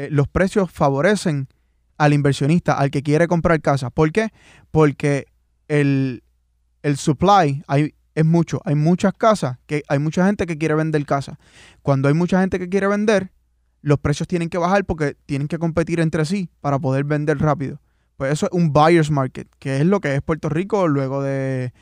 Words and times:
eh, 0.00 0.08
los 0.12 0.28
precios 0.28 0.70
favorecen 0.70 1.48
al 1.96 2.12
inversionista, 2.12 2.74
al 2.74 2.92
que 2.92 3.02
quiere 3.02 3.26
comprar 3.26 3.60
casa. 3.60 3.90
¿Por 3.90 4.12
qué? 4.12 4.28
Porque 4.70 5.26
el, 5.66 6.22
el 6.84 6.96
supply 6.96 7.64
hay, 7.66 7.96
es 8.14 8.24
mucho. 8.24 8.60
Hay 8.64 8.76
muchas 8.76 9.12
casas, 9.12 9.58
que 9.66 9.82
hay 9.88 9.98
mucha 9.98 10.24
gente 10.24 10.46
que 10.46 10.56
quiere 10.56 10.76
vender 10.76 11.04
casa. 11.04 11.40
Cuando 11.82 12.06
hay 12.06 12.14
mucha 12.14 12.40
gente 12.40 12.60
que 12.60 12.68
quiere 12.68 12.86
vender, 12.86 13.32
los 13.82 13.98
precios 13.98 14.28
tienen 14.28 14.50
que 14.50 14.58
bajar 14.58 14.84
porque 14.84 15.16
tienen 15.26 15.48
que 15.48 15.58
competir 15.58 15.98
entre 15.98 16.24
sí 16.26 16.48
para 16.60 16.78
poder 16.78 17.02
vender 17.02 17.38
rápido. 17.38 17.80
Pues 18.16 18.32
eso 18.32 18.46
es 18.46 18.52
un 18.52 18.72
buyer's 18.72 19.10
market, 19.10 19.48
que 19.58 19.78
es 19.78 19.84
lo 19.84 19.98
que 19.98 20.14
es 20.14 20.22
Puerto 20.22 20.48
Rico 20.48 20.86
luego 20.86 21.24
de 21.24 21.72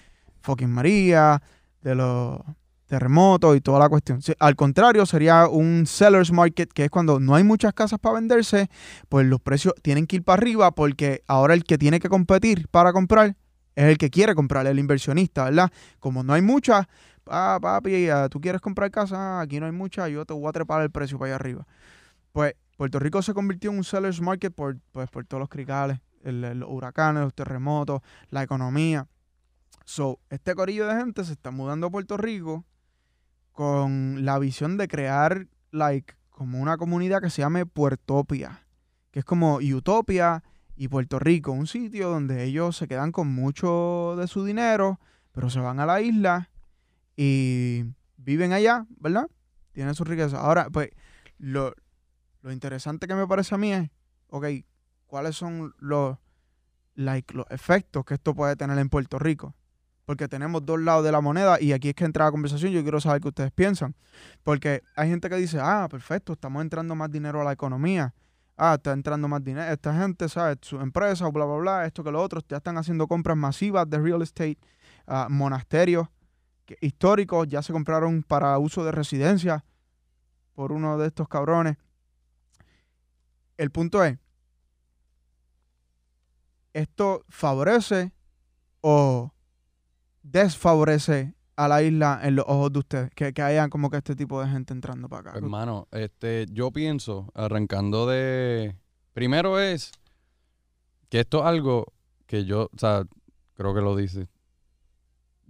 fucking 0.40 0.70
María, 0.70 1.42
de 1.82 1.94
los 1.94 2.40
terremotos 2.86 3.56
y 3.56 3.60
toda 3.60 3.78
la 3.78 3.88
cuestión. 3.88 4.20
Al 4.38 4.56
contrario, 4.56 5.04
sería 5.06 5.48
un 5.48 5.86
seller's 5.86 6.32
market, 6.32 6.72
que 6.72 6.84
es 6.84 6.90
cuando 6.90 7.20
no 7.20 7.34
hay 7.34 7.44
muchas 7.44 7.72
casas 7.74 7.98
para 7.98 8.16
venderse, 8.16 8.68
pues 9.08 9.26
los 9.26 9.40
precios 9.40 9.74
tienen 9.82 10.06
que 10.06 10.16
ir 10.16 10.24
para 10.24 10.40
arriba 10.40 10.70
porque 10.70 11.22
ahora 11.26 11.54
el 11.54 11.64
que 11.64 11.78
tiene 11.78 12.00
que 12.00 12.08
competir 12.08 12.68
para 12.68 12.92
comprar 12.92 13.36
es 13.74 13.84
el 13.84 13.98
que 13.98 14.08
quiere 14.10 14.34
comprar, 14.34 14.66
el 14.66 14.78
inversionista, 14.78 15.44
¿verdad? 15.44 15.70
Como 16.00 16.22
no 16.22 16.32
hay 16.32 16.42
muchas, 16.42 16.86
ah, 17.26 17.58
papi, 17.60 18.08
ah, 18.08 18.28
tú 18.30 18.40
quieres 18.40 18.60
comprar 18.60 18.90
casa, 18.90 19.40
aquí 19.40 19.60
no 19.60 19.66
hay 19.66 19.72
muchas, 19.72 20.08
yo 20.10 20.24
te 20.24 20.32
voy 20.32 20.48
a 20.48 20.52
trepar 20.52 20.82
el 20.82 20.90
precio 20.90 21.18
para 21.18 21.30
allá 21.30 21.36
arriba. 21.36 21.66
Pues 22.32 22.54
Puerto 22.76 22.98
Rico 22.98 23.20
se 23.22 23.34
convirtió 23.34 23.70
en 23.70 23.78
un 23.78 23.84
seller's 23.84 24.20
market 24.20 24.54
por, 24.54 24.78
pues, 24.92 25.10
por 25.10 25.26
todos 25.26 25.40
los 25.40 25.48
cricales, 25.48 25.98
los 26.22 26.68
huracanes, 26.68 27.22
los 27.22 27.34
terremotos, 27.34 28.00
la 28.30 28.42
economía. 28.42 29.06
So, 29.84 30.18
este 30.30 30.54
corillo 30.54 30.86
de 30.86 30.96
gente 30.96 31.24
se 31.24 31.32
está 31.32 31.50
mudando 31.50 31.86
a 31.86 31.90
Puerto 31.90 32.16
Rico 32.16 32.64
con 33.56 34.26
la 34.26 34.38
visión 34.38 34.76
de 34.76 34.86
crear, 34.86 35.48
like, 35.70 36.14
como 36.28 36.60
una 36.60 36.76
comunidad 36.76 37.22
que 37.22 37.30
se 37.30 37.40
llame 37.40 37.64
Puertopia, 37.64 38.66
que 39.10 39.20
es 39.20 39.24
como 39.24 39.56
Utopia 39.56 40.44
y 40.76 40.88
Puerto 40.88 41.18
Rico, 41.18 41.52
un 41.52 41.66
sitio 41.66 42.10
donde 42.10 42.44
ellos 42.44 42.76
se 42.76 42.86
quedan 42.86 43.12
con 43.12 43.28
mucho 43.28 44.14
de 44.18 44.28
su 44.28 44.44
dinero, 44.44 45.00
pero 45.32 45.48
se 45.48 45.58
van 45.58 45.80
a 45.80 45.86
la 45.86 46.02
isla 46.02 46.50
y 47.16 47.84
viven 48.18 48.52
allá, 48.52 48.86
¿verdad? 49.00 49.26
Tienen 49.72 49.94
su 49.94 50.04
riqueza. 50.04 50.38
Ahora, 50.38 50.68
pues, 50.68 50.90
lo, 51.38 51.72
lo 52.42 52.52
interesante 52.52 53.06
que 53.06 53.14
me 53.14 53.26
parece 53.26 53.54
a 53.54 53.58
mí 53.58 53.72
es, 53.72 53.88
ok, 54.28 54.48
¿cuáles 55.06 55.34
son 55.34 55.74
los, 55.78 56.18
like, 56.94 57.32
los 57.32 57.46
efectos 57.48 58.04
que 58.04 58.14
esto 58.14 58.34
puede 58.34 58.54
tener 58.54 58.78
en 58.78 58.90
Puerto 58.90 59.18
Rico? 59.18 59.54
Porque 60.06 60.28
tenemos 60.28 60.64
dos 60.64 60.80
lados 60.80 61.04
de 61.04 61.12
la 61.12 61.20
moneda 61.20 61.60
y 61.60 61.72
aquí 61.72 61.90
es 61.90 61.94
que 61.94 62.04
entra 62.04 62.24
la 62.24 62.30
conversación. 62.30 62.72
Yo 62.72 62.82
quiero 62.82 63.00
saber 63.00 63.20
qué 63.20 63.28
ustedes 63.28 63.52
piensan. 63.52 63.94
Porque 64.42 64.82
hay 64.94 65.10
gente 65.10 65.28
que 65.28 65.36
dice, 65.36 65.58
ah, 65.60 65.88
perfecto, 65.90 66.32
estamos 66.32 66.62
entrando 66.62 66.94
más 66.94 67.10
dinero 67.10 67.40
a 67.42 67.44
la 67.44 67.52
economía. 67.52 68.14
Ah, 68.56 68.74
está 68.76 68.92
entrando 68.92 69.28
más 69.28 69.44
dinero. 69.44 69.70
Esta 69.70 69.92
gente, 70.00 70.28
¿sabes? 70.28 70.58
Su 70.62 70.80
empresa, 70.80 71.28
bla, 71.28 71.44
bla, 71.44 71.56
bla, 71.56 71.86
esto 71.86 72.02
que 72.02 72.10
lo 72.10 72.22
otro. 72.22 72.40
Ya 72.48 72.58
están 72.58 72.78
haciendo 72.78 73.06
compras 73.06 73.36
masivas 73.36 73.90
de 73.90 73.98
real 73.98 74.22
estate. 74.22 74.58
ah, 75.06 75.26
monasterios 75.28 76.08
históricos 76.80 77.46
ya 77.48 77.62
se 77.62 77.72
compraron 77.72 78.22
para 78.22 78.58
uso 78.58 78.84
de 78.84 78.92
residencia 78.92 79.64
por 80.54 80.72
uno 80.72 80.98
de 80.98 81.08
estos 81.08 81.28
cabrones. 81.28 81.76
El 83.56 83.70
punto 83.70 84.02
es, 84.04 84.18
¿esto 86.72 87.24
favorece 87.28 88.12
o 88.80 89.32
desfavorece 90.30 91.34
a 91.56 91.68
la 91.68 91.82
isla 91.82 92.20
en 92.22 92.36
los 92.36 92.44
ojos 92.48 92.72
de 92.72 92.78
ustedes? 92.78 93.10
Que, 93.14 93.32
que 93.32 93.42
hayan 93.42 93.70
como 93.70 93.90
que 93.90 93.96
este 93.98 94.14
tipo 94.14 94.40
de 94.42 94.48
gente 94.48 94.72
entrando 94.72 95.08
para 95.08 95.30
acá. 95.30 95.38
Hermano, 95.38 95.88
este, 95.92 96.46
yo 96.50 96.70
pienso, 96.70 97.30
arrancando 97.34 98.06
de. 98.06 98.76
Primero 99.12 99.58
es 99.58 99.92
que 101.08 101.20
esto 101.20 101.40
es 101.40 101.46
algo 101.46 101.92
que 102.26 102.44
yo, 102.44 102.68
o 102.74 102.78
sea, 102.78 103.04
creo 103.54 103.74
que 103.74 103.80
lo 103.80 103.96
dice. 103.96 104.28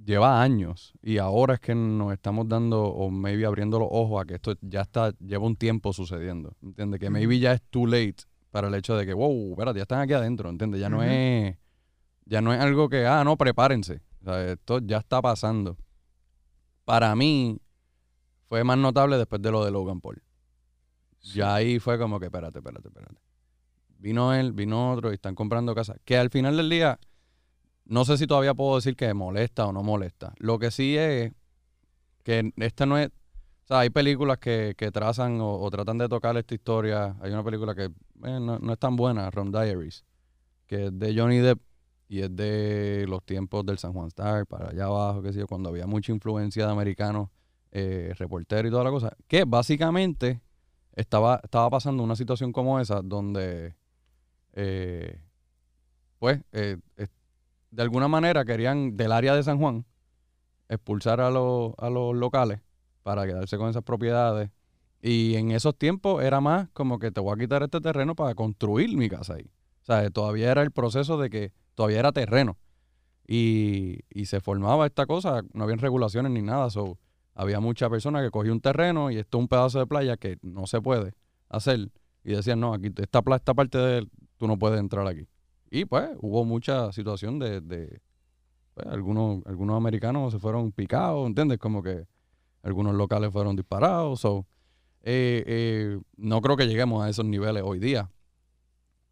Lleva 0.04 0.42
años 0.42 0.92
y 1.02 1.18
ahora 1.18 1.54
es 1.54 1.60
que 1.60 1.74
nos 1.74 2.12
estamos 2.12 2.46
dando 2.46 2.84
o 2.84 3.10
maybe 3.10 3.46
abriendo 3.46 3.78
los 3.78 3.88
ojos 3.90 4.22
a 4.22 4.26
que 4.26 4.34
esto 4.34 4.54
ya 4.60 4.82
está, 4.82 5.12
lleva 5.18 5.46
un 5.46 5.56
tiempo 5.56 5.92
sucediendo. 5.92 6.54
¿Entiendes? 6.62 7.00
Que 7.00 7.10
maybe 7.10 7.38
ya 7.38 7.54
es 7.54 7.62
too 7.70 7.86
late 7.86 8.16
para 8.50 8.68
el 8.68 8.74
hecho 8.74 8.94
de 8.94 9.06
que, 9.06 9.14
wow, 9.14 9.52
espérate, 9.52 9.78
ya 9.78 9.82
están 9.82 10.00
aquí 10.00 10.12
adentro, 10.12 10.50
¿entiendes? 10.50 10.80
Ya 10.80 10.90
no 10.90 11.02
es, 11.02 11.56
ya 12.26 12.40
no 12.40 12.52
es 12.52 12.60
algo 12.60 12.88
que, 12.88 13.06
ah, 13.06 13.24
no, 13.24 13.36
prepárense. 13.36 14.00
O 14.26 14.28
sea, 14.28 14.52
esto 14.52 14.80
ya 14.80 14.98
está 14.98 15.22
pasando. 15.22 15.76
Para 16.84 17.14
mí, 17.14 17.60
fue 18.48 18.64
más 18.64 18.76
notable 18.76 19.18
después 19.18 19.40
de 19.40 19.52
lo 19.52 19.64
de 19.64 19.70
Logan 19.70 20.00
Paul. 20.00 20.20
Ya 21.20 21.54
ahí 21.54 21.78
fue 21.78 21.96
como 21.96 22.18
que, 22.18 22.26
espérate, 22.26 22.58
espérate, 22.58 22.88
espérate. 22.88 23.20
Vino 23.98 24.34
él, 24.34 24.52
vino 24.52 24.92
otro 24.92 25.12
y 25.12 25.14
están 25.14 25.36
comprando 25.36 25.76
casas. 25.76 25.98
Que 26.04 26.16
al 26.16 26.30
final 26.30 26.56
del 26.56 26.68
día, 26.68 26.98
no 27.84 28.04
sé 28.04 28.18
si 28.18 28.26
todavía 28.26 28.52
puedo 28.52 28.74
decir 28.74 28.96
que 28.96 29.14
molesta 29.14 29.66
o 29.66 29.72
no 29.72 29.84
molesta. 29.84 30.34
Lo 30.38 30.58
que 30.58 30.72
sí 30.72 30.96
es 30.96 31.32
que 32.24 32.52
esta 32.56 32.84
no 32.84 32.98
es... 32.98 33.08
O 33.08 33.66
sea, 33.68 33.80
hay 33.80 33.90
películas 33.90 34.38
que, 34.38 34.74
que 34.76 34.90
trazan 34.90 35.40
o, 35.40 35.60
o 35.60 35.70
tratan 35.70 35.98
de 35.98 36.08
tocar 36.08 36.36
esta 36.36 36.54
historia. 36.54 37.16
Hay 37.20 37.30
una 37.30 37.44
película 37.44 37.76
que 37.76 37.84
eh, 37.84 38.40
no, 38.40 38.58
no 38.58 38.72
es 38.72 38.78
tan 38.78 38.96
buena, 38.96 39.30
Rom 39.30 39.52
Diaries, 39.52 40.04
que 40.66 40.86
es 40.86 40.98
de 40.98 41.16
Johnny 41.16 41.38
Depp 41.38 41.60
y 42.08 42.20
es 42.20 42.34
de 42.34 43.04
los 43.08 43.24
tiempos 43.24 43.64
del 43.66 43.78
San 43.78 43.92
Juan 43.92 44.08
Star, 44.08 44.46
para 44.46 44.70
allá 44.70 44.84
abajo, 44.84 45.22
qué 45.22 45.32
sé 45.32 45.40
yo, 45.40 45.46
cuando 45.46 45.68
había 45.68 45.86
mucha 45.86 46.12
influencia 46.12 46.66
de 46.66 46.72
americanos, 46.72 47.28
eh, 47.72 48.14
reporteros 48.16 48.68
y 48.68 48.70
toda 48.70 48.84
la 48.84 48.90
cosa. 48.90 49.16
Que 49.26 49.44
básicamente 49.44 50.40
estaba, 50.94 51.40
estaba 51.42 51.68
pasando 51.70 52.02
una 52.02 52.16
situación 52.16 52.52
como 52.52 52.80
esa, 52.80 53.02
donde, 53.02 53.74
eh, 54.52 55.20
pues, 56.18 56.40
eh, 56.52 56.78
de 57.70 57.82
alguna 57.82 58.08
manera 58.08 58.44
querían 58.44 58.96
del 58.96 59.12
área 59.12 59.34
de 59.34 59.42
San 59.42 59.58
Juan 59.58 59.84
expulsar 60.68 61.20
a, 61.20 61.30
los 61.30 61.74
a 61.78 61.90
los 61.90 62.14
locales 62.14 62.60
para 63.02 63.26
quedarse 63.26 63.56
con 63.58 63.68
esas 63.68 63.82
propiedades. 63.82 64.50
Y 65.02 65.36
en 65.36 65.50
esos 65.50 65.76
tiempos 65.76 66.24
era 66.24 66.40
más 66.40 66.68
como 66.72 66.98
que 66.98 67.10
te 67.10 67.20
voy 67.20 67.34
a 67.34 67.38
quitar 67.38 67.62
este 67.62 67.80
terreno 67.80 68.14
para 68.14 68.34
construir 68.34 68.96
mi 68.96 69.08
casa 69.08 69.34
ahí. 69.34 69.50
O 69.82 69.86
sea, 69.86 70.08
todavía 70.10 70.50
era 70.50 70.62
el 70.62 70.72
proceso 70.72 71.18
de 71.18 71.30
que 71.30 71.52
todavía 71.76 72.00
era 72.00 72.10
terreno. 72.10 72.58
Y, 73.28 74.00
se 74.24 74.40
formaba 74.40 74.86
esta 74.86 75.06
cosa, 75.06 75.42
no 75.52 75.64
habían 75.64 75.78
regulaciones 75.78 76.32
ni 76.32 76.42
nada. 76.42 76.70
So, 76.70 76.98
había 77.34 77.60
mucha 77.60 77.88
persona 77.88 78.22
que 78.22 78.30
cogía 78.30 78.50
un 78.50 78.60
terreno 78.60 79.10
y 79.10 79.18
esto 79.18 79.38
es 79.38 79.42
un 79.42 79.48
pedazo 79.48 79.78
de 79.78 79.86
playa 79.86 80.16
que 80.16 80.38
no 80.42 80.66
se 80.66 80.80
puede 80.80 81.12
hacer. 81.48 81.90
Y 82.24 82.32
decían, 82.32 82.58
no, 82.58 82.74
aquí 82.74 82.88
esta, 82.96 83.22
esta 83.34 83.54
parte 83.54 83.78
de 83.78 83.98
él, 83.98 84.10
tú 84.36 84.48
no 84.48 84.58
puedes 84.58 84.80
entrar 84.80 85.06
aquí. 85.06 85.28
Y 85.70 85.84
pues 85.84 86.10
hubo 86.20 86.44
mucha 86.44 86.92
situación 86.92 87.38
de, 87.38 87.60
de 87.60 88.00
pues, 88.74 88.86
algunos, 88.88 89.44
algunos 89.46 89.76
americanos 89.76 90.32
se 90.32 90.38
fueron 90.38 90.72
picados, 90.72 91.26
¿entiendes? 91.26 91.58
Como 91.58 91.82
que 91.82 92.06
algunos 92.62 92.94
locales 92.94 93.32
fueron 93.32 93.54
disparados. 93.54 94.20
So, 94.20 94.46
eh, 95.02 95.44
eh, 95.46 96.00
no 96.16 96.40
creo 96.40 96.56
que 96.56 96.66
lleguemos 96.66 97.04
a 97.04 97.08
esos 97.08 97.24
niveles 97.24 97.62
hoy 97.64 97.78
día, 97.78 98.10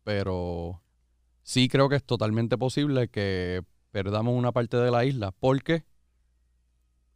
pero 0.02 0.82
sí 1.44 1.68
creo 1.68 1.88
que 1.88 1.94
es 1.96 2.02
totalmente 2.04 2.58
posible 2.58 3.06
que 3.08 3.62
perdamos 3.92 4.34
una 4.36 4.50
parte 4.50 4.76
de 4.78 4.90
la 4.90 5.04
isla. 5.04 5.30
¿Por 5.30 5.62
qué? 5.62 5.84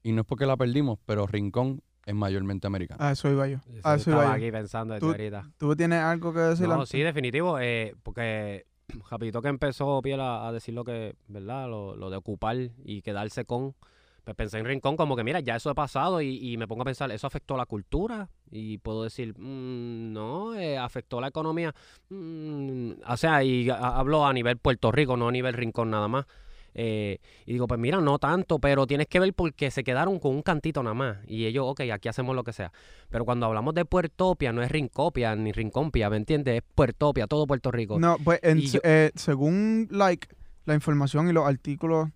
Y 0.04 0.12
no 0.12 0.20
es 0.20 0.26
porque 0.26 0.46
la 0.46 0.56
perdimos, 0.56 0.98
pero 1.04 1.26
Rincón 1.26 1.82
es 2.06 2.14
mayormente 2.14 2.66
americano. 2.66 3.02
A 3.04 3.12
eso 3.12 3.28
iba 3.30 3.48
yo. 3.48 3.58
Eso 3.84 4.10
iba 4.10 4.24
yo. 4.24 4.30
aquí 4.30 4.50
pensando 4.52 4.94
desde 4.94 5.04
Tú- 5.06 5.10
ahorita. 5.10 5.50
¿Tú 5.58 5.74
tienes 5.76 5.98
algo 6.00 6.32
que 6.32 6.38
decir? 6.40 6.68
No, 6.68 6.74
antes? 6.74 6.88
sí, 6.90 7.00
definitivo, 7.00 7.58
eh, 7.58 7.94
porque 8.02 8.64
rapidito 9.10 9.42
que 9.42 9.48
empezó 9.48 10.00
Piel 10.02 10.20
a, 10.20 10.46
a 10.46 10.52
decir 10.52 10.72
lo 10.74 10.84
que, 10.84 11.16
¿verdad? 11.26 11.68
Lo, 11.68 11.96
lo 11.96 12.08
de 12.10 12.16
ocupar 12.16 12.56
y 12.84 13.02
quedarse 13.02 13.44
con, 13.44 13.74
pues 14.28 14.36
pensé 14.36 14.58
en 14.58 14.66
Rincón 14.66 14.94
como 14.94 15.16
que, 15.16 15.24
mira, 15.24 15.40
ya 15.40 15.56
eso 15.56 15.70
ha 15.70 15.74
pasado 15.74 16.20
y, 16.20 16.52
y 16.52 16.58
me 16.58 16.68
pongo 16.68 16.82
a 16.82 16.84
pensar, 16.84 17.10
¿eso 17.10 17.26
afectó 17.26 17.56
la 17.56 17.64
cultura? 17.64 18.28
Y 18.50 18.76
puedo 18.76 19.02
decir, 19.04 19.32
"Mm, 19.38 20.12
no, 20.12 20.54
eh, 20.54 20.76
afectó 20.76 21.18
la 21.18 21.28
economía. 21.28 21.74
Mm, 22.10 22.90
o 23.08 23.16
sea, 23.16 23.42
y 23.42 23.70
a- 23.70 23.76
hablo 23.98 24.26
a 24.26 24.32
nivel 24.34 24.58
Puerto 24.58 24.92
Rico, 24.92 25.16
no 25.16 25.28
a 25.28 25.32
nivel 25.32 25.54
Rincón 25.54 25.90
nada 25.90 26.08
más. 26.08 26.26
Eh, 26.74 27.20
y 27.46 27.54
digo, 27.54 27.66
pues 27.66 27.80
mira, 27.80 28.02
no 28.02 28.18
tanto, 28.18 28.58
pero 28.58 28.86
tienes 28.86 29.06
que 29.06 29.18
ver 29.18 29.32
porque 29.32 29.70
se 29.70 29.82
quedaron 29.82 30.18
con 30.18 30.34
un 30.34 30.42
cantito 30.42 30.82
nada 30.82 30.92
más. 30.94 31.16
Y 31.26 31.46
ellos, 31.46 31.64
ok, 31.66 31.80
aquí 31.90 32.08
hacemos 32.10 32.36
lo 32.36 32.44
que 32.44 32.52
sea. 32.52 32.70
Pero 33.08 33.24
cuando 33.24 33.46
hablamos 33.46 33.74
de 33.74 33.86
Puertopia, 33.86 34.52
no 34.52 34.62
es 34.62 34.70
Rincopia 34.70 35.34
ni 35.36 35.52
Rincompia, 35.52 36.10
¿me 36.10 36.18
entiendes? 36.18 36.58
Es 36.58 36.62
Puertopia, 36.74 37.26
todo 37.26 37.46
Puerto 37.46 37.70
Rico. 37.70 37.98
No, 37.98 38.18
pues 38.22 38.40
en- 38.42 38.60
yo- 38.60 38.80
eh, 38.84 39.10
según 39.14 39.88
like 39.90 40.28
la 40.66 40.74
información 40.74 41.28
y 41.28 41.32
los 41.32 41.46
artículos 41.48 42.10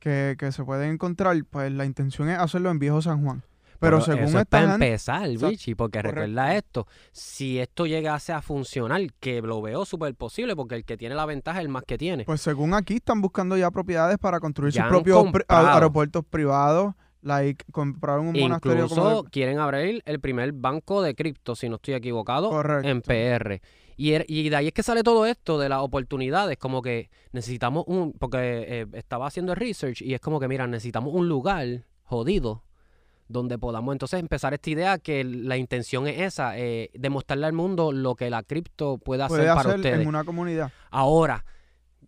que, 0.00 0.34
que 0.38 0.50
se 0.50 0.64
pueden 0.64 0.90
encontrar, 0.94 1.36
pues 1.48 1.70
la 1.70 1.84
intención 1.84 2.28
es 2.28 2.38
hacerlo 2.38 2.70
en 2.70 2.78
Viejo 2.80 3.00
San 3.02 3.22
Juan. 3.22 3.42
Pero, 3.78 3.96
eso 3.96 4.06
según 4.12 4.24
es 4.24 4.34
esta 4.34 4.44
para 4.44 4.70
gente, 4.72 4.86
empezar, 4.88 5.26
Richie, 5.26 5.74
porque 5.74 6.00
correcto. 6.00 6.20
recuerda 6.20 6.54
esto, 6.54 6.86
si 7.12 7.58
esto 7.60 7.86
llegase 7.86 8.30
a 8.30 8.42
funcionar, 8.42 9.00
que 9.20 9.40
lo 9.40 9.62
veo 9.62 9.86
súper 9.86 10.14
posible, 10.14 10.54
porque 10.54 10.74
el 10.74 10.84
que 10.84 10.98
tiene 10.98 11.14
la 11.14 11.24
ventaja 11.24 11.60
es 11.60 11.64
el 11.64 11.70
más 11.70 11.84
que 11.84 11.96
tiene. 11.96 12.24
pues 12.24 12.42
según 12.42 12.74
aquí 12.74 12.96
están 12.96 13.22
buscando 13.22 13.56
ya 13.56 13.70
propiedades 13.70 14.18
para 14.18 14.38
construir 14.38 14.72
Ya 14.74 14.82
sus 14.82 14.90
propios 14.90 15.32
pri- 15.32 15.44
aeropuertos 15.48 16.24
privados 16.26 16.94
like, 17.22 17.64
comprar 17.72 18.18
un 18.18 18.32
monasterio 18.38 18.86
como 18.88 19.00
Incluso 19.02 19.24
quieren 19.30 19.58
abrir 19.58 20.02
el 20.04 20.20
primer 20.20 20.52
banco 20.52 21.00
de 21.02 21.14
cripto, 21.14 21.54
si 21.54 21.68
no 21.70 21.76
estoy 21.76 21.94
equivocado, 21.94 22.50
Correcto. 22.50 22.88
en 22.88 23.00
PR. 23.02 23.60
Y, 24.00 24.12
er- 24.14 24.24
y 24.28 24.48
de 24.48 24.56
ahí 24.56 24.66
es 24.68 24.72
que 24.72 24.82
sale 24.82 25.02
todo 25.02 25.26
esto 25.26 25.58
de 25.58 25.68
las 25.68 25.80
oportunidades, 25.80 26.56
como 26.56 26.80
que 26.80 27.10
necesitamos 27.32 27.84
un, 27.86 28.12
porque 28.14 28.38
eh, 28.66 28.86
estaba 28.94 29.26
haciendo 29.26 29.52
el 29.52 29.58
research 29.58 30.00
y 30.00 30.14
es 30.14 30.20
como 30.20 30.40
que, 30.40 30.48
mira, 30.48 30.66
necesitamos 30.66 31.12
un 31.12 31.28
lugar 31.28 31.66
jodido 32.04 32.64
donde 33.28 33.58
podamos 33.58 33.92
entonces 33.92 34.18
empezar 34.18 34.54
esta 34.54 34.70
idea 34.70 34.98
que 34.98 35.22
la 35.22 35.58
intención 35.58 36.06
es 36.08 36.18
esa, 36.20 36.58
eh, 36.58 36.88
demostrarle 36.94 37.44
al 37.44 37.52
mundo 37.52 37.92
lo 37.92 38.14
que 38.14 38.30
la 38.30 38.42
cripto 38.42 38.96
puede 38.96 39.22
hacer 39.22 39.36
puede 39.36 39.48
para 39.50 39.60
hacer 39.60 39.76
ustedes. 39.76 40.00
en 40.00 40.08
una 40.08 40.24
comunidad. 40.24 40.72
Ahora, 40.90 41.44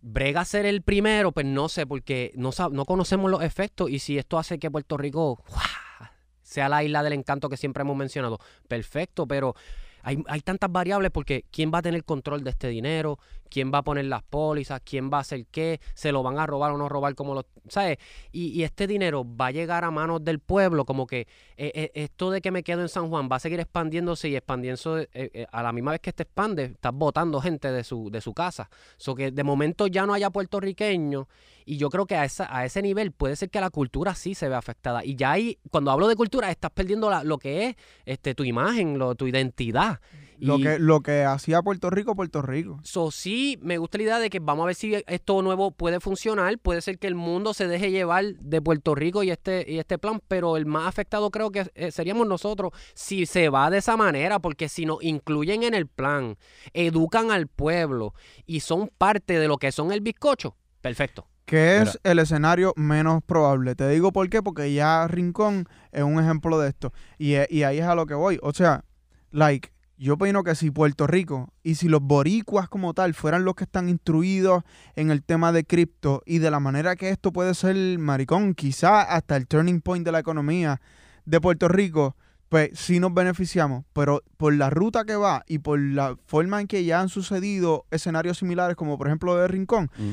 brega 0.01 0.43
ser 0.45 0.65
el 0.65 0.81
primero, 0.81 1.31
pues 1.31 1.45
no 1.45 1.69
sé, 1.69 1.85
porque 1.85 2.33
no, 2.35 2.49
no 2.71 2.85
conocemos 2.85 3.29
los 3.29 3.43
efectos 3.43 3.91
y 3.91 3.99
si 3.99 4.17
esto 4.17 4.39
hace 4.39 4.57
que 4.57 4.71
Puerto 4.71 4.97
Rico 4.97 5.43
¡guau! 5.47 6.09
sea 6.41 6.67
la 6.69 6.83
isla 6.83 7.03
del 7.03 7.13
encanto 7.13 7.49
que 7.49 7.55
siempre 7.57 7.81
hemos 7.81 7.95
mencionado, 7.95 8.39
perfecto, 8.67 9.27
pero 9.27 9.55
hay, 10.03 10.23
hay 10.27 10.41
tantas 10.41 10.71
variables 10.71 11.11
porque 11.11 11.45
¿quién 11.51 11.71
va 11.73 11.79
a 11.79 11.81
tener 11.81 12.03
control 12.03 12.43
de 12.43 12.51
este 12.51 12.67
dinero? 12.67 13.17
¿Quién 13.49 13.71
va 13.73 13.79
a 13.79 13.83
poner 13.83 14.05
las 14.05 14.23
pólizas? 14.23 14.81
¿Quién 14.83 15.11
va 15.11 15.17
a 15.17 15.21
hacer 15.21 15.45
qué? 15.47 15.79
¿Se 15.93 16.11
lo 16.11 16.23
van 16.23 16.39
a 16.39 16.45
robar 16.45 16.71
o 16.71 16.77
no 16.77 16.89
robar 16.89 17.15
como 17.15 17.35
lo... 17.35 17.45
¿Sabes? 17.69 17.97
Y, 18.31 18.47
y 18.47 18.63
este 18.63 18.87
dinero 18.87 19.25
va 19.25 19.47
a 19.47 19.51
llegar 19.51 19.83
a 19.83 19.91
manos 19.91 20.23
del 20.23 20.39
pueblo, 20.39 20.85
como 20.85 21.07
que 21.07 21.27
eh, 21.55 21.71
eh, 21.75 21.91
esto 21.93 22.31
de 22.31 22.41
que 22.41 22.51
me 22.51 22.63
quedo 22.63 22.81
en 22.81 22.89
San 22.89 23.09
Juan 23.09 23.29
va 23.31 23.37
a 23.37 23.39
seguir 23.39 23.59
expandiéndose 23.59 24.27
y 24.29 24.35
expandiéndose 24.35 25.09
eh, 25.13 25.45
a 25.51 25.63
la 25.63 25.71
misma 25.71 25.91
vez 25.91 26.01
que 26.01 26.09
este 26.09 26.23
expande, 26.23 26.63
estás 26.65 26.93
botando 26.93 27.39
gente 27.41 27.71
de 27.71 27.83
su, 27.83 28.09
de 28.09 28.21
su 28.21 28.33
casa. 28.33 28.69
So 28.97 29.15
que 29.15 29.31
de 29.31 29.43
momento 29.43 29.87
ya 29.87 30.05
no 30.05 30.13
haya 30.13 30.29
puertorriqueños 30.31 31.27
y 31.65 31.77
yo 31.77 31.89
creo 31.89 32.05
que 32.05 32.15
a, 32.15 32.25
esa, 32.25 32.55
a 32.55 32.65
ese 32.65 32.81
nivel 32.81 33.11
puede 33.11 33.35
ser 33.35 33.49
que 33.49 33.61
la 33.61 33.69
cultura 33.69 34.15
sí 34.15 34.35
se 34.35 34.49
ve 34.49 34.55
afectada. 34.55 35.05
Y 35.05 35.15
ya 35.15 35.31
ahí, 35.31 35.59
cuando 35.71 35.91
hablo 35.91 36.07
de 36.07 36.15
cultura, 36.15 36.49
estás 36.49 36.71
perdiendo 36.71 37.11
lo 37.23 37.37
que 37.37 37.67
es 37.67 37.75
este, 38.05 38.35
tu 38.35 38.43
imagen, 38.43 38.97
lo, 38.97 39.15
tu 39.15 39.27
identidad. 39.27 39.92
Lo 40.39 40.57
Y- 40.57 40.63
que, 40.63 40.79
lo 40.79 40.99
que 41.01 41.23
hacía 41.23 41.61
Puerto 41.61 41.89
Rico, 41.89 42.15
Puerto 42.15 42.41
Rico. 42.41 42.79
So, 42.83 43.11
sí, 43.11 43.57
me 43.61 43.77
gusta 43.77 43.97
la 43.97 44.03
idea 44.03 44.19
de 44.19 44.29
que 44.29 44.39
vamos 44.39 44.63
a 44.63 44.65
ver 44.67 44.75
si 44.75 44.93
esto 45.07 45.41
nuevo 45.41 45.71
puede 45.71 45.99
funcionar. 46.01 46.57
Puede 46.59 46.81
ser 46.81 46.99
que 46.99 47.07
el 47.07 47.15
mundo 47.15 47.53
se 47.53 47.67
deje 47.67 47.91
llevar 47.91 48.25
de 48.25 48.61
Puerto 48.61 48.93
Rico 48.93 49.23
y 49.23 49.29
este, 49.31 49.63
y 49.71 49.79
este 49.79 49.97
plan, 49.97 50.19
pero 50.27 50.57
el 50.57 50.65
más 50.65 50.87
afectado 50.87 51.29
creo 51.31 51.51
que 51.51 51.71
eh, 51.75 51.91
seríamos 51.91 52.27
nosotros 52.27 52.71
si 52.93 53.25
se 53.25 53.47
va 53.49 53.69
de 53.69 53.77
esa 53.77 53.95
manera, 53.95 54.39
porque 54.39 54.67
si 54.67 54.85
nos 54.85 55.01
incluyen 55.03 55.63
en 55.63 55.75
el 55.75 55.87
plan, 55.87 56.35
educan 56.73 57.31
al 57.31 57.47
pueblo 57.47 58.13
y 58.45 58.59
son 58.61 58.89
parte 58.97 59.39
de 59.39 59.47
lo 59.47 59.57
que 59.57 59.71
son 59.71 59.91
el 59.93 60.01
bizcocho, 60.01 60.57
perfecto. 60.81 61.27
Que 61.45 61.77
es 61.77 61.81
Mira. 61.81 62.11
el 62.11 62.19
escenario 62.19 62.73
menos 62.77 63.21
probable. 63.23 63.75
Te 63.75 63.87
digo 63.89 64.11
por 64.13 64.29
qué, 64.29 64.41
porque 64.41 64.73
ya 64.73 65.07
Rincón 65.09 65.67
es 65.91 66.01
un 66.03 66.17
ejemplo 66.19 66.57
de 66.59 66.69
esto. 66.69 66.93
Y, 67.17 67.33
e- 67.35 67.47
y 67.49 67.63
ahí 67.63 67.79
es 67.79 67.85
a 67.85 67.95
lo 67.95 68.05
que 68.05 68.13
voy. 68.13 68.39
O 68.41 68.53
sea, 68.53 68.85
like, 69.31 69.69
yo 69.97 70.15
opino 70.15 70.43
que 70.43 70.55
si 70.55 70.71
Puerto 70.71 71.07
Rico 71.07 71.53
y 71.63 71.75
si 71.75 71.87
los 71.87 72.01
boricuas 72.01 72.67
como 72.67 72.93
tal 72.93 73.13
fueran 73.13 73.45
los 73.45 73.55
que 73.55 73.63
están 73.63 73.89
instruidos 73.89 74.63
en 74.95 75.11
el 75.11 75.23
tema 75.23 75.51
de 75.51 75.63
cripto 75.65 76.21
y 76.25 76.39
de 76.39 76.51
la 76.51 76.59
manera 76.59 76.95
que 76.95 77.09
esto 77.09 77.31
puede 77.31 77.53
ser, 77.53 77.75
maricón, 77.99 78.53
quizá 78.55 79.01
hasta 79.01 79.35
el 79.37 79.47
turning 79.47 79.81
point 79.81 80.05
de 80.05 80.11
la 80.11 80.19
economía 80.19 80.81
de 81.25 81.39
Puerto 81.39 81.67
Rico, 81.67 82.15
pues 82.49 82.71
sí 82.73 82.99
nos 82.99 83.13
beneficiamos. 83.13 83.85
Pero 83.93 84.21
por 84.37 84.53
la 84.53 84.69
ruta 84.69 85.05
que 85.05 85.15
va 85.15 85.43
y 85.47 85.59
por 85.59 85.79
la 85.79 86.17
forma 86.25 86.59
en 86.59 86.67
que 86.67 86.83
ya 86.83 86.99
han 86.99 87.09
sucedido 87.09 87.85
escenarios 87.91 88.37
similares, 88.39 88.75
como 88.75 88.97
por 88.97 89.07
ejemplo 89.07 89.35
de 89.35 89.47
Rincón, 89.47 89.89
Mm. 89.97 90.11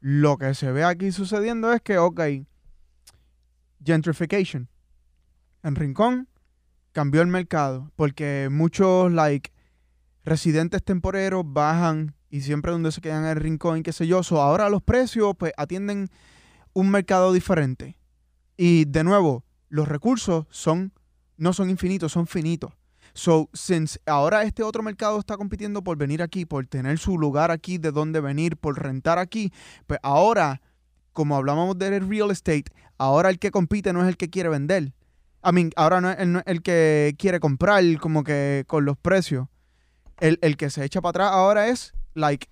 lo 0.00 0.36
que 0.38 0.54
se 0.54 0.72
ve 0.72 0.84
aquí 0.84 1.12
sucediendo 1.12 1.72
es 1.72 1.80
que, 1.82 1.98
ok, 1.98 2.20
gentrification. 3.84 4.68
En 5.62 5.74
Rincón 5.76 6.28
cambió 6.98 7.22
el 7.22 7.28
mercado 7.28 7.92
porque 7.94 8.48
muchos, 8.50 9.12
like, 9.12 9.52
residentes 10.24 10.82
temporeros 10.82 11.44
bajan 11.46 12.16
y 12.28 12.40
siempre 12.40 12.72
donde 12.72 12.90
se 12.90 13.00
quedan 13.00 13.24
el 13.24 13.36
Rincón 13.36 13.84
qué 13.84 13.92
sé 13.92 14.08
yo. 14.08 14.20
Ahora 14.32 14.68
los 14.68 14.82
precios, 14.82 15.36
pues, 15.38 15.52
atienden 15.56 16.10
un 16.72 16.90
mercado 16.90 17.32
diferente. 17.32 17.96
Y, 18.56 18.84
de 18.86 19.04
nuevo, 19.04 19.44
los 19.68 19.86
recursos 19.86 20.46
son, 20.50 20.92
no 21.36 21.52
son 21.52 21.70
infinitos, 21.70 22.10
son 22.10 22.26
finitos. 22.26 22.72
So, 23.14 23.48
since 23.52 24.00
ahora 24.04 24.42
este 24.42 24.64
otro 24.64 24.82
mercado 24.82 25.20
está 25.20 25.36
compitiendo 25.36 25.84
por 25.84 25.96
venir 25.96 26.20
aquí, 26.20 26.46
por 26.46 26.66
tener 26.66 26.98
su 26.98 27.16
lugar 27.16 27.52
aquí, 27.52 27.78
de 27.78 27.92
dónde 27.92 28.20
venir, 28.20 28.56
por 28.56 28.82
rentar 28.82 29.20
aquí, 29.20 29.52
pues 29.86 30.00
ahora, 30.02 30.62
como 31.12 31.36
hablábamos 31.36 31.78
del 31.78 32.08
real 32.08 32.32
estate, 32.32 32.72
ahora 32.98 33.30
el 33.30 33.38
que 33.38 33.52
compite 33.52 33.92
no 33.92 34.02
es 34.02 34.08
el 34.08 34.16
que 34.16 34.30
quiere 34.30 34.48
vender. 34.48 34.94
I 35.44 35.52
mean, 35.52 35.70
ahora 35.76 36.00
no 36.00 36.10
es 36.10 36.18
el, 36.18 36.42
el 36.46 36.62
que 36.62 37.14
quiere 37.18 37.40
comprar 37.40 37.82
como 38.00 38.24
que 38.24 38.64
con 38.66 38.84
los 38.84 38.96
precios. 38.98 39.46
El, 40.18 40.38
el 40.42 40.56
que 40.56 40.68
se 40.70 40.84
echa 40.84 41.00
para 41.00 41.10
atrás 41.10 41.30
ahora 41.32 41.68
es, 41.68 41.94
like, 42.14 42.48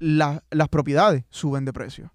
la- 0.00 0.42
las 0.50 0.68
propiedades 0.68 1.24
suben 1.30 1.64
de 1.64 1.72
precio. 1.72 2.12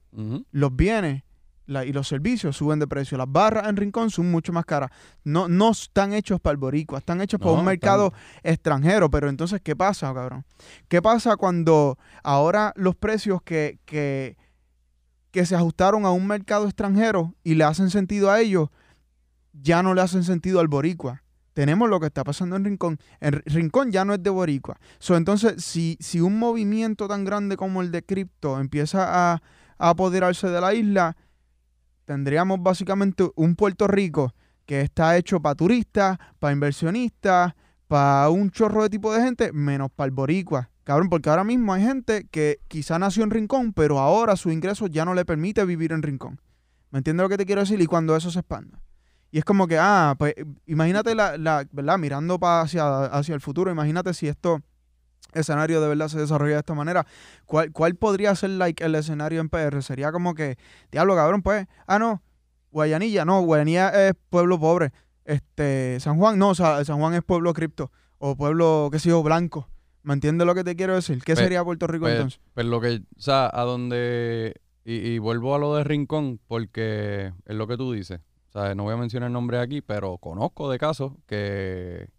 Los 0.51 0.75
bienes 0.75 1.23
la- 1.67 1.85
y 1.85 1.93
los 1.93 2.07
servicios 2.07 2.57
suben 2.57 2.79
de 2.79 2.87
precio. 2.87 3.17
Las 3.17 3.31
barras 3.31 3.69
en 3.69 3.77
Rincón 3.77 4.09
son 4.09 4.29
mucho 4.29 4.51
más 4.51 4.65
caras. 4.65 4.89
No, 5.23 5.47
no 5.47 5.71
están 5.71 6.11
hechos 6.13 6.41
para 6.41 6.51
el 6.51 6.57
boricua, 6.57 6.97
están 6.99 7.21
hechos 7.21 7.39
para 7.39 7.51
un 7.51 7.63
mercado 7.65 8.11
extranjero. 8.43 9.09
Pero 9.09 9.29
entonces, 9.29 9.61
¿qué 9.61 9.75
pasa, 9.75 10.13
cabrón? 10.13 10.43
¿Qué 10.89 11.01
pasa 11.01 11.37
cuando 11.37 11.97
ahora 12.23 12.73
los 12.75 12.95
precios 12.95 13.41
que, 13.43 13.79
que, 13.85 14.35
que 15.31 15.45
se 15.45 15.55
ajustaron 15.55 16.05
a 16.05 16.11
un 16.11 16.27
mercado 16.27 16.65
extranjero 16.65 17.35
y 17.43 17.53
le 17.55 17.63
hacen 17.63 17.89
sentido 17.91 18.31
a 18.31 18.41
ellos, 18.41 18.69
ya 19.53 19.83
no 19.83 19.93
le 19.93 20.01
hacen 20.01 20.23
sentido 20.23 20.59
al 20.59 20.67
boricua? 20.67 21.23
Tenemos 21.53 21.89
lo 21.89 21.99
que 21.99 22.07
está 22.07 22.23
pasando 22.23 22.55
en 22.55 22.65
Rincón. 22.65 22.99
En 23.19 23.41
Rincón 23.45 23.91
ya 23.91 24.05
no 24.05 24.13
es 24.13 24.23
de 24.23 24.29
boricua. 24.29 24.77
So, 24.99 25.17
entonces, 25.17 25.63
si, 25.63 25.97
si 25.99 26.21
un 26.21 26.39
movimiento 26.39 27.07
tan 27.07 27.25
grande 27.25 27.57
como 27.57 27.81
el 27.81 27.91
de 27.91 28.03
cripto 28.03 28.59
empieza 28.59 29.33
a, 29.33 29.41
a 29.77 29.89
apoderarse 29.89 30.47
de 30.47 30.61
la 30.61 30.73
isla, 30.73 31.17
tendríamos 32.05 32.61
básicamente 32.61 33.29
un 33.35 33.55
Puerto 33.55 33.87
Rico 33.87 34.33
que 34.65 34.81
está 34.81 35.17
hecho 35.17 35.41
para 35.41 35.55
turistas, 35.55 36.17
para 36.37 36.53
inversionistas, 36.53 37.53
para 37.87 38.29
un 38.29 38.51
chorro 38.51 38.83
de 38.83 38.89
tipo 38.89 39.11
de 39.11 39.21
gente, 39.21 39.51
menos 39.51 39.89
para 39.91 40.05
el 40.05 40.11
boricua. 40.11 40.69
Cabrón, 40.83 41.09
porque 41.09 41.29
ahora 41.29 41.43
mismo 41.43 41.73
hay 41.73 41.83
gente 41.83 42.27
que 42.31 42.59
quizá 42.67 42.99
nació 42.99 43.23
en 43.23 43.31
Rincón, 43.31 43.73
pero 43.73 43.99
ahora 43.99 44.35
su 44.35 44.51
ingreso 44.51 44.87
ya 44.87 45.05
no 45.05 45.13
le 45.13 45.25
permite 45.25 45.65
vivir 45.65 45.91
en 45.91 46.03
Rincón. 46.03 46.39
¿Me 46.91 46.99
entiendes 46.99 47.23
lo 47.23 47.29
que 47.29 47.37
te 47.37 47.45
quiero 47.45 47.61
decir? 47.61 47.81
Y 47.81 47.85
cuando 47.85 48.15
eso 48.15 48.31
se 48.31 48.39
expanda. 48.39 48.79
Y 49.31 49.37
es 49.37 49.45
como 49.45 49.67
que, 49.67 49.77
ah, 49.79 50.15
pues 50.17 50.33
imagínate 50.65 51.13
la, 51.15 51.37
la 51.37 51.65
¿verdad? 51.71 51.97
Mirando 51.99 52.39
para 52.39 52.61
hacia, 52.61 53.05
hacia 53.05 53.35
el 53.35 53.41
futuro, 53.41 53.69
imagínate 53.71 54.13
si 54.13 54.27
esto 54.27 54.61
escenario 55.33 55.79
de 55.81 55.87
verdad 55.87 56.07
se 56.07 56.19
desarrolla 56.19 56.53
de 56.53 56.59
esta 56.59 56.73
manera. 56.73 57.05
¿Cuál, 57.45 57.71
cuál 57.71 57.95
podría 57.95 58.33
ser 58.35 58.49
like 58.51 58.83
el 58.83 58.95
escenario 58.95 59.39
en 59.41 59.49
PR? 59.49 59.81
Sería 59.83 60.11
como 60.11 60.33
que, 60.33 60.57
diablo, 60.91 61.15
cabrón, 61.15 61.43
pues, 61.43 61.67
ah, 61.85 61.99
no, 61.99 62.23
Guayanilla, 62.71 63.25
no, 63.25 63.41
Guayanilla 63.41 64.07
es 64.07 64.15
pueblo 64.29 64.59
pobre. 64.59 64.91
Este, 65.25 65.99
San 65.99 66.17
Juan, 66.17 66.39
no, 66.39 66.49
o 66.49 66.55
sea, 66.55 66.83
San 66.83 66.97
Juan 66.99 67.13
es 67.13 67.21
pueblo 67.23 67.53
cripto 67.53 67.91
o 68.17 68.35
pueblo, 68.35 68.89
qué 68.91 68.97
sé 68.97 69.09
yo, 69.09 69.21
blanco. 69.21 69.69
¿Me 70.01 70.13
entiendes 70.13 70.47
lo 70.47 70.55
que 70.55 70.63
te 70.63 70.75
quiero 70.75 70.95
decir? 70.95 71.19
¿Qué 71.23 71.33
Pues- 71.33 71.43
sería 71.43 71.63
Puerto 71.63 71.85
Rico 71.85 72.05
pues- 72.05 72.15
entonces? 72.15 72.39
Pues 72.55 72.65
lo 72.65 72.81
que, 72.81 73.01
o 73.15 73.21
sea, 73.21 73.49
a 73.53 73.61
donde, 73.63 74.55
y, 74.83 74.95
y 74.95 75.19
vuelvo 75.19 75.53
a 75.53 75.59
lo 75.59 75.75
de 75.75 75.83
Rincón, 75.83 76.39
porque 76.47 77.31
es 77.45 77.55
lo 77.55 77.67
que 77.67 77.77
tú 77.77 77.91
dices. 77.91 78.21
No 78.53 78.83
voy 78.83 78.93
a 78.93 78.97
mencionar 78.97 79.27
el 79.27 79.33
nombre 79.33 79.59
aquí, 79.59 79.81
pero 79.81 80.17
conozco 80.17 80.69
de 80.71 80.79
casos 80.79 81.13
que 81.27 82.09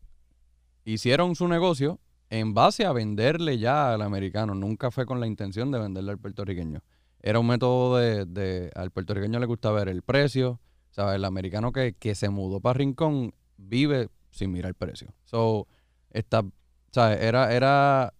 hicieron 0.84 1.34
su 1.34 1.48
negocio 1.48 1.98
en 2.30 2.54
base 2.54 2.84
a 2.84 2.92
venderle 2.92 3.58
ya 3.58 3.92
al 3.92 4.02
americano. 4.02 4.54
Nunca 4.54 4.90
fue 4.90 5.06
con 5.06 5.18
la 5.18 5.26
intención 5.26 5.72
de 5.72 5.80
venderle 5.80 6.12
al 6.12 6.18
puertorriqueño. 6.18 6.82
Era 7.20 7.40
un 7.40 7.48
método 7.48 7.96
de, 7.96 8.24
de 8.26 8.70
al 8.76 8.90
puertorriqueño 8.92 9.40
le 9.40 9.46
gusta 9.46 9.72
ver 9.72 9.88
el 9.88 10.02
precio. 10.02 10.60
¿Sabes? 10.90 11.16
El 11.16 11.24
americano 11.24 11.72
que, 11.72 11.94
que 11.94 12.14
se 12.14 12.30
mudó 12.30 12.60
para 12.60 12.78
Rincón 12.78 13.32
vive 13.56 14.08
sin 14.30 14.52
mirar 14.52 14.70
el 14.70 14.74
precio. 14.74 15.14
So, 15.24 15.68
esta, 16.10 16.44
¿sabes? 16.90 17.20
Era, 17.20 17.52
era, 17.52 18.12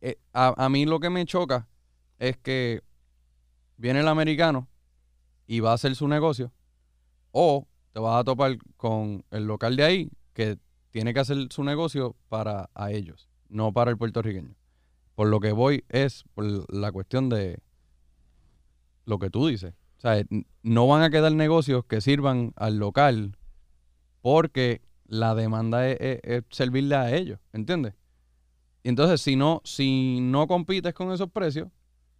eh, 0.00 0.18
a, 0.32 0.64
a 0.64 0.68
mí 0.68 0.84
lo 0.84 0.98
que 0.98 1.10
me 1.10 1.24
choca 1.26 1.68
es 2.18 2.36
que 2.38 2.82
viene 3.76 4.00
el 4.00 4.08
americano 4.08 4.68
y 5.46 5.60
va 5.60 5.72
a 5.72 5.74
hacer 5.74 5.94
su 5.94 6.08
negocio 6.08 6.52
o 7.38 7.66
te 7.92 8.00
vas 8.00 8.18
a 8.18 8.24
topar 8.24 8.56
con 8.78 9.22
el 9.30 9.44
local 9.46 9.76
de 9.76 9.82
ahí 9.84 10.10
que 10.32 10.58
tiene 10.90 11.12
que 11.12 11.20
hacer 11.20 11.36
su 11.50 11.64
negocio 11.64 12.16
para 12.30 12.70
a 12.74 12.92
ellos, 12.92 13.28
no 13.50 13.72
para 13.74 13.90
el 13.90 13.98
puertorriqueño. 13.98 14.54
Por 15.14 15.28
lo 15.28 15.38
que 15.38 15.52
voy 15.52 15.84
es 15.90 16.24
por 16.34 16.72
la 16.74 16.90
cuestión 16.92 17.28
de 17.28 17.58
lo 19.04 19.18
que 19.18 19.28
tú 19.28 19.48
dices. 19.48 19.74
O 19.98 20.00
sea, 20.00 20.22
no 20.62 20.86
van 20.86 21.02
a 21.02 21.10
quedar 21.10 21.32
negocios 21.32 21.84
que 21.84 22.00
sirvan 22.00 22.54
al 22.56 22.78
local 22.78 23.36
porque 24.22 24.80
la 25.06 25.34
demanda 25.34 25.86
es, 25.88 25.98
es- 26.00 26.20
es 26.22 26.42
servirle 26.50 26.94
a 26.96 27.14
ellos, 27.14 27.38
¿entiendes? 27.52 27.92
Y 28.82 28.88
entonces, 28.88 29.20
si 29.20 29.36
no, 29.36 29.60
si 29.64 30.20
no 30.22 30.46
compites 30.46 30.94
con 30.94 31.12
esos 31.12 31.30
precios, 31.30 31.68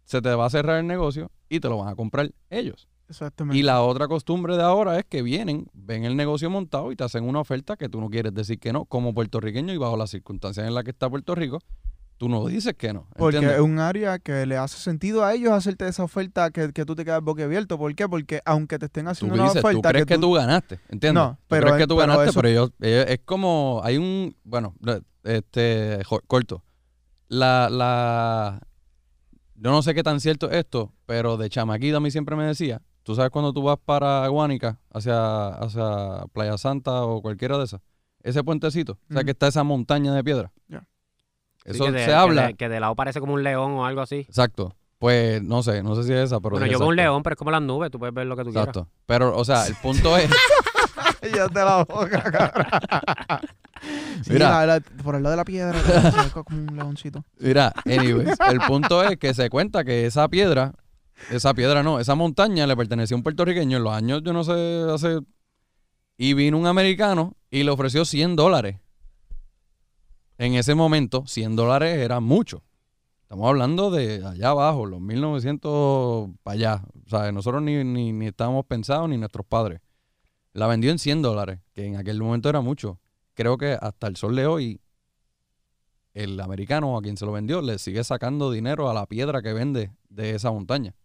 se 0.03 0.21
te 0.21 0.29
va 0.35 0.45
a 0.45 0.49
cerrar 0.51 0.79
el 0.79 0.85
negocio 0.87 1.31
y 1.49 1.59
te 1.59 1.69
lo 1.69 1.77
van 1.79 1.89
a 1.89 1.95
comprar 1.95 2.31
ellos. 2.51 2.87
Exactamente. 3.09 3.57
Y 3.57 3.63
la 3.63 3.81
otra 3.81 4.07
costumbre 4.07 4.57
de 4.57 4.63
ahora 4.63 4.97
es 4.99 5.05
que 5.05 5.21
vienen, 5.21 5.67
ven 5.73 6.03
el 6.03 6.15
negocio 6.15 6.49
montado 6.49 6.91
y 6.91 6.95
te 6.95 7.03
hacen 7.03 7.23
una 7.23 7.39
oferta 7.39 7.77
que 7.77 7.87
tú 7.89 8.01
no 8.01 8.09
quieres 8.09 8.33
decir 8.33 8.59
que 8.59 8.73
no, 8.73 8.85
como 8.85 9.13
puertorriqueño 9.13 9.73
y 9.73 9.77
bajo 9.77 9.95
las 9.97 10.09
circunstancias 10.09 10.67
en 10.67 10.73
las 10.73 10.83
que 10.83 10.91
está 10.91 11.09
Puerto 11.09 11.33
Rico, 11.33 11.59
tú 12.17 12.27
no 12.27 12.45
dices 12.47 12.73
que 12.77 12.91
no. 12.93 13.07
Porque 13.15 13.37
¿entiendes? 13.37 13.59
es 13.59 13.63
un 13.63 13.79
área 13.79 14.19
que 14.19 14.45
le 14.45 14.57
hace 14.57 14.77
sentido 14.79 15.23
a 15.23 15.33
ellos 15.35 15.51
hacerte 15.53 15.87
esa 15.87 16.03
oferta 16.03 16.49
que, 16.51 16.73
que 16.73 16.83
tú 16.83 16.95
te 16.95 17.05
quedas 17.05 17.21
boquiabierto. 17.21 17.77
¿Por 17.77 17.93
qué? 17.95 18.09
Porque 18.09 18.41
aunque 18.43 18.77
te 18.79 18.87
estén 18.87 19.05
Tú 19.05 19.11
haciendo 19.11 19.35
una 19.35 19.43
dices, 19.45 19.61
tú 19.61 19.67
oferta 19.67 19.89
crees 19.89 20.05
que 20.05 20.17
tú, 20.17 20.33
ganaste, 20.33 20.79
¿entiendes? 20.89 21.13
No, 21.23 21.31
Tú 21.33 21.45
pero 21.47 21.61
crees 21.67 21.75
es- 21.75 21.81
que 21.83 21.87
tú 21.87 21.95
pero 21.95 22.07
ganaste, 22.07 22.29
eso- 22.31 22.39
pero 22.41 22.47
ellos, 22.49 22.71
ellos- 22.81 23.05
es 23.07 23.19
como, 23.23 23.81
hay 23.83 23.97
un, 23.97 24.35
bueno, 24.43 24.75
le- 24.81 25.01
este, 25.23 25.99
corto. 26.27 26.63
La, 27.29 27.69
la, 27.69 28.61
yo 29.55 29.71
no 29.71 29.81
sé 29.81 29.93
qué 29.93 30.03
tan 30.03 30.19
cierto 30.19 30.49
es 30.49 30.57
esto, 30.57 30.93
pero 31.05 31.37
de 31.37 31.49
chamaquita 31.49 31.97
a 31.97 31.99
mí 31.99 32.09
siempre 32.11 32.35
me 32.35 32.43
decía, 32.45 32.81
tú 33.07 33.15
sabes 33.15 33.31
cuando 33.31 33.53
tú 33.53 33.63
vas 33.63 33.77
para 33.85 34.27
Guánica, 34.27 34.77
hacia, 34.93 35.47
hacia 35.47 36.25
Playa 36.33 36.57
Santa 36.57 37.03
o 37.03 37.21
cualquiera 37.21 37.57
de 37.57 37.63
esas, 37.63 37.79
ese 38.21 38.43
puentecito, 38.43 38.97
o 39.09 39.13
sea 39.13 39.23
que 39.23 39.31
está 39.31 39.47
esa 39.47 39.63
montaña 39.63 40.13
de 40.13 40.25
piedra. 40.25 40.51
Ya. 40.67 40.81
Sí, 41.63 41.71
Eso 41.71 41.85
que 41.85 41.91
de- 41.93 41.99
se 42.01 42.05
que 42.07 42.13
habla, 42.13 42.47
de- 42.47 42.53
Que 42.55 42.67
de, 42.67 42.81
lado 42.81 42.95
parece 42.95 43.21
como 43.21 43.33
un 43.33 43.43
león 43.43 43.71
o 43.71 43.85
algo 43.85 44.01
así. 44.01 44.17
exacto. 44.27 44.75
Pues 44.99 45.41
no 45.41 45.63
sé, 45.63 45.83
no 45.83 45.95
sé 45.95 46.03
si 46.03 46.11
es 46.11 46.25
esa, 46.25 46.41
pero 46.41 46.57
Bueno, 46.57 46.65
yo 46.67 46.79
veo 46.79 46.87
un 46.89 46.95
león, 46.97 47.23
pero 47.23 47.35
es 47.35 47.37
como 47.37 47.51
las 47.51 47.61
nubes, 47.61 47.91
tú 47.91 47.97
puedes 47.99 48.13
ver 48.13 48.25
lo 48.27 48.35
que 48.35 48.43
tú 48.43 48.49
quieras. 48.51 48.67
Exacto. 48.67 48.89
Pero, 49.05 49.37
o 49.37 49.45
sea, 49.45 49.65
el 49.67 49.75
punto 49.75 50.17
es, 50.17 50.29
ya 51.33 51.47
te 51.47 51.59
la 51.63 51.85
boca, 51.85 52.21
cabrón. 52.23 52.67
Sí, 54.23 54.33
Mira. 54.33 54.65
la- 54.65 54.65
la- 54.65 54.79
por 55.03 55.15
el 55.15 55.23
lado 55.23 55.31
de 55.31 55.37
la 55.37 55.45
piedra, 55.45 55.79
se 56.11 56.17
ve 56.23 56.31
como 56.43 56.57
un 56.57 56.75
leoncito. 56.75 57.23
Mira, 57.39 57.71
anyways, 57.85 58.37
el 58.49 58.59
punto 58.67 59.01
es 59.03 59.17
que 59.17 59.33
se 59.33 59.49
cuenta 59.49 59.83
que 59.85 60.05
esa 60.07 60.27
piedra, 60.27 60.73
esa 61.31 61.53
piedra 61.53 61.83
no, 61.83 61.99
esa 61.99 62.15
montaña 62.15 62.67
le 62.67 62.75
pertenecía 62.75 63.15
a 63.15 63.17
un 63.17 63.23
puertorriqueño 63.23 63.77
en 63.77 63.83
los 63.83 63.93
años, 63.93 64.21
yo 64.23 64.33
no 64.33 64.43
sé, 64.43 64.85
hace... 64.91 65.19
Y 66.19 66.33
vino 66.33 66.57
un 66.57 66.65
americano 66.65 67.35
y 67.51 67.63
le 67.63 67.69
ofreció 67.69 68.03
100 68.03 68.35
dólares. 68.35 68.77
En 70.39 70.55
ese 70.55 70.73
momento, 70.73 71.25
100 71.27 71.55
dólares 71.55 71.97
era 71.97 72.19
mucho. 72.19 72.63
Estamos 73.21 73.47
hablando 73.49 73.91
de 73.91 74.25
allá 74.25 74.49
abajo, 74.49 74.85
los 74.85 74.99
1900 74.99 76.29
para 76.41 76.53
allá. 76.55 76.83
O 77.05 77.09
sea, 77.09 77.31
nosotros 77.31 77.61
ni, 77.61 77.83
ni, 77.83 78.13
ni 78.13 78.27
estábamos 78.27 78.65
pensados, 78.65 79.09
ni 79.09 79.17
nuestros 79.17 79.45
padres. 79.45 79.81
La 80.53 80.65
vendió 80.65 80.91
en 80.91 80.97
100 80.97 81.21
dólares, 81.21 81.59
que 81.73 81.85
en 81.85 81.97
aquel 81.97 82.19
momento 82.21 82.49
era 82.49 82.61
mucho. 82.61 82.99
Creo 83.35 83.57
que 83.57 83.77
hasta 83.79 84.07
el 84.07 84.15
sol 84.15 84.35
de 84.35 84.47
hoy, 84.47 84.81
el 86.13 86.39
americano 86.39 86.97
a 86.97 87.01
quien 87.01 87.15
se 87.15 87.25
lo 87.25 87.31
vendió 87.31 87.61
le 87.61 87.77
sigue 87.77 88.03
sacando 88.03 88.49
dinero 88.49 88.89
a 88.89 88.93
la 88.95 89.05
piedra 89.05 89.43
que 89.43 89.53
vende 89.53 89.91
de 90.09 90.31
esa 90.31 90.51
montaña. 90.51 90.95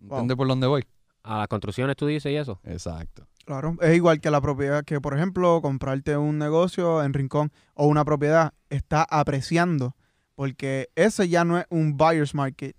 ¿Entiendes 0.00 0.36
por 0.36 0.48
dónde 0.48 0.66
voy? 0.66 0.84
A 1.22 1.38
las 1.38 1.48
construcciones 1.48 1.96
tú 1.96 2.06
dices 2.06 2.30
y 2.30 2.36
eso. 2.36 2.60
Exacto. 2.64 3.26
Claro, 3.44 3.76
es 3.80 3.94
igual 3.94 4.20
que 4.20 4.30
la 4.30 4.40
propiedad 4.40 4.84
que, 4.84 5.00
por 5.00 5.14
ejemplo, 5.14 5.60
comprarte 5.62 6.16
un 6.16 6.38
negocio 6.38 7.02
en 7.02 7.12
Rincón 7.14 7.52
o 7.74 7.86
una 7.86 8.04
propiedad 8.04 8.52
está 8.70 9.04
apreciando, 9.08 9.96
porque 10.34 10.88
ese 10.96 11.28
ya 11.28 11.44
no 11.44 11.58
es 11.58 11.66
un 11.70 11.96
buyer's 11.96 12.34
market. 12.34 12.76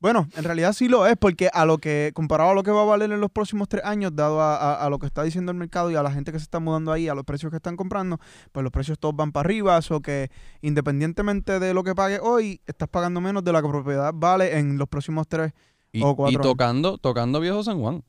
Bueno, 0.00 0.26
en 0.34 0.42
realidad 0.42 0.72
sí 0.72 0.88
lo 0.88 1.06
es, 1.06 1.16
porque 1.16 1.48
a 1.52 1.64
lo 1.64 1.78
que, 1.78 2.10
comparado 2.12 2.50
a 2.50 2.54
lo 2.54 2.64
que 2.64 2.72
va 2.72 2.82
a 2.82 2.86
valer 2.86 3.12
en 3.12 3.20
los 3.20 3.30
próximos 3.30 3.68
tres 3.68 3.84
años, 3.84 4.10
dado 4.16 4.40
a, 4.40 4.56
a- 4.56 4.84
a 4.84 4.90
lo 4.90 4.98
que 4.98 5.06
está 5.06 5.22
diciendo 5.22 5.52
el 5.52 5.58
mercado 5.58 5.92
y 5.92 5.94
a 5.94 6.02
la 6.02 6.10
gente 6.10 6.32
que 6.32 6.38
se 6.38 6.42
está 6.44 6.58
mudando 6.58 6.90
ahí, 6.90 7.06
a 7.08 7.14
los 7.14 7.24
precios 7.24 7.50
que 7.50 7.56
están 7.58 7.76
comprando, 7.76 8.18
pues 8.50 8.64
los 8.64 8.72
precios 8.72 8.98
todos 8.98 9.14
van 9.14 9.30
para 9.30 9.46
arriba, 9.46 9.78
o 9.90 10.00
que 10.00 10.28
independientemente 10.60 11.60
de 11.60 11.74
lo 11.74 11.84
que 11.84 11.94
pague 11.94 12.18
hoy, 12.20 12.60
estás 12.66 12.88
pagando 12.88 13.20
menos 13.20 13.44
de 13.44 13.52
la 13.52 13.62
que 13.62 13.68
propiedad 13.68 14.12
vale 14.14 14.58
en 14.58 14.76
los 14.78 14.88
próximos 14.88 15.28
tres. 15.28 15.52
Y, 15.92 16.02
O 16.02 16.26
años. 16.26 16.40
tocando, 16.40 16.98
tocando 16.98 17.40
Viejo 17.40 17.62
San 17.62 17.80
Juan. 17.80 18.02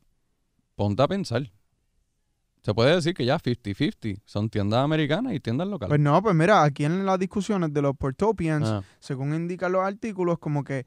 Ponte 0.75 1.03
a 1.03 1.07
pensar. 1.07 1.51
Se 2.61 2.73
puede 2.73 2.95
decir 2.95 3.13
que 3.13 3.25
ya 3.25 3.37
50-50 3.37 4.21
son 4.23 4.49
tiendas 4.49 4.79
americanas 4.83 5.33
y 5.33 5.39
tiendas 5.41 5.67
locales. 5.67 5.89
Pues 5.89 5.99
no, 5.99 6.21
pues 6.23 6.33
mira, 6.33 6.63
aquí 6.63 6.85
en 6.85 7.05
las 7.05 7.19
discusiones 7.19 7.73
de 7.73 7.81
los 7.81 7.95
Portopians, 7.97 8.67
Ah, 8.67 8.83
según 8.99 9.35
indican 9.35 9.73
los 9.73 9.81
artículos, 9.83 10.39
como 10.39 10.63
que 10.63 10.85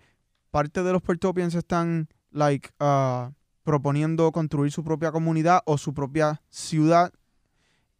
parte 0.51 0.83
de 0.83 0.93
los 0.93 1.03
Puertopians 1.03 1.55
están, 1.55 2.09
like, 2.31 2.71
ah, 2.81 3.31
proponiendo 3.63 4.33
construir 4.33 4.73
su 4.73 4.83
propia 4.85 5.13
comunidad 5.13 5.61
o 5.67 5.77
su 5.77 5.93
propia 5.93 6.41
ciudad 6.49 7.13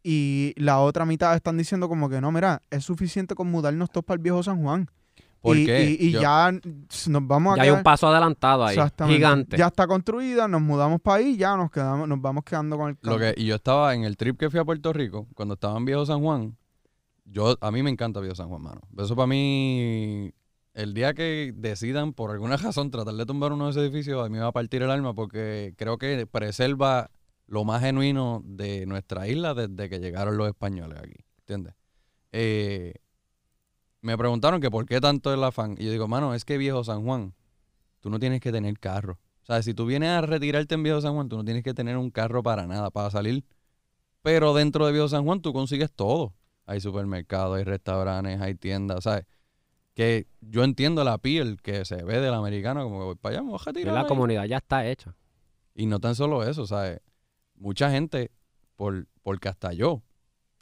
y 0.01 0.53
la 0.55 0.79
otra 0.79 1.05
mitad 1.05 1.35
están 1.35 1.57
diciendo 1.57 1.89
como 1.89 2.09
que 2.09 2.21
no, 2.21 2.31
mira, 2.31 2.61
es 2.69 2.85
suficiente 2.85 3.35
con 3.35 3.51
mudarnos 3.51 3.91
todos 3.91 4.05
para 4.05 4.15
el 4.15 4.23
viejo 4.23 4.41
San 4.41 4.61
Juan. 4.63 4.89
¿Por 5.41 5.55
y, 5.57 5.65
qué? 5.65 5.83
y- 5.99 6.07
y 6.07 6.11
Yo- 6.11 6.21
ya 6.21 6.51
nos 6.51 7.27
vamos 7.27 7.53
a 7.53 7.57
Ya 7.57 7.63
hay 7.63 7.69
un 7.69 7.83
paso 7.83 8.07
adelantado 8.07 8.65
ahí. 8.65 8.75
Exactamente. 8.75 9.17
Gigante. 9.17 9.57
Ya 9.57 9.67
está 9.67 9.87
construida, 9.87 10.47
nos 10.47 10.61
mudamos 10.61 10.99
para 10.99 11.17
ahí, 11.17 11.37
ya 11.37 11.55
nos 11.55 11.71
quedamos, 11.71 12.07
nos 12.07 12.19
vamos 12.21 12.43
quedando 12.43 12.77
con 12.77 12.89
el 12.89 12.97
Lo 13.01 13.11
campo. 13.17 13.19
que, 13.19 13.33
y 13.41 13.45
yo 13.45 13.55
estaba 13.55 13.93
en 13.95 14.03
el 14.03 14.17
trip 14.17 14.37
que 14.39 14.49
fui 14.49 14.59
a 14.59 14.65
Puerto 14.65 14.91
Rico, 14.93 15.27
cuando 15.35 15.53
estaba 15.53 15.77
en 15.77 15.85
Viejo 15.85 16.05
San 16.05 16.21
Juan, 16.21 16.57
yo, 17.25 17.57
a 17.61 17.71
mí 17.71 17.83
me 17.83 17.89
encanta 17.89 18.19
Viejo 18.19 18.35
San 18.35 18.49
Juan, 18.49 18.61
mano. 18.61 18.81
Eso 18.97 19.15
para 19.15 19.27
mí, 19.27 20.31
el 20.73 20.93
día 20.93 21.13
que 21.13 21.53
decidan 21.55 22.13
por 22.13 22.31
alguna 22.31 22.57
razón 22.75 22.89
tratar 22.91 23.13
de 23.13 23.25
tumbar 23.25 23.53
uno 23.53 23.65
de 23.65 23.71
esos 23.71 23.83
edificios, 23.83 24.19
a 24.25 24.29
mí 24.29 24.35
me 24.37 24.39
va 24.41 24.47
a 24.47 24.51
partir 24.53 24.81
el 24.81 24.89
alma 24.91 25.13
porque 25.13 25.73
creo 25.77 25.97
que 25.97 26.25
preserva 26.27 27.11
lo 27.45 27.63
más 27.63 27.81
genuino 27.81 28.41
de 28.43 28.85
nuestra 28.85 29.27
isla 29.27 29.53
desde 29.53 29.89
que 29.89 29.99
llegaron 29.99 30.35
los 30.35 30.47
españoles 30.49 30.99
aquí, 30.99 31.15
¿entiendes? 31.39 31.73
Eh, 32.33 32.95
me 34.07 34.17
preguntaron 34.17 34.61
que 34.61 34.71
por 34.71 34.85
qué 34.85 35.01
tanto 35.01 35.33
el 35.33 35.43
afán. 35.43 35.75
Y 35.77 35.83
yo 35.85 35.91
digo, 35.91 36.07
mano, 36.07 36.33
es 36.33 36.45
que 36.45 36.57
Viejo 36.57 36.81
San 36.83 37.03
Juan, 37.03 37.33
tú 37.99 38.09
no 38.09 38.19
tienes 38.19 38.39
que 38.39 38.53
tener 38.53 38.79
carro. 38.79 39.19
O 39.41 39.45
sea, 39.45 39.61
si 39.61 39.73
tú 39.73 39.85
vienes 39.85 40.09
a 40.09 40.21
retirarte 40.21 40.75
en 40.75 40.83
Viejo 40.83 41.01
San 41.01 41.13
Juan, 41.13 41.27
tú 41.27 41.35
no 41.35 41.43
tienes 41.43 41.61
que 41.63 41.73
tener 41.73 41.97
un 41.97 42.09
carro 42.09 42.41
para 42.41 42.65
nada, 42.67 42.89
para 42.89 43.11
salir. 43.11 43.43
Pero 44.21 44.53
dentro 44.53 44.85
de 44.85 44.93
Viejo 44.93 45.09
San 45.09 45.25
Juan 45.25 45.41
tú 45.41 45.51
consigues 45.51 45.91
todo. 45.91 46.33
Hay 46.65 46.79
supermercados, 46.79 47.57
hay 47.57 47.63
restaurantes, 47.65 48.39
hay 48.39 48.55
tiendas, 48.55 49.03
¿sabes? 49.03 49.25
Que 49.93 50.27
yo 50.41 50.63
entiendo 50.63 51.03
la 51.03 51.17
piel 51.17 51.61
que 51.61 51.83
se 51.83 52.03
ve 52.03 52.19
del 52.21 52.33
americano, 52.33 52.83
como 52.83 52.99
que 52.99 53.05
voy 53.05 53.15
para 53.15 53.35
allá, 53.35 53.43
me 53.43 53.49
voy 53.51 53.59
a 53.59 53.63
Que 53.63 53.71
retirar 53.71 53.93
la 53.93 54.01
ahí". 54.01 54.07
comunidad 54.07 54.45
ya 54.45 54.57
está 54.57 54.87
hecha. 54.87 55.15
Y 55.75 55.85
no 55.85 55.99
tan 55.99 56.15
solo 56.15 56.43
eso, 56.43 56.65
¿sabes? 56.65 57.01
Mucha 57.55 57.91
gente, 57.91 58.31
por, 58.77 59.07
porque 59.21 59.49
hasta 59.49 59.73
yo, 59.73 60.01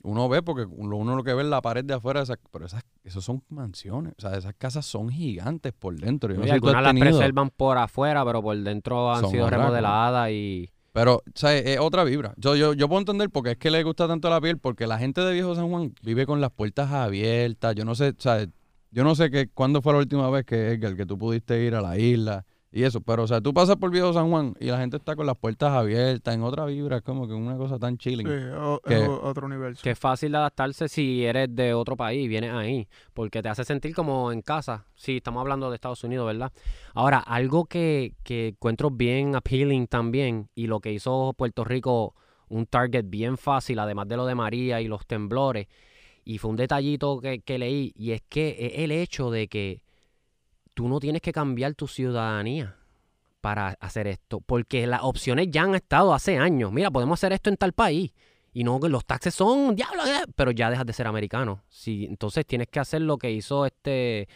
uno 0.06 0.30
ve, 0.30 0.42
porque 0.42 0.64
uno, 0.64 0.98
uno 0.98 1.16
lo 1.16 1.24
que 1.24 1.34
ve 1.34 1.42
en 1.42 1.50
la 1.50 1.62
pared 1.62 1.84
de 1.84 1.96
afuera, 1.96 2.22
esas, 2.22 2.38
pero 2.52 2.66
esas, 2.66 2.84
esos 3.04 3.26
son 3.26 3.44
mansiones, 3.50 4.14
o 4.18 4.22
sea, 4.22 4.38
esas 4.38 4.54
casas 4.58 4.86
son 4.86 5.10
gigantes 5.10 5.74
por 5.74 5.96
dentro. 5.96 6.32
Yo 6.32 6.40
no 6.40 6.46
Y 6.46 6.48
sé 6.48 6.54
algunas 6.54 6.84
las 6.84 6.94
tenido, 6.94 7.18
preservan 7.18 7.50
por 7.50 7.78
afuera, 7.78 8.24
pero 8.24 8.42
por 8.42 8.58
dentro 8.58 9.14
han 9.14 9.22
Son 9.22 9.32
sido 9.32 9.50
remodeladas 9.50 10.30
y... 10.32 10.70
Pero, 10.94 11.24
¿sabes? 11.34 11.66
Es 11.66 11.80
otra 11.80 12.06
vibra. 12.06 12.34
Yo, 12.38 12.56
yo, 12.56 12.74
yo 12.74 12.88
puedo 12.88 13.00
entender 13.02 13.30
porque 13.30 13.52
es 13.52 13.58
que 13.58 13.70
le 13.70 13.84
gusta 13.84 14.08
tanto 14.08 14.30
la 14.30 14.40
piel, 14.40 14.60
porque 14.60 14.88
la 14.88 14.98
gente 14.98 15.20
de 15.20 15.34
Viejo 15.34 15.54
San 15.54 15.70
Juan 15.70 15.94
vive 16.02 16.26
con 16.26 16.40
las 16.40 16.52
puertas 16.52 16.90
abiertas. 16.92 17.76
Yo 17.76 17.84
no 17.84 17.96
sé, 17.96 18.14
¿sabes? 18.18 18.48
Yo 18.92 19.04
no 19.04 19.14
sé 19.14 19.30
que, 19.30 19.50
cuándo 19.50 19.82
fue 19.82 19.92
la 19.92 20.00
última 20.00 20.30
vez 20.30 20.46
que, 20.46 20.72
Edgar, 20.72 20.96
que 20.96 21.06
tú 21.06 21.18
pudiste 21.18 21.62
ir 21.62 21.76
a 21.76 21.82
la 21.82 21.98
isla 21.98 22.46
y 22.76 22.84
eso. 22.84 23.00
Pero, 23.00 23.24
o 23.24 23.28
sea, 23.28 23.40
tú 23.40 23.54
pasas 23.54 23.78
por 23.78 23.90
Viejo 23.90 24.12
San 24.12 24.30
Juan 24.30 24.54
y 24.60 24.66
la 24.66 24.78
gente 24.78 24.98
está 24.98 25.16
con 25.16 25.26
las 25.26 25.38
puertas 25.38 25.72
abiertas, 25.72 26.36
en 26.36 26.44
otra 26.44 26.66
vibra. 26.66 26.98
Es 26.98 27.04
como 27.04 27.26
que 27.26 27.34
una 27.34 27.56
cosa 27.56 27.80
tan 27.80 27.98
chilling. 27.98 28.28
Sí, 28.28 28.34
o- 28.54 28.82
que- 28.86 29.02
es 29.04 29.08
otro 29.10 29.46
universo. 29.48 29.82
Que 29.82 29.92
es 29.92 30.00
fácil 30.00 30.34
de 30.34 30.38
adaptarse 30.40 30.90
si 30.90 31.24
eres 31.24 31.48
de 31.56 31.74
otro 31.74 31.96
país 31.96 32.26
y 32.26 32.28
vienes 32.28 32.52
ahí, 32.52 32.88
porque 33.14 33.42
te 33.42 33.48
hace 33.48 33.64
sentir 33.64 33.96
como 33.96 34.32
en 34.34 34.42
casa. 34.42 34.86
Sí, 34.94 35.18
estamos 35.18 35.40
hablando 35.40 35.70
de 35.70 35.76
Estados 35.76 36.04
Unidos, 36.04 36.28
¿verdad? 36.28 36.52
Ahora, 36.94 37.20
algo 37.20 37.64
que, 37.66 38.14
que 38.24 38.50
encuentro 38.50 38.92
bien 38.92 39.36
appealing 39.36 39.88
también, 39.88 40.50
y 40.54 40.68
lo 40.68 40.82
que 40.82 40.92
hizo 40.92 41.34
Puerto 41.38 41.64
Rico 41.64 42.14
un 42.50 42.66
target 42.66 43.06
bien 43.08 43.38
fácil, 43.38 43.80
además 43.80 44.08
de 44.10 44.18
lo 44.18 44.26
de 44.26 44.36
María 44.36 44.82
y 44.82 44.88
los 44.88 45.08
temblores, 45.08 45.68
y 46.26 46.40
fue 46.40 46.50
un 46.52 46.58
detallito 46.58 47.20
que, 47.22 47.40
que 47.40 47.58
leí, 47.58 47.94
y 47.96 48.12
es 48.12 48.22
que 48.28 48.56
es 48.60 48.80
el 48.84 48.92
hecho 48.92 49.32
de 49.32 49.48
que 49.48 49.82
tú 50.76 50.88
no 50.88 51.00
tienes 51.00 51.24
que 51.24 51.32
cambiar 51.32 51.74
tu 51.74 51.88
ciudadanía 51.88 52.76
para 53.42 53.70
hacer 53.80 54.06
esto, 54.08 54.42
porque 54.42 54.86
las 54.86 55.02
opciones 55.04 55.48
ya 55.50 55.64
han 55.64 55.74
estado 55.74 56.14
hace 56.14 56.38
años. 56.38 56.72
Mira, 56.72 56.92
podemos 56.92 57.20
hacer 57.20 57.34
esto 57.34 57.50
en 57.50 57.58
tal 57.58 57.74
país. 57.74 58.12
Y 58.54 58.64
no, 58.64 58.80
que 58.80 58.90
los 58.90 59.06
taxes 59.06 59.34
son, 59.34 59.76
diablo, 59.76 60.06
eh", 60.06 60.24
pero 60.36 60.52
ya 60.52 60.70
dejas 60.70 60.86
de 60.86 60.94
ser 60.94 61.08
americano. 61.08 61.64
Sí, 61.68 62.06
entonces 62.08 62.46
tienes 62.46 62.68
que 62.68 62.80
hacer 62.80 63.02
lo 63.02 63.18
que 63.18 63.32
hizo 63.32 63.66
este 63.66 64.28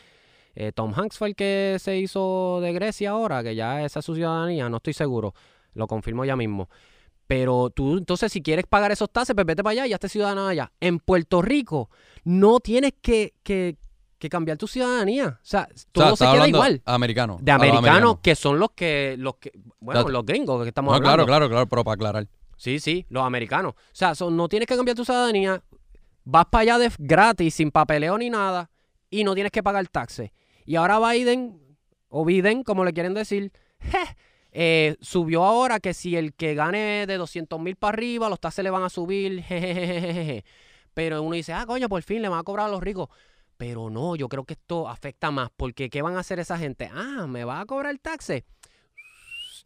eh, 0.55 0.71
Tom 0.73 0.93
Hanks 0.93 1.17
fue 1.17 1.29
el 1.29 1.35
que 1.35 1.77
se 1.79 1.97
hizo 1.97 2.59
de 2.61 2.73
Grecia 2.73 3.11
ahora, 3.11 3.41
que 3.43 3.55
ya 3.55 3.85
esa 3.85 3.99
es 3.99 4.05
su 4.05 4.15
ciudadanía, 4.15 4.67
no 4.67 4.77
estoy 4.77 4.93
seguro. 4.93 5.33
Lo 5.73 5.87
confirmo 5.87 6.25
ya 6.25 6.35
mismo. 6.35 6.67
Pero 7.27 7.69
tú, 7.69 7.97
entonces, 7.97 8.31
si 8.31 8.41
quieres 8.41 8.65
pagar 8.67 8.91
esos 8.91 9.09
taxes, 9.09 9.35
pues 9.35 9.45
vete 9.45 9.63
para 9.63 9.71
allá 9.71 9.85
y 9.85 9.89
ya 9.91 9.95
estés 9.95 10.11
ciudadano 10.11 10.47
allá. 10.47 10.71
En 10.79 10.99
Puerto 10.99 11.41
Rico, 11.41 11.89
no 12.23 12.59
tienes 12.59 12.93
que- 13.01 13.33
que 14.19 14.29
cambiar 14.29 14.57
tu 14.57 14.67
ciudadanía. 14.67 15.39
O 15.41 15.45
sea, 15.45 15.67
O 15.73 15.77
sea, 15.77 15.87
todo 15.91 16.15
se 16.15 16.25
queda 16.25 16.47
igual. 16.47 16.81
Americano. 16.85 17.37
De 17.41 17.51
americanos, 17.51 18.19
que 18.21 18.35
son 18.35 18.59
los 18.59 18.71
que, 18.71 19.15
los 19.17 19.35
que, 19.37 19.51
bueno, 19.79 20.07
los 20.09 20.25
gringos 20.25 20.61
que 20.63 20.67
estamos 20.69 20.91
No, 20.91 20.95
hablando. 20.97 21.25
claro, 21.25 21.47
claro, 21.47 21.49
claro, 21.49 21.67
pero 21.67 21.83
para 21.83 21.93
aclarar. 21.95 22.27
Sí, 22.57 22.79
sí, 22.79 23.05
los 23.09 23.23
americanos. 23.23 23.73
O 23.73 23.77
sea, 23.93 24.13
son- 24.15 24.35
no 24.37 24.47
tienes 24.49 24.67
que 24.67 24.75
cambiar 24.75 24.95
tu 24.97 25.05
ciudadanía, 25.05 25.63
vas 26.25 26.45
para 26.51 26.61
allá 26.61 26.77
de 26.77 26.91
gratis, 26.99 27.55
sin 27.55 27.71
papeleo 27.71 28.17
ni 28.17 28.29
nada, 28.29 28.69
y 29.09 29.23
no 29.23 29.33
tienes 29.33 29.51
que 29.51 29.63
pagar 29.63 29.87
taxes. 29.87 30.31
Y 30.65 30.75
ahora 30.75 30.99
Biden, 30.99 31.59
o 32.09 32.25
Biden, 32.25 32.63
como 32.63 32.83
le 32.83 32.91
quieren 32.93 33.13
decir, 33.13 33.51
je, 33.79 33.97
eh, 34.51 34.97
subió 34.99 35.45
ahora 35.45 35.79
que 35.79 35.93
si 35.93 36.17
el 36.17 36.33
que 36.33 36.53
gane 36.55 37.05
de 37.07 37.17
200 37.17 37.59
mil 37.61 37.77
para 37.77 37.93
arriba, 37.93 38.27
los 38.29 38.39
taxes 38.41 38.63
le 38.63 38.69
van 38.69 38.83
a 38.83 38.89
subir. 38.89 39.43
Pero 40.93 41.21
uno 41.21 41.35
dice, 41.35 41.53
ah, 41.53 41.65
coño, 41.65 41.87
por 41.87 42.01
fin 42.03 42.21
le 42.21 42.29
van 42.29 42.39
a 42.39 42.43
cobrar 42.43 42.67
a 42.67 42.71
los 42.71 42.81
ricos. 42.81 43.09
Pero 43.59 43.89
no, 43.89 44.15
yo 44.15 44.29
creo 44.29 44.45
que 44.45 44.53
esto 44.53 44.87
afecta 44.87 45.31
más, 45.31 45.49
porque 45.57 45.89
¿qué 45.89 46.01
van 46.01 46.15
a 46.15 46.21
hacer 46.21 46.39
esa 46.39 46.57
gente? 46.57 46.89
Ah, 46.93 47.27
me 47.27 47.43
va 47.43 47.59
a 47.59 47.65
cobrar 47.65 47.91
el 47.91 47.99
taxe. 47.99 48.45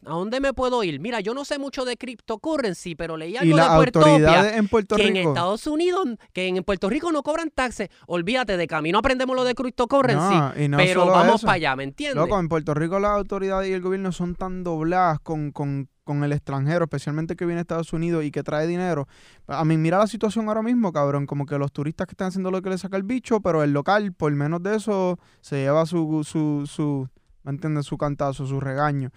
¿A 0.04 0.10
dónde 0.10 0.40
me 0.40 0.52
puedo 0.52 0.84
ir? 0.84 1.00
Mira, 1.00 1.20
yo 1.20 1.36
no 1.36 1.46
sé 1.46 1.60
mucho 1.60 1.86
de 1.86 1.96
cryptocurrency, 1.96 2.96
pero 2.96 3.18
leí 3.18 3.34
Y 3.34 3.38
algo 3.38 3.56
de 3.56 3.62
las 3.62 3.76
Puertopia 3.76 4.14
autoridades 4.14 4.58
en 4.58 4.68
Puerto 4.68 4.96
que 4.96 5.08
en. 5.08 5.18
Estados 5.18 5.68
Unidos, 5.68 6.08
que 6.34 6.48
en 6.48 6.64
Puerto 6.64 6.90
Rico 6.90 7.12
no 7.12 7.22
cobran 7.22 7.52
taxes. 7.52 7.90
Olvídate, 8.08 8.58
de 8.58 8.66
camino 8.66 8.98
aprendemos 8.98 9.36
lo 9.36 9.44
de 9.44 9.54
cryptocurrency. 9.54 10.34
No, 10.34 10.54
y 10.58 10.68
no 10.70 10.78
pero 10.78 11.06
vamos 11.06 11.36
eso. 11.36 11.46
para 11.46 11.58
allá, 11.58 11.76
¿me 11.76 11.84
entiendes? 11.84 12.16
Loco, 12.16 12.40
en 12.40 12.50
Puerto 12.50 12.74
Rico 12.74 12.98
las 13.00 13.12
autoridades 13.12 13.70
y 13.70 13.74
el 13.74 13.82
gobierno 13.82 14.12
son 14.12 14.34
tan 14.34 14.64
dobladas 14.64 15.20
con, 15.20 15.52
con, 15.52 15.88
con 16.04 16.24
el 16.24 16.34
extranjero, 16.34 16.86
especialmente 16.86 17.36
que 17.36 17.46
viene 17.46 17.60
a 17.60 17.62
Estados 17.62 17.94
Unidos 17.94 18.24
y 18.24 18.32
que 18.32 18.44
trae 18.44 18.68
dinero. 18.68 19.08
A 19.48 19.64
mí, 19.66 19.78
mira 19.78 20.00
la 20.00 20.08
situación 20.08 20.48
ahora 20.48 20.62
mismo, 20.62 20.92
cabrón. 20.92 21.26
Como 21.26 21.46
que 21.46 21.58
los 21.58 21.72
turistas 21.72 22.08
que 22.08 22.14
están 22.14 22.28
haciendo 22.28 22.52
lo 22.52 22.62
que 22.62 22.70
le 22.70 22.78
saca 22.78 22.98
el 22.98 23.04
bicho, 23.04 23.40
pero 23.42 23.64
el 23.64 23.72
local, 23.74 24.14
por 24.14 24.32
menos 24.34 24.62
de 24.64 24.76
eso, 24.76 25.18
se 25.42 25.58
lleva 25.58 25.86
su, 25.86 26.24
su, 26.24 26.66
su 26.68 27.10
¿me 27.44 27.52
entiendes? 27.52 27.86
Su 27.86 27.98
cantazo, 27.98 28.46
su 28.46 28.60
regaño. 28.60 29.12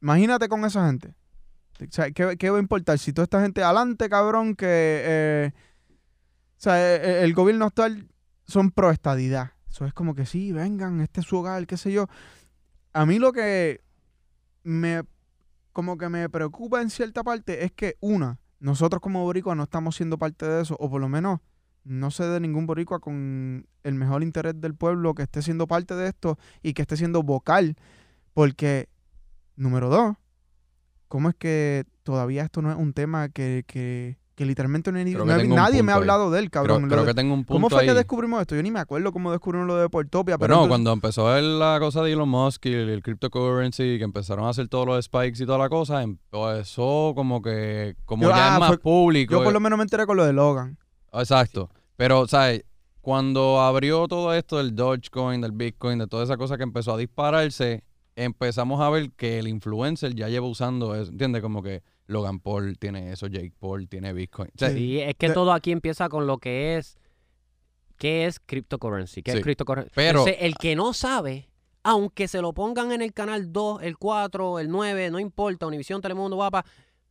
Imagínate 0.00 0.48
con 0.48 0.64
esa 0.64 0.86
gente. 0.86 1.14
O 1.80 2.12
¿qué, 2.14 2.36
qué 2.36 2.50
va 2.50 2.56
a 2.56 2.60
importar? 2.60 2.98
Si 2.98 3.12
toda 3.12 3.24
esta 3.24 3.40
gente 3.40 3.62
adelante, 3.62 4.08
cabrón, 4.08 4.54
que... 4.56 4.66
eh, 4.66 5.52
o 6.58 6.60
sea, 6.60 6.80
eh, 6.80 6.96
eh, 6.96 7.24
el 7.24 7.34
gobierno 7.34 7.66
actual 7.66 8.08
son 8.44 8.72
pro 8.72 8.90
estadidad. 8.90 9.52
Eso 9.70 9.84
es 9.84 9.92
como 9.92 10.16
que 10.16 10.26
sí, 10.26 10.50
vengan, 10.50 11.00
este 11.00 11.20
es 11.20 11.26
su 11.26 11.36
hogar, 11.36 11.66
qué 11.68 11.76
sé 11.76 11.92
yo. 11.92 12.06
A 12.92 13.06
mí 13.06 13.20
lo 13.20 13.32
que 13.32 13.80
me 14.64 15.04
como 15.78 15.96
que 15.96 16.08
me 16.08 16.28
preocupa 16.28 16.82
en 16.82 16.90
cierta 16.90 17.22
parte 17.22 17.64
es 17.64 17.70
que 17.70 17.96
una, 18.00 18.40
nosotros 18.58 19.00
como 19.00 19.22
boricuas 19.22 19.56
no 19.56 19.62
estamos 19.62 19.94
siendo 19.94 20.18
parte 20.18 20.44
de 20.44 20.62
eso, 20.62 20.76
o 20.80 20.90
por 20.90 21.00
lo 21.00 21.08
menos 21.08 21.38
no 21.84 22.10
sé 22.10 22.24
de 22.24 22.40
ningún 22.40 22.66
boricua 22.66 22.98
con 22.98 23.64
el 23.84 23.94
mejor 23.94 24.24
interés 24.24 24.60
del 24.60 24.74
pueblo 24.74 25.14
que 25.14 25.22
esté 25.22 25.40
siendo 25.40 25.68
parte 25.68 25.94
de 25.94 26.08
esto 26.08 26.36
y 26.64 26.74
que 26.74 26.82
esté 26.82 26.96
siendo 26.96 27.22
vocal, 27.22 27.76
porque 28.34 28.88
número 29.54 29.88
dos, 29.88 30.16
¿cómo 31.06 31.28
es 31.28 31.36
que 31.36 31.84
todavía 32.02 32.42
esto 32.42 32.60
no 32.60 32.72
es 32.72 32.76
un 32.76 32.92
tema 32.92 33.28
que, 33.28 33.62
que, 33.64 34.18
que 34.38 34.46
literalmente 34.46 34.92
no, 34.92 34.98
Creo 35.02 35.26
no 35.26 35.54
nadie 35.56 35.82
me 35.82 35.90
ha 35.90 35.96
hablado 35.96 36.30
de 36.30 36.38
él, 36.38 36.48
Creo, 36.50 36.62
cabrón? 36.62 36.88
Creo 36.88 37.00
de- 37.02 37.08
que 37.08 37.14
tengo 37.14 37.34
un 37.34 37.40
punto 37.40 37.52
¿Cómo 37.54 37.68
fue 37.68 37.80
ahí. 37.80 37.86
que 37.88 37.94
descubrimos 37.94 38.40
esto? 38.40 38.54
Yo 38.54 38.62
ni 38.62 38.70
me 38.70 38.78
acuerdo 38.78 39.12
cómo 39.12 39.32
descubrimos 39.32 39.66
lo 39.66 39.76
de 39.76 39.88
Portopia, 39.88 40.38
pero 40.38 40.54
Bueno, 40.54 40.54
entonces- 40.54 40.68
cuando 40.70 40.92
empezó 40.92 41.40
la 41.58 41.76
cosa 41.80 42.02
de 42.02 42.12
Elon 42.12 42.28
Musk 42.28 42.64
y 42.66 42.72
el, 42.72 42.88
el 42.88 43.02
cryptocurrency, 43.02 43.98
que 43.98 44.04
empezaron 44.04 44.44
a 44.46 44.50
hacer 44.50 44.68
todos 44.68 44.86
los 44.86 45.04
spikes 45.04 45.42
y 45.42 45.46
toda 45.46 45.58
la 45.58 45.68
cosa, 45.68 46.02
empezó 46.02 47.12
como 47.16 47.42
que, 47.42 47.96
como 48.04 48.22
Yo- 48.22 48.28
ya 48.30 48.52
ah, 48.52 48.54
es 48.54 48.60
más 48.60 48.68
fue- 48.68 48.78
público. 48.78 49.32
yo 49.32 49.42
por 49.42 49.52
lo 49.52 49.58
menos 49.60 49.76
me 49.76 49.82
enteré 49.82 50.06
con 50.06 50.16
lo 50.16 50.24
de 50.24 50.32
Logan. 50.32 50.78
Exacto. 51.12 51.68
Pero, 51.96 52.26
¿sabes? 52.28 52.64
Cuando 53.00 53.60
abrió 53.60 54.06
todo 54.06 54.34
esto 54.34 54.58
del 54.58 54.74
Dogecoin, 54.76 55.40
del 55.40 55.52
Bitcoin, 55.52 55.98
de 55.98 56.06
toda 56.06 56.24
esa 56.24 56.36
cosa 56.36 56.56
que 56.56 56.62
empezó 56.62 56.92
a 56.94 56.96
dispararse, 56.96 57.82
empezamos 58.16 58.80
a 58.80 58.90
ver 58.90 59.10
que 59.12 59.38
el 59.38 59.48
influencer 59.48 60.14
ya 60.14 60.28
lleva 60.28 60.46
usando 60.46 60.94
eso. 60.94 61.10
¿Entiendes? 61.10 61.42
Como 61.42 61.62
que 61.62 61.82
Logan 62.08 62.40
Paul 62.40 62.76
tiene 62.78 63.12
eso, 63.12 63.26
Jake 63.28 63.52
Paul 63.60 63.86
tiene 63.88 64.12
Bitcoin. 64.12 64.48
O 64.48 64.58
sea, 64.58 64.70
Sí. 64.70 64.98
Es 65.00 65.14
que 65.14 65.28
De- 65.28 65.34
todo 65.34 65.52
aquí 65.52 65.70
empieza 65.72 66.08
con 66.08 66.26
lo 66.26 66.38
que 66.38 66.76
es. 66.76 66.98
¿Qué 67.96 68.26
es 68.26 68.40
cryptocurrency? 68.40 69.22
¿Qué 69.22 69.32
Sí. 69.32 69.38
es 69.38 69.42
cryptocurrency? 69.44 69.90
Pero- 69.94 70.20
Entonces, 70.20 70.36
el 70.40 70.54
que 70.56 70.76
no 70.76 70.92
sabe, 70.92 71.48
aunque 71.82 72.28
se 72.28 72.40
lo 72.40 72.52
pongan 72.52 72.92
en 72.92 73.02
el 73.02 73.12
canal 73.12 73.52
2, 73.52 73.82
el 73.82 73.96
4, 73.98 74.58
el 74.58 74.68
9, 74.70 75.10
no 75.10 75.18
importa, 75.18 75.66
Univisión, 75.66 76.00
Telemundo, 76.00 76.36
Guapa, 76.36 76.64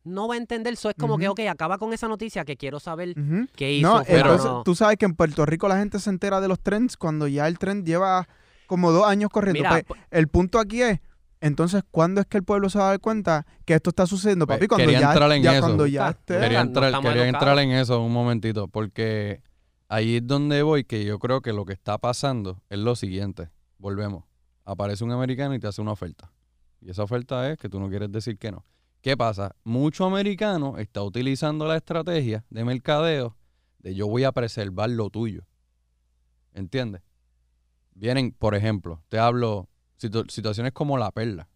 no 0.04 0.26
va 0.28 0.34
a 0.34 0.38
entender. 0.38 0.72
Eso 0.72 0.88
es 0.88 0.96
como 0.98 1.18
que, 1.18 1.28
ok, 1.28 1.40
acaba 1.50 1.76
con 1.78 1.92
esa 1.92 2.08
noticia 2.08 2.44
que 2.44 2.56
quiero 2.56 2.80
saber 2.80 3.14
qué 3.54 3.72
hizo. 3.72 3.98
No, 3.98 4.02
pero 4.04 4.18
entonces 4.20 4.44
no. 4.46 4.62
tú 4.62 4.74
sabes 4.74 4.96
que 4.96 5.04
en 5.04 5.14
Puerto 5.14 5.44
Rico 5.44 5.68
la 5.68 5.76
gente 5.78 5.98
se 5.98 6.08
entera 6.08 6.40
de 6.40 6.48
los 6.48 6.58
trends 6.60 6.96
cuando 6.96 7.28
ya 7.28 7.46
el 7.46 7.58
trend 7.58 7.84
lleva 7.86 8.26
como 8.66 8.90
dos 8.90 9.06
años 9.06 9.28
corriendo. 9.30 9.60
Mira, 9.68 9.82
Pues, 9.86 10.00
el 10.10 10.28
punto 10.28 10.58
aquí 10.58 10.80
es, 10.82 11.00
entonces, 11.40 11.82
¿cuándo 11.90 12.20
es 12.20 12.26
que 12.26 12.38
el 12.38 12.44
pueblo 12.44 12.68
se 12.68 12.78
va 12.78 12.86
a 12.86 12.88
dar 12.90 13.00
cuenta 13.00 13.46
que 13.64 13.74
esto 13.74 13.90
está 13.90 14.06
sucediendo, 14.06 14.46
papi? 14.46 14.66
Cuando 14.66 14.86
quería 14.86 15.00
ya, 15.00 15.12
entrar 15.12 15.32
en 15.32 15.42
ya 15.42 15.52
eso. 15.52 15.60
cuando 15.60 15.86
ya 15.86 16.08
esté. 16.10 16.38
quería 16.38 16.62
no 16.62 16.68
entrar, 16.68 16.84
estamos 16.86 17.08
quería 17.08 17.28
entrar 17.28 17.58
en 17.58 17.70
eso 17.72 18.02
un 18.02 18.12
momentito, 18.12 18.68
porque 18.68 19.42
ahí 19.88 20.16
es 20.16 20.26
donde 20.26 20.62
voy, 20.62 20.84
que 20.84 21.04
yo 21.04 21.18
creo 21.18 21.40
que 21.40 21.52
lo 21.52 21.64
que 21.64 21.72
está 21.72 21.98
pasando 21.98 22.62
es 22.68 22.78
lo 22.78 22.96
siguiente. 22.96 23.50
Volvemos. 23.78 24.24
Aparece 24.64 25.04
un 25.04 25.12
americano 25.12 25.54
y 25.54 25.60
te 25.60 25.66
hace 25.66 25.80
una 25.80 25.92
oferta. 25.92 26.32
Y 26.80 26.90
esa 26.90 27.02
oferta 27.02 27.50
es 27.50 27.58
que 27.58 27.68
tú 27.68 27.80
no 27.80 27.88
quieres 27.88 28.10
decir 28.10 28.38
que 28.38 28.50
no. 28.50 28.64
¿Qué 29.00 29.16
pasa? 29.16 29.54
Mucho 29.64 30.04
americano 30.04 30.76
está 30.76 31.02
utilizando 31.02 31.66
la 31.66 31.76
estrategia 31.76 32.44
de 32.50 32.64
mercadeo 32.64 33.36
de 33.78 33.94
yo 33.94 34.08
voy 34.08 34.24
a 34.24 34.32
preservar 34.32 34.90
lo 34.90 35.08
tuyo. 35.08 35.46
¿Entiendes? 36.52 37.02
Vienen, 37.94 38.32
por 38.32 38.54
ejemplo, 38.54 39.02
te 39.08 39.18
hablo 39.18 39.68
situ- 39.98 40.28
situaciones 40.30 40.72
como 40.72 40.96
La 40.98 41.10
Perla. 41.10 41.48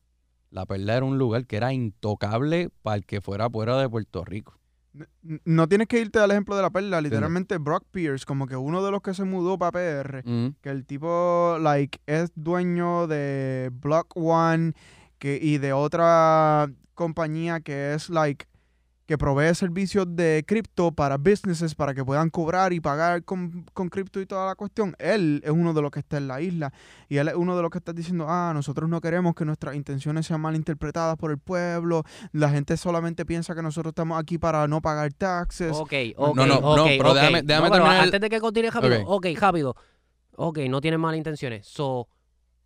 La 0.51 0.67
Perla 0.67 0.97
era 0.97 1.07
un 1.07 1.17
lugar 1.19 1.47
que 1.47 1.57
era 1.57 1.73
intocable 1.73 2.69
para 2.83 2.97
el 2.97 3.07
que 3.07 3.21
fuera 3.21 3.49
fuera 3.49 3.79
de 3.79 3.89
Puerto 3.89 4.25
Rico. 4.25 4.59
No 5.23 5.67
tienes 5.71 5.89
que 5.89 5.99
irte 6.01 6.19
al 6.19 6.31
ejemplo 6.33 6.55
de 6.55 6.61
la 6.61 6.69
perla, 6.69 7.01
literalmente 7.01 7.57
Brock 7.57 7.85
Pierce, 7.91 8.27
como 8.27 8.47
que 8.47 8.57
uno 8.57 8.85
de 8.85 8.91
los 8.91 9.01
que 9.01 9.15
se 9.15 9.25
mudó 9.25 9.57
para 9.59 9.73
PR, 9.73 10.23
Mm. 10.23 10.57
que 10.61 10.69
el 10.69 10.85
tipo, 10.85 11.57
like, 11.59 11.99
es 12.05 12.31
dueño 12.35 13.07
de 13.07 13.71
Block 13.73 14.15
One 14.15 14.75
que, 15.19 15.39
y 15.41 15.57
de 15.57 15.73
otra 15.73 16.71
compañía 16.93 17.61
que 17.61 17.95
es, 17.95 18.11
like, 18.11 18.45
que 19.07 19.19
provee 19.19 19.55
servicios 19.55 20.07
de 20.09 20.45
cripto 20.47 20.93
para 20.93 21.17
businesses 21.19 21.75
para 21.75 21.93
que 21.93 22.05
puedan 22.05 22.31
cobrar 22.31 22.73
y 22.73 22.81
pagar 22.81 23.25
con, 23.25 23.67
con 23.75 23.89
cripto 23.89 24.21
y 24.21 24.27
toda 24.27 24.47
la 24.47 24.55
cuestión. 24.55 24.95
Él 24.99 25.41
es 25.45 25.51
uno 25.51 25.75
de 25.75 25.83
los 25.83 25.91
que 25.91 25.99
está 26.01 26.19
en 26.19 26.29
la 26.29 26.41
isla 26.41 26.73
y 27.09 27.17
él 27.17 27.29
es 27.29 27.35
uno 27.35 27.57
de 27.57 27.63
los 27.63 27.71
que 27.71 27.79
está 27.79 27.93
diciendo, 27.93 28.27
ah, 28.29 28.53
nosotros 28.55 28.89
no 28.89 29.01
queremos 29.01 29.35
que 29.35 29.45
nuestras 29.45 29.75
intenciones 29.75 30.27
sean 30.27 30.41
mal 30.41 30.55
interpretadas 30.55 31.17
por 31.17 31.31
el 31.33 31.39
pueblo, 31.39 32.05
la 32.33 32.49
gente 32.51 32.77
solamente 32.77 33.27
piensa 33.27 33.55
que 33.55 33.63
nosotros 33.63 33.91
estamos 33.91 34.19
aquí 34.21 34.39
para 34.39 34.67
no 34.69 34.81
pagar 34.81 35.13
taxes. 35.13 35.73
Ok, 35.77 35.93
ok, 36.17 36.37
no, 36.37 36.47
no, 36.47 36.55
ok, 36.59 36.89
pero 36.99 37.15
déjame- 37.15 37.43
déjame 37.43 37.69
No, 37.69 37.73
pero 37.73 37.85
terminar 37.85 37.95
el- 37.97 38.01
Antes 38.05 38.21
de 38.21 38.29
que 38.31 38.41
continúe 38.41 38.71
rápido, 38.71 39.01
Ok. 39.07 39.27
ok, 39.27 39.27
rápido. 39.41 39.77
Ok, 40.37 40.59
no 40.71 40.81
tienen 40.81 41.01
malas 41.01 41.19
intenciones. 41.19 41.67
So, 41.67 42.09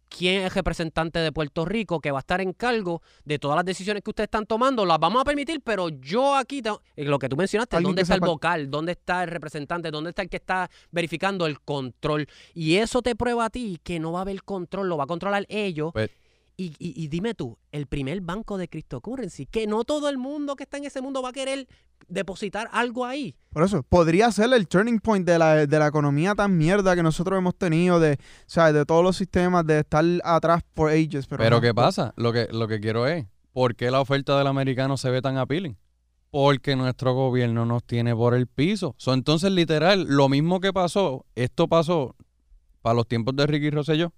¿quién 0.08 0.42
es 0.42 0.54
representante 0.54 1.18
de 1.18 1.32
Puerto 1.32 1.64
Rico 1.64 2.00
que 2.00 2.10
va 2.10 2.18
a 2.18 2.20
estar 2.20 2.40
en 2.40 2.52
cargo 2.52 3.02
de 3.24 3.38
todas 3.38 3.56
las 3.56 3.64
decisiones 3.64 4.02
que 4.02 4.10
ustedes 4.10 4.26
están 4.26 4.46
tomando? 4.46 4.84
Las 4.86 4.98
vamos 4.98 5.20
a 5.20 5.24
permitir, 5.24 5.60
pero 5.62 5.88
yo 5.88 6.34
aquí, 6.34 6.62
tengo- 6.62 6.80
eh, 6.96 7.04
lo 7.04 7.18
que 7.18 7.28
tú 7.28 7.36
mencionaste, 7.36 7.76
¿dónde 7.88 8.02
está 8.02 8.14
el 8.14 8.20
vocal? 8.34 8.70
¿Dónde 8.70 8.92
está 8.92 9.24
el 9.24 9.30
representante? 9.30 9.90
¿Dónde 9.90 10.10
está 10.10 10.22
el 10.22 10.28
que 10.28 10.36
está 10.36 10.70
verificando 10.90 11.46
el 11.46 11.60
control? 11.60 12.26
Y 12.54 12.76
eso 12.76 13.02
te 13.02 13.14
prueba 13.16 13.46
a 13.46 13.50
ti 13.50 13.78
que 13.82 13.98
no 14.00 14.12
va 14.12 14.20
a 14.20 14.22
haber 14.22 14.42
control, 14.42 14.88
lo 14.88 14.96
va 14.96 15.04
a 15.04 15.06
controlar 15.08 15.44
ellos. 15.48 15.92
Pues- 15.92 16.10
y, 16.56 16.68
y- 16.78 16.94
y 17.04 17.08
dime 17.08 17.34
tú, 17.34 17.58
el 17.72 17.86
primer 17.86 18.20
banco 18.22 18.56
de 18.58 18.68
cryptocurrency, 18.68 19.46
que 19.46 19.66
no 19.66 19.84
todo 19.84 20.08
el 20.08 20.16
mundo 20.18 20.56
que 20.56 20.62
está 20.64 20.78
en 20.78 20.84
ese 20.84 21.00
mundo 21.02 21.20
va 21.22 21.28
a 21.30 21.32
querer 21.32 21.68
depositar 22.08 22.68
algo 22.72 23.04
ahí. 23.04 23.34
Por 23.50 23.62
eso, 23.64 23.82
podría 23.82 24.30
ser 24.30 24.52
el 24.52 24.68
turning 24.68 25.00
point 25.00 25.26
de 25.26 25.38
la, 25.38 25.66
de 25.66 25.78
la 25.78 25.86
economía 25.88 26.34
tan 26.34 26.56
mierda 26.56 26.94
que 26.94 27.02
nosotros 27.02 27.38
hemos 27.38 27.56
tenido, 27.56 28.00
de, 28.00 28.18
¿sabes? 28.46 28.74
de 28.74 28.84
todos 28.86 29.02
los 29.02 29.16
sistemas, 29.16 29.66
de 29.66 29.80
estar 29.80 30.04
atrás 30.24 30.62
por 30.74 30.90
ages. 30.90 31.26
Pero, 31.26 31.42
Pero 31.42 31.56
no. 31.56 31.60
¿qué 31.62 31.74
pasa? 31.74 32.12
Lo 32.16 32.32
que, 32.32 32.48
lo 32.52 32.68
que 32.68 32.80
quiero 32.80 33.06
es, 33.06 33.26
¿por 33.52 33.74
qué 33.74 33.90
la 33.90 34.00
oferta 34.00 34.36
del 34.38 34.46
americano 34.46 34.96
se 34.96 35.10
ve 35.10 35.20
tan 35.22 35.36
appealing? 35.36 35.76
Porque 36.30 36.76
nuestro 36.76 37.14
gobierno 37.14 37.64
nos 37.66 37.82
tiene 37.84 38.14
por 38.14 38.34
el 38.34 38.46
piso. 38.46 38.94
So, 38.98 39.14
entonces, 39.14 39.50
literal, 39.52 40.04
lo 40.08 40.28
mismo 40.28 40.60
que 40.60 40.72
pasó, 40.72 41.24
esto 41.34 41.66
pasó 41.66 42.14
para 42.82 42.94
los 42.94 43.06
tiempos 43.08 43.34
de 43.36 43.46
Ricky 43.46 43.70
Rosselló. 43.70 44.12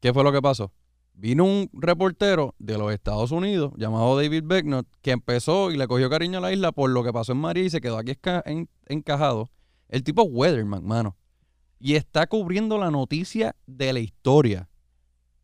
¿Qué 0.00 0.12
fue 0.12 0.22
lo 0.24 0.30
que 0.32 0.40
pasó? 0.40 0.72
Vino 1.20 1.44
un 1.44 1.68
reportero 1.72 2.54
de 2.60 2.78
los 2.78 2.92
Estados 2.92 3.32
Unidos 3.32 3.72
llamado 3.76 4.16
David 4.16 4.44
Becknott 4.46 4.86
que 5.02 5.10
empezó 5.10 5.72
y 5.72 5.76
le 5.76 5.88
cogió 5.88 6.08
cariño 6.08 6.38
a 6.38 6.42
la 6.42 6.52
isla 6.52 6.70
por 6.70 6.90
lo 6.90 7.02
que 7.02 7.12
pasó 7.12 7.32
en 7.32 7.38
María 7.38 7.64
y 7.64 7.70
se 7.70 7.80
quedó 7.80 7.98
aquí 7.98 8.12
en- 8.44 8.68
encajado. 8.86 9.50
El 9.88 10.04
tipo 10.04 10.22
Weatherman, 10.22 10.84
mano. 10.86 11.16
Y 11.80 11.94
está 11.96 12.28
cubriendo 12.28 12.78
la 12.78 12.92
noticia 12.92 13.56
de 13.66 13.92
la 13.92 13.98
historia 13.98 14.68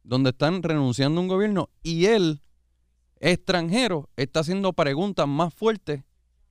donde 0.05 0.31
están 0.31 0.63
renunciando 0.63 1.21
a 1.21 1.23
un 1.23 1.29
gobierno 1.29 1.71
y 1.83 2.05
él, 2.07 2.41
extranjero, 3.19 4.09
está 4.17 4.41
haciendo 4.41 4.73
preguntas 4.75 5.27
más 5.27 5.53
fuertes 5.53 6.05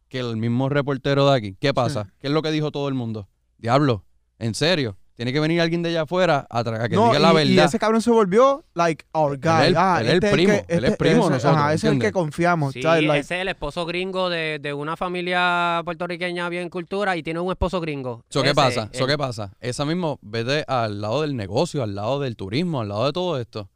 que 0.09 0.19
el 0.19 0.35
mismo 0.37 0.67
reportero 0.67 1.29
de 1.29 1.35
aquí. 1.37 1.57
¿Qué 1.61 1.73
pasa? 1.73 2.03
Sí. 2.05 2.11
¿Qué 2.19 2.27
es 2.27 2.33
lo 2.33 2.41
que 2.41 2.51
dijo 2.51 2.71
todo 2.71 2.89
el 2.89 2.93
mundo? 2.93 3.29
Diablo, 3.57 4.03
¿en 4.39 4.53
serio? 4.53 4.97
Tiene 5.15 5.31
que 5.31 5.39
venir 5.39 5.61
alguien 5.61 5.83
de 5.83 5.89
allá 5.89 6.01
afuera 6.01 6.47
a, 6.49 6.63
que 6.63 6.95
No, 6.95 7.09
diga 7.09 7.19
la 7.19 7.31
y, 7.31 7.35
verdad. 7.35 7.51
y 7.51 7.59
ese 7.59 7.77
cabrón 7.77 8.01
se 8.01 8.09
volvió, 8.09 8.63
like, 8.73 9.05
our 9.13 9.37
guy. 9.37 9.67
Él- 9.67 9.75
ah, 9.77 9.97
él 10.01 10.07
es 10.07 10.11
el 10.13 10.23
este 10.23 10.31
primo, 10.31 10.53
que- 10.53 10.73
él 10.75 10.83
es 10.85 10.91
este- 10.91 10.97
primo 10.97 11.15
de 11.15 11.21
ese- 11.21 11.29
nosotros, 11.33 11.55
Ajá, 11.57 11.73
ese 11.73 11.87
es 11.87 11.93
el 11.93 11.99
que 11.99 12.11
confiamos. 12.11 12.73
Sí, 12.73 12.81
¿sabes? 12.81 13.03
Like, 13.03 13.19
ese 13.19 13.35
es 13.35 13.41
el 13.43 13.47
esposo 13.49 13.85
gringo 13.85 14.29
de, 14.29 14.57
de 14.59 14.73
una 14.73 14.97
familia 14.97 15.81
puertorriqueña 15.85 16.49
bien 16.49 16.69
cultura 16.69 17.15
y 17.15 17.21
tiene 17.21 17.39
un 17.39 17.51
esposo 17.51 17.79
gringo. 17.79 18.23
So, 18.29 18.41
¿Qué 18.41 18.55
pasa? 18.55 18.89
So, 18.91 19.03
el- 19.03 19.09
¿Qué 19.11 19.17
pasa? 19.17 19.53
Esa 19.59 19.85
mismo, 19.85 20.17
vete 20.23 20.63
al 20.67 20.99
lado 20.99 21.21
del 21.21 21.35
negocio, 21.35 21.83
al 21.83 21.93
lado 21.93 22.19
del 22.19 22.35
turismo, 22.35 22.81
al 22.81 22.89
lado 22.89 23.05
de 23.05 23.13
todo 23.13 23.39
esto. 23.39 23.69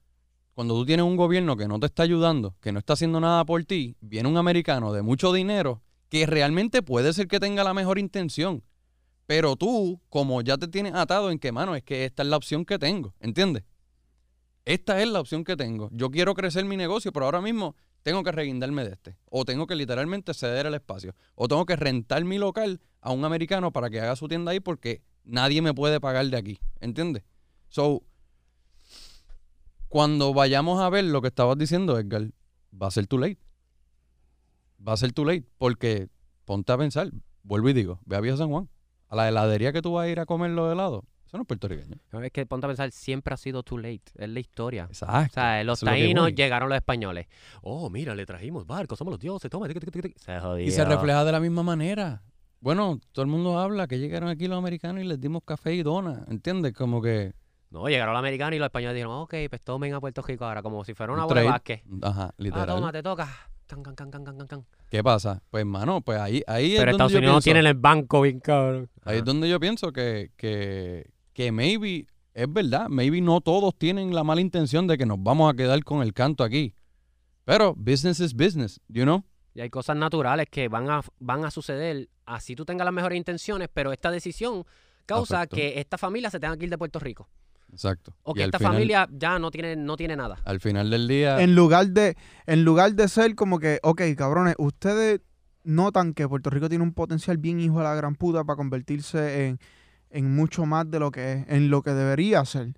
cuando 0.56 0.73
tú 0.73 0.88
tienes 0.88 1.06
un 1.06 1.17
gobierno 1.17 1.56
que 1.56 1.67
no 1.67 1.80
te 1.80 1.86
está 1.86 2.02
ayudando, 2.02 2.56
que 2.62 2.71
no 2.71 2.80
está 2.80 2.93
haciendo 2.93 3.19
nada 3.19 3.45
por 3.45 3.63
ti, 3.63 3.95
viene 4.02 4.28
un 4.28 4.38
americano 4.38 4.91
de 4.91 5.04
mucho 5.04 5.32
dinero 5.32 5.84
que 6.10 6.26
realmente 6.26 6.82
puede 6.82 7.13
ser 7.13 7.28
que 7.28 7.39
tenga 7.39 7.63
la 7.63 7.76
mejor 7.76 8.00
intención. 8.00 8.63
Pero 9.27 9.57
tú, 9.57 10.01
como 10.09 10.41
ya 10.41 10.57
te 10.57 10.67
tienes 10.67 10.93
atado 10.95 11.29
en 11.29 11.37
que, 11.37 11.51
mano, 11.51 11.75
es 11.75 11.83
que 11.83 12.05
esta 12.05 12.23
es 12.23 12.29
la 12.29 12.37
opción 12.37 12.65
que 12.65 12.79
tengo, 12.79 13.13
¿entiendes? 13.19 13.63
Esta 14.63 15.01
es 15.01 15.07
la 15.07 15.19
opción 15.19 15.43
que 15.43 15.55
tengo. 15.55 15.89
Yo 15.91 16.09
quiero 16.09 16.33
crecer 16.33 16.65
mi 16.65 16.75
negocio, 16.75 17.11
pero 17.11 17.25
ahora 17.25 17.41
mismo 17.41 17.75
tengo 18.03 18.23
que 18.23 18.31
reguindarme 18.31 18.85
de 18.85 18.93
este. 18.93 19.17
O 19.29 19.43
tengo 19.45 19.67
que 19.67 19.75
literalmente 19.75 20.33
ceder 20.33 20.65
el 20.65 20.73
espacio. 20.73 21.13
O 21.35 21.47
tengo 21.47 21.65
que 21.65 21.75
rentar 21.75 22.23
mi 22.23 22.37
local 22.37 22.79
a 23.01 23.11
un 23.11 23.25
americano 23.25 23.71
para 23.71 23.89
que 23.89 23.99
haga 23.99 24.15
su 24.15 24.29
tienda 24.29 24.51
ahí 24.51 24.61
porque 24.61 25.03
nadie 25.25 25.61
me 25.61 25.73
puede 25.73 25.99
pagar 25.99 26.25
de 26.27 26.37
aquí. 26.37 26.59
¿Entiendes? 26.79 27.23
So, 27.67 28.03
cuando 29.89 30.33
vayamos 30.33 30.81
a 30.81 30.89
ver 30.89 31.03
lo 31.03 31.21
que 31.21 31.27
estabas 31.27 31.57
diciendo, 31.57 31.99
Edgar, 31.99 32.31
va 32.73 32.87
a 32.87 32.91
ser 32.91 33.07
too 33.07 33.19
late. 33.19 33.39
Va 34.85 34.93
a 34.93 34.97
ser 34.97 35.11
too 35.11 35.25
late. 35.25 35.45
Porque 35.57 36.07
ponte 36.45 36.71
a 36.71 36.77
pensar, 36.77 37.11
vuelvo 37.43 37.69
y 37.69 37.73
digo, 37.73 37.99
ve 38.05 38.15
a 38.15 38.21
Viejo 38.21 38.37
San 38.37 38.49
Juan. 38.49 38.69
A 39.09 39.15
la 39.15 39.27
heladería 39.29 39.71
que 39.73 39.81
tú 39.81 39.93
vas 39.93 40.05
a 40.05 40.09
ir 40.09 40.19
a 40.19 40.25
comer 40.25 40.51
los 40.51 40.71
helados. 40.71 41.03
Eso 41.25 41.35
no 41.37 41.43
es 41.43 41.47
puertorriqueño. 41.47 41.97
Es 42.23 42.31
que 42.31 42.45
ponte 42.45 42.65
a 42.65 42.69
pensar, 42.69 42.89
siempre 42.91 43.33
ha 43.33 43.37
sido 43.37 43.61
too 43.63 43.77
late. 43.77 44.03
Es 44.15 44.29
la 44.29 44.39
historia. 44.39 44.85
Exacto. 44.85 45.31
O 45.31 45.33
sea, 45.33 45.63
los 45.65 45.81
taínos 45.81 46.33
llegaron 46.33 46.69
los 46.69 46.77
españoles. 46.77 47.27
Oh, 47.61 47.89
mira, 47.89 48.15
le 48.15 48.25
trajimos 48.25 48.65
barcos, 48.65 48.97
somos 48.97 49.11
los 49.11 49.19
dioses, 49.19 49.51
toma, 49.51 49.67
tic, 49.67 49.91
tic. 49.91 50.17
Se 50.17 50.39
jodió. 50.39 50.65
Y 50.65 50.71
se 50.71 50.85
refleja 50.85 51.25
de 51.25 51.31
la 51.33 51.39
misma 51.41 51.63
manera. 51.63 52.23
Bueno, 52.61 52.99
todo 53.11 53.23
el 53.23 53.29
mundo 53.29 53.59
habla 53.59 53.87
que 53.87 53.99
llegaron 53.99 54.29
aquí 54.29 54.47
los 54.47 54.57
americanos 54.57 55.03
y 55.03 55.05
les 55.05 55.19
dimos 55.19 55.43
café 55.45 55.73
y 55.75 55.83
dona, 55.83 56.23
¿entiendes? 56.29 56.73
Como 56.73 57.01
que... 57.01 57.33
No, 57.69 57.87
llegaron 57.89 58.13
los 58.13 58.19
americanos 58.19 58.55
y 58.55 58.59
los 58.59 58.67
españoles 58.67 58.95
dijeron, 58.95 59.13
ok, 59.17 59.35
pues 59.49 59.61
tomen 59.61 59.93
a 59.93 59.99
Puerto 59.99 60.21
Rico 60.21 60.45
ahora, 60.45 60.63
como 60.63 60.83
si 60.85 60.93
fuera 60.93 61.11
una 61.11 61.23
Un 61.23 61.27
bola 61.27 61.41
de 61.41 61.47
básquet. 61.47 61.83
Ajá, 62.01 62.27
Ah, 62.29 62.33
literal. 62.37 62.67
toma, 62.67 62.91
te 62.93 63.03
toca. 63.03 63.27
Can, 63.67 63.84
can, 63.84 63.95
can, 63.95 64.10
can, 64.10 64.23
can, 64.23 64.38
can, 64.38 64.47
can. 64.47 64.65
¿Qué 64.89 65.03
pasa? 65.03 65.43
Pues, 65.51 65.65
mano, 65.65 66.01
pues 66.01 66.19
ahí, 66.19 66.41
ahí 66.47 66.73
es 66.73 66.80
Pero 66.80 66.91
donde 66.91 67.03
Estados 67.03 67.12
yo 67.12 67.17
Unidos 67.19 67.36
no 67.36 67.41
tienen 67.41 67.67
el 67.67 67.73
banco 67.73 68.21
bien 68.21 68.39
cabrón. 68.39 68.89
ahí 69.03 69.17
es 69.17 69.25
donde 69.25 69.49
yo 69.49 69.60
pienso 69.60 69.91
que, 69.91 70.32
que, 70.38 71.12
que 71.34 71.51
maybe, 71.51 72.08
es 72.34 72.51
verdad, 72.51 72.88
maybe 72.88 73.19
no 73.19 73.41
todos 73.41 73.77
tienen 73.77 74.15
la 74.15 74.23
mala 74.23 74.39
intención 74.39 74.88
de 74.88 74.97
que 74.97 75.06
nos 75.06 75.21
vamos 75.21 75.51
a 75.53 75.56
quedar 75.56 75.84
con 75.84 76.01
el 76.01 76.13
canto 76.13 76.43
aquí. 76.45 76.73
Pero 77.43 77.75
business 77.75 78.19
is 78.21 78.34
business, 78.34 78.80
you 78.88 79.03
know? 79.03 79.23
Y 79.53 79.62
hay 79.62 79.69
cosas 79.69 79.97
naturales 79.97 80.47
que 80.49 80.69
van 80.69 80.89
a, 80.89 81.01
van 81.19 81.43
a 81.43 81.51
suceder, 81.51 82.10
así 82.25 82.56
tú 82.56 82.63
tengas 82.63 82.86
las 82.86 82.93
mejores 82.93 83.17
intenciones, 83.17 83.67
pero 83.73 83.91
esta 83.91 84.12
decisión 84.12 84.63
causa 85.06 85.47
que 85.47 85.80
esta 85.80 85.97
familia 85.97 86.30
se 86.30 86.39
tenga 86.39 86.56
que 86.56 86.65
ir 86.65 86.69
de 86.69 86.77
Puerto 86.77 86.99
Rico. 86.99 87.27
Exacto. 87.71 88.13
O 88.23 88.34
que 88.34 88.43
esta 88.43 88.58
final- 88.58 88.73
familia 88.73 89.10
ya 89.12 89.39
no 89.39 89.51
tiene, 89.51 89.75
no 89.75 89.97
tiene 89.97 90.15
nada. 90.15 90.38
Al 90.45 90.60
final 90.60 90.89
del 90.89 91.08
día... 91.08 91.41
En 91.41 91.56
lugar 91.56 91.88
de, 91.88 92.15
en 92.45 92.63
lugar 92.63 92.93
de 92.93 93.08
ser 93.08 93.36
como 93.36 93.60
que, 93.60 93.80
ok, 93.84 94.01
cabrones, 94.17 94.56
ustedes 94.58 95.21
notan 95.63 96.13
que 96.13 96.27
Puerto 96.27 96.49
Rico 96.49 96.69
tiene 96.69 96.84
un 96.84 96.93
potencial 96.93 97.38
bien 97.38 97.60
hijo 97.60 97.77
de 97.80 97.84
la 97.84 97.93
gran 97.95 98.15
puta 98.15 98.43
para 98.43 98.56
convertirse 98.56 99.47
en, 99.47 99.60
en 100.10 100.34
mucho 100.36 100.65
más 100.65 100.89
de 100.89 100.99
lo 100.99 101.12
que 101.12 101.34
es, 101.34 101.45
en 101.49 101.69
lo 101.69 101.82
que 101.84 101.91
debería 101.91 102.43
ser. 102.45 102.73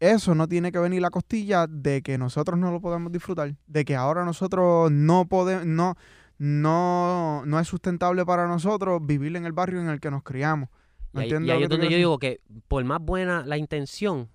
Eso 0.00 0.34
no 0.34 0.46
tiene 0.46 0.70
que 0.70 0.78
venir 0.78 1.00
la 1.00 1.10
costilla 1.10 1.66
de 1.66 2.02
que 2.02 2.18
nosotros 2.18 2.58
no 2.58 2.70
lo 2.70 2.80
podemos 2.80 3.10
disfrutar, 3.10 3.54
de 3.66 3.84
que 3.86 3.96
ahora 3.96 4.24
nosotros 4.24 4.90
no 4.92 5.26
podemos, 5.26 5.64
no, 5.64 5.94
no, 6.36 7.42
no 7.46 7.58
es 7.60 7.66
sustentable 7.66 8.26
para 8.26 8.46
nosotros 8.46 9.00
vivir 9.02 9.34
en 9.36 9.46
el 9.46 9.52
barrio 9.52 9.80
en 9.80 9.88
el 9.88 10.00
que 10.00 10.10
nos 10.10 10.22
criamos. 10.22 10.68
Y 11.14 11.16
¿Me 11.16 11.22
ahí, 11.24 11.60
y 11.60 11.62
es 11.62 11.68
donde 11.68 11.88
yo 11.88 11.96
digo 11.96 12.18
que 12.18 12.40
por 12.66 12.82
más 12.82 13.00
buena 13.00 13.44
la 13.46 13.56
intención, 13.56 14.30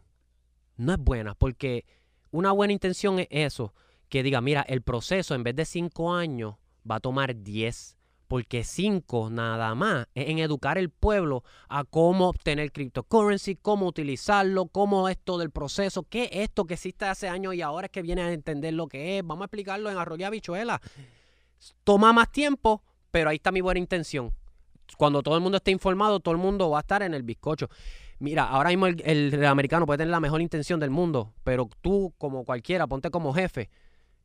no 0.78 0.94
es 0.94 0.98
buena, 0.98 1.36
porque 1.36 1.86
una 2.32 2.54
buena 2.54 2.72
intención 2.72 3.20
es 3.20 3.28
eso, 3.30 3.74
que 4.08 4.24
diga, 4.24 4.40
mira, 4.40 4.62
el 4.62 4.82
proceso 4.82 5.36
en 5.36 5.44
vez 5.44 5.56
de 5.58 5.66
cinco 5.66 6.14
años 6.14 6.56
va 6.90 6.96
a 6.96 7.00
tomar 7.02 7.36
diez, 7.36 7.98
porque 8.30 8.64
cinco 8.64 9.30
nada 9.30 9.76
más 9.76 10.08
es 10.16 10.30
en 10.30 10.40
educar 10.40 10.78
el 10.78 10.90
pueblo 10.90 11.44
a 11.68 11.84
cómo 11.84 12.30
obtener 12.30 12.72
cryptocurrency, 12.72 13.58
cómo 13.58 13.86
utilizarlo, 13.86 14.68
cómo 14.68 15.10
esto 15.10 15.38
del 15.38 15.52
proceso, 15.52 16.04
qué 16.04 16.30
es 16.32 16.44
esto 16.44 16.66
que 16.66 16.76
existe 16.76 17.06
hace 17.06 17.28
años 17.28 17.56
y 17.56 17.62
ahora 17.62 17.88
es 17.88 17.92
que 17.92 18.02
viene 18.02 18.22
a 18.22 18.32
entender 18.32 18.74
lo 18.74 18.88
que 18.88 19.18
es, 19.18 19.26
vamos 19.26 19.44
a 19.44 19.46
explicarlo 19.48 19.92
en 19.92 19.98
arroyo 19.98 20.22
y 20.22 20.24
habichuela. 20.24 20.80
Toma 21.84 22.14
más 22.14 22.32
tiempo, 22.32 22.84
pero 23.12 23.32
ahí 23.32 23.36
está 23.36 23.52
mi 23.52 23.60
buena 23.60 23.82
intención 23.82 24.34
cuando 24.98 25.22
todo 25.24 25.36
el 25.36 25.42
mundo 25.42 25.58
esté 25.58 25.72
informado, 25.72 26.20
todo 26.20 26.34
el 26.34 26.42
mundo 26.42 26.70
va 26.70 26.80
a 26.80 26.82
estar 26.82 27.02
en 27.04 27.14
el 27.14 27.24
bizcocho. 27.24 27.70
Mira, 28.20 28.44
ahora 28.44 28.70
mismo 28.70 28.88
el, 28.88 29.02
el 29.06 29.46
americano 29.46 29.86
puede 29.86 30.00
tener 30.00 30.12
la 30.12 30.20
mejor 30.20 30.42
intención 30.42 30.80
del 30.80 30.90
mundo, 30.90 31.34
pero 31.44 31.70
tú, 31.82 32.14
como 32.18 32.44
cualquiera, 32.44 32.88
ponte 32.88 33.10
como 33.10 33.34
jefe. 33.34 33.70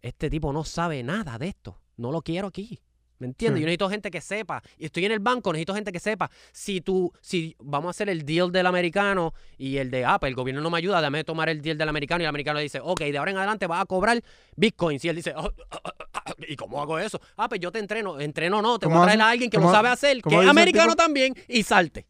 Este 0.03 0.29
tipo 0.29 0.53
no 0.53 0.64
sabe 0.64 1.03
nada 1.03 1.38
de 1.38 1.48
esto. 1.48 1.81
No 1.96 2.11
lo 2.11 2.22
quiero 2.22 2.48
aquí. 2.48 2.81
¿Me 3.18 3.29
entiendes? 3.29 3.59
Sí. 3.59 3.62
Yo 3.62 3.66
necesito 3.66 3.88
gente 3.90 4.11
que 4.11 4.20
sepa. 4.20 4.62
Y 4.77 4.87
estoy 4.87 5.05
en 5.07 5.12
el 5.12 5.20
banco, 5.20 5.53
necesito 5.53 5.74
gente 5.74 5.92
que 5.92 6.00
sepa. 6.00 6.31
Si 6.53 6.81
tú, 6.81 7.12
si 7.20 7.55
vamos 7.61 7.88
a 7.88 7.90
hacer 7.90 8.09
el 8.09 8.24
deal 8.24 8.50
del 8.50 8.66
americano 8.66 9.33
y 9.57 9.77
el 9.77 9.90
de, 9.90 10.05
ah, 10.05 10.18
pues 10.18 10.31
el 10.31 10.35
gobierno 10.35 10.61
no 10.61 10.70
me 10.70 10.79
ayuda, 10.79 11.00
déjame 11.00 11.22
tomar 11.24 11.48
el 11.48 11.62
deal 11.62 11.79
del 11.79 11.88
americano. 11.88 12.22
Y 12.22 12.24
el 12.24 12.29
americano 12.29 12.59
dice, 12.59 12.81
ok, 12.83 13.00
de 13.00 13.18
ahora 13.18 13.31
en 13.31 13.37
adelante 13.38 13.66
vas 13.66 13.83
a 13.83 13.87
cobrar 13.87 14.20
bitcoins. 14.57 15.05
Y 15.05 15.09
él 15.09 15.16
dice, 15.16 15.33
"Ah, 15.37 15.48
ah, 15.70 15.81
ah, 15.85 15.92
ah, 16.27 16.35
¿y 16.48 16.57
cómo 16.57 16.83
hago 16.83 16.98
eso? 16.98 17.20
Ah, 17.37 17.48
pues 17.48 17.61
yo 17.61 17.70
te 17.70 17.79
entreno. 17.79 18.18
Entreno 18.20 18.61
no, 18.61 18.79
te 18.79 18.87
voy 18.87 18.94
a 18.94 18.96
¿Cómo 18.96 19.07
traer 19.07 19.20
a 19.22 19.31
alguien 19.31 19.50
que 19.50 19.59
lo 19.59 19.70
sabe 19.70 19.88
hacer, 19.90 20.20
que 20.22 20.40
es 20.40 20.48
americano 20.48 20.96
también, 20.96 21.35
y 21.48 21.62
salte. 21.62 22.07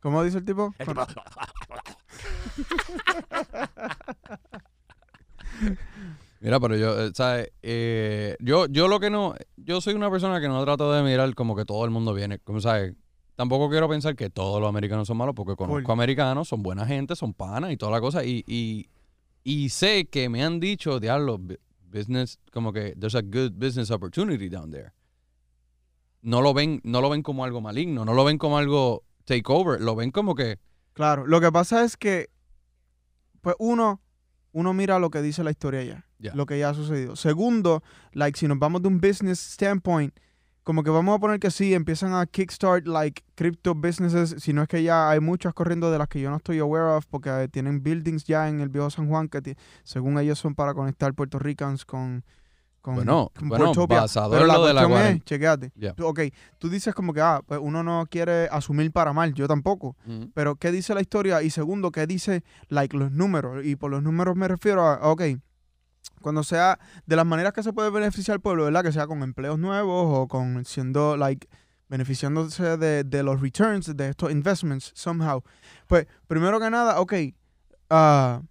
¿Cómo 0.00 0.22
dice 0.24 0.38
el 0.38 0.44
tipo? 0.44 0.74
El 0.78 0.86
tipo- 0.88 1.06
Mira, 6.40 6.60
pero 6.60 6.76
yo, 6.76 7.00
eh, 7.06 7.10
¿sabes? 7.14 7.50
Eh, 7.62 8.36
yo, 8.40 8.66
yo 8.66 8.86
lo 8.88 9.00
que 9.00 9.10
no, 9.10 9.34
yo 9.56 9.80
soy 9.80 9.94
una 9.94 10.10
persona 10.10 10.40
que 10.40 10.48
no 10.48 10.62
trato 10.64 10.92
de 10.92 11.02
mirar 11.02 11.34
como 11.34 11.56
que 11.56 11.64
todo 11.64 11.84
el 11.84 11.90
mundo 11.90 12.14
viene, 12.14 12.38
como 12.38 12.60
sabes, 12.60 12.94
tampoco 13.34 13.68
quiero 13.68 13.88
pensar 13.88 14.14
que 14.14 14.30
todos 14.30 14.60
los 14.60 14.68
americanos 14.68 15.08
son 15.08 15.16
malos, 15.16 15.34
porque 15.34 15.56
conozco 15.56 15.82
Cool. 15.82 15.92
americanos, 15.92 16.48
son 16.48 16.62
buena 16.62 16.86
gente, 16.86 17.16
son 17.16 17.34
panas 17.34 17.72
y 17.72 17.76
toda 17.76 17.90
la 17.92 18.00
cosa, 18.00 18.24
y, 18.24 18.44
y, 18.46 18.88
y 19.42 19.68
sé 19.70 20.06
que 20.06 20.28
me 20.28 20.44
han 20.44 20.60
dicho, 20.60 21.00
diablo, 21.00 21.38
bu- 21.38 21.58
business, 21.90 22.38
como 22.52 22.72
que 22.72 22.94
there's 22.96 23.14
a 23.16 23.22
good 23.22 23.52
business 23.56 23.90
opportunity 23.90 24.48
down 24.48 24.70
there. 24.70 24.92
No 26.22 26.40
lo 26.42 26.52
ven, 26.54 26.80
no 26.84 27.00
lo 27.00 27.10
ven 27.10 27.22
como 27.22 27.44
algo 27.44 27.60
maligno, 27.60 28.04
no 28.04 28.12
lo 28.14 28.24
ven 28.24 28.38
como 28.38 28.58
algo 28.58 29.02
takeover, 29.24 29.80
lo 29.80 29.94
ven 29.96 30.10
como 30.10 30.34
que, 30.34 30.58
Claro, 30.92 31.26
lo 31.26 31.40
que 31.40 31.50
pasa 31.52 31.84
es 31.84 31.96
que, 31.96 32.28
pues 33.40 33.54
uno, 33.60 34.00
uno 34.52 34.72
mira 34.74 34.98
lo 34.98 35.10
que 35.10 35.22
dice 35.22 35.44
la 35.44 35.50
historia 35.52 35.82
ya, 35.84 36.06
Lo 36.34 36.46
que 36.46 36.58
ya 36.58 36.70
ha 36.70 36.74
sucedido. 36.74 37.16
Segundo, 37.16 37.82
like 38.12 38.38
si 38.38 38.48
nos 38.48 38.58
vamos 38.58 38.82
de 38.82 38.88
un 38.88 39.00
business 39.00 39.38
standpoint, 39.40 40.12
como 40.64 40.82
que 40.82 40.90
vamos 40.90 41.16
a 41.16 41.18
poner 41.18 41.40
que 41.40 41.50
sí, 41.50 41.72
empiezan 41.72 42.12
a 42.12 42.26
kickstart 42.26 42.86
like 42.86 43.22
crypto 43.34 43.74
businesses, 43.74 44.34
si 44.42 44.52
no 44.52 44.60
es 44.62 44.68
que 44.68 44.82
ya 44.82 45.08
hay 45.08 45.18
muchas 45.20 45.54
corriendo 45.54 45.90
de 45.90 45.96
las 45.98 46.08
que 46.08 46.20
yo 46.20 46.28
no 46.28 46.36
estoy 46.36 46.58
aware 46.58 46.94
of, 46.96 47.06
porque 47.06 47.48
tienen 47.50 47.82
buildings 47.82 48.24
ya 48.24 48.48
en 48.50 48.60
el 48.60 48.68
viejo 48.68 48.90
San 48.90 49.08
Juan 49.08 49.28
que 49.28 49.56
según 49.84 50.18
ellos 50.18 50.38
son 50.38 50.54
para 50.54 50.74
conectar 50.74 51.14
Puerto 51.14 51.38
Ricans 51.38 51.86
con, 51.86 52.22
con, 52.82 52.96
bueno, 52.96 53.30
con 53.38 53.48
bueno, 53.48 53.64
basado 54.02 54.30
Pero 54.32 54.42
en 54.42 54.48
la 54.48 54.54
lo 54.54 54.66
de 54.66 54.74
la 54.74 54.80
es, 54.82 54.86
Ya. 55.74 55.94
tú- 55.94 56.06
ok, 56.06 56.20
tú 56.58 56.68
dices 56.68 56.94
como 56.94 57.14
que, 57.14 57.20
ah, 57.22 57.40
pues 57.46 57.60
uno 57.62 57.82
no 57.82 58.04
quiere 58.10 58.48
asumir 58.50 58.92
para 58.92 59.14
mal, 59.14 59.32
yo 59.32 59.48
tampoco. 59.48 59.96
Pero 60.34 60.56
¿qué 60.56 60.70
dice 60.70 60.92
la 60.94 61.00
historia? 61.00 61.42
Y 61.42 61.48
segundo, 61.48 61.90
¿qué 61.92 62.06
dice 62.06 62.42
like 62.68 62.94
los 62.94 63.10
números? 63.10 63.64
Y 63.64 63.76
por 63.76 63.90
los 63.90 64.02
números 64.02 64.36
me 64.36 64.46
refiero 64.48 64.86
a, 64.86 65.10
ok, 65.10 65.22
cuando 66.20 66.42
sea 66.42 66.78
de 67.06 67.16
las 67.16 67.26
maneras 67.26 67.52
que 67.52 67.62
se 67.62 67.72
puede 67.72 67.90
beneficiar 67.90 68.34
al 68.36 68.40
pueblo, 68.40 68.64
¿verdad? 68.64 68.82
Que 68.82 68.92
sea 68.92 69.06
con 69.06 69.22
empleos 69.22 69.58
nuevos 69.58 70.18
o 70.18 70.28
con 70.28 70.64
siendo 70.64 71.16
like 71.16 71.48
beneficiándose 71.88 72.76
de, 72.76 73.04
de 73.04 73.22
los 73.22 73.40
returns 73.40 73.96
de 73.96 74.08
estos 74.10 74.30
investments 74.30 74.92
somehow. 74.94 75.42
Pues 75.86 76.06
primero 76.26 76.60
que 76.60 76.68
nada, 76.70 77.00
ok, 77.00 77.14
ah, 77.90 78.42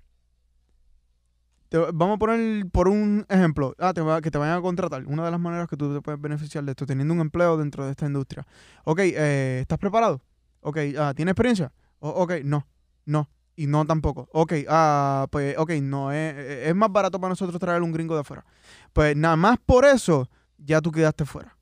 te- 1.69 1.77
vamos 1.93 2.15
a 2.15 2.19
poner 2.19 2.65
por 2.71 2.87
un 2.87 3.25
ejemplo, 3.29 3.75
ah, 3.79 3.93
que 4.21 4.31
te 4.31 4.37
vayan 4.37 4.57
a 4.57 4.61
contratar. 4.61 5.05
Una 5.05 5.25
de 5.25 5.31
las 5.31 5.39
maneras 5.39 5.67
que 5.67 5.77
tú 5.77 5.93
te 5.93 6.01
puedes 6.01 6.19
beneficiar 6.19 6.63
de 6.63 6.71
esto, 6.71 6.85
teniendo 6.85 7.13
un 7.13 7.19
empleo 7.19 7.57
dentro 7.57 7.85
de 7.85 7.91
esta 7.91 8.05
industria. 8.05 8.47
Ok, 8.85 8.99
eh, 9.03 9.59
¿estás 9.61 9.77
preparado? 9.77 10.21
Ok, 10.61 10.77
ah, 10.97 11.13
¿tienes 11.15 11.33
experiencia? 11.33 11.71
O- 11.99 12.09
ok, 12.09 12.33
no, 12.43 12.65
no, 13.05 13.29
y 13.57 13.67
no 13.67 13.85
tampoco. 13.85 14.29
Ok, 14.31 14.53
ah, 14.69 15.27
pues, 15.29 15.57
ok, 15.57 15.71
no, 15.81 16.13
es, 16.13 16.33
es 16.37 16.73
más 16.75 16.89
barato 16.91 17.19
para 17.19 17.29
nosotros 17.31 17.59
traer 17.59 17.81
un 17.81 17.91
gringo 17.91 18.13
de 18.15 18.21
afuera. 18.21 18.45
Pues 18.93 19.17
nada 19.17 19.35
más 19.35 19.57
por 19.65 19.83
eso, 19.83 20.29
ya 20.57 20.79
tú 20.79 20.91
quedaste 20.93 21.25
fuera. 21.25 21.57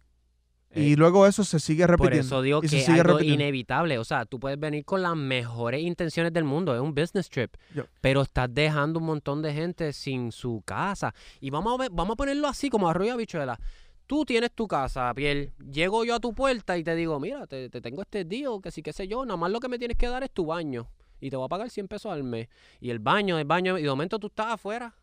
y 0.75 0.93
Eh, 0.93 0.95
luego 0.97 1.25
eso 1.25 1.43
se 1.45 1.57
sigue 1.59 1.83
Por 1.87 1.91
repitiendo. 1.91 2.25
eso 2.27 2.41
digo 2.41 2.59
que 2.61 2.67
es 2.67 2.89
algo 2.89 3.03
repitiendo. 3.13 3.41
inevitable. 3.43 3.97
O 3.97 4.03
sea, 4.03 4.25
tú 4.25 4.39
puedes 4.41 4.59
venir 4.59 4.83
con 4.83 5.01
las 5.01 5.15
mejores 5.15 5.81
intenciones 5.81 6.33
del 6.33 6.43
mundo. 6.43 6.75
Es 6.75 6.81
un 6.81 6.93
business 6.93 7.29
trip. 7.29 7.55
Yo- 7.73 7.85
Pero 8.01 8.21
estás 8.21 8.49
dejando 8.53 8.99
un 8.99 9.05
montón 9.05 9.41
de 9.41 9.53
gente 9.53 9.93
sin 9.93 10.33
su 10.33 10.61
casa. 10.65 11.13
Y 11.39 11.49
vamos 11.49 11.73
a, 11.73 11.77
ver, 11.83 11.91
vamos 11.93 12.13
a 12.13 12.17
ponerlo 12.17 12.47
así, 12.49 12.69
como 12.69 12.89
arroyo 12.89 13.11
de 13.11 13.13
habichuela. 13.13 13.57
Tú 14.05 14.25
tienes 14.25 14.51
tu 14.51 14.67
casa, 14.67 15.11
piel. 15.15 15.53
Llego 15.71 16.03
yo 16.03 16.15
a 16.15 16.19
tu 16.19 16.33
puerta 16.33 16.77
y 16.77 16.83
te 16.83 16.93
digo, 16.93 17.19
mira, 17.21 17.47
te, 17.47 17.69
te 17.69 17.79
tengo 17.79 18.01
este 18.01 18.25
deal, 18.25 18.59
que 18.61 18.69
sí, 18.69 18.83
qué 18.83 18.91
sé 18.91 19.07
yo. 19.07 19.25
Nada 19.25 19.37
más 19.37 19.49
lo 19.51 19.61
que 19.61 19.69
me 19.69 19.79
tienes 19.79 19.97
que 19.97 20.07
dar 20.09 20.23
es 20.23 20.31
tu 20.31 20.45
baño. 20.45 20.89
Y 21.21 21.29
te 21.29 21.35
voy 21.37 21.45
a 21.45 21.49
pagar 21.49 21.69
100 21.69 21.87
pesos 21.87 22.11
al 22.11 22.23
mes. 22.23 22.47
Y 22.79 22.89
el 22.89 22.99
baño, 22.99 23.37
el 23.39 23.45
baño. 23.45 23.77
Y 23.77 23.83
de 23.83 23.89
momento 23.89 24.19
tú 24.19 24.27
estás 24.27 24.47
afuera. 24.53 24.93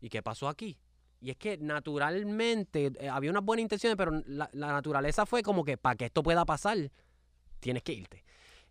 ¿Y 0.00 0.08
qué 0.08 0.22
pasó 0.22 0.48
aquí? 0.48 0.76
Y 1.20 1.30
es 1.30 1.36
que 1.36 1.56
naturalmente 1.58 2.92
eh, 2.98 3.08
había 3.08 3.30
unas 3.30 3.44
buenas 3.44 3.62
intenciones, 3.62 3.96
pero 3.96 4.10
la, 4.26 4.48
la 4.52 4.68
naturaleza 4.68 5.26
fue 5.26 5.42
como 5.42 5.64
que 5.64 5.76
para 5.76 5.96
que 5.96 6.06
esto 6.06 6.22
pueda 6.22 6.44
pasar, 6.44 6.76
tienes 7.60 7.82
que 7.82 7.92
irte. 7.92 8.24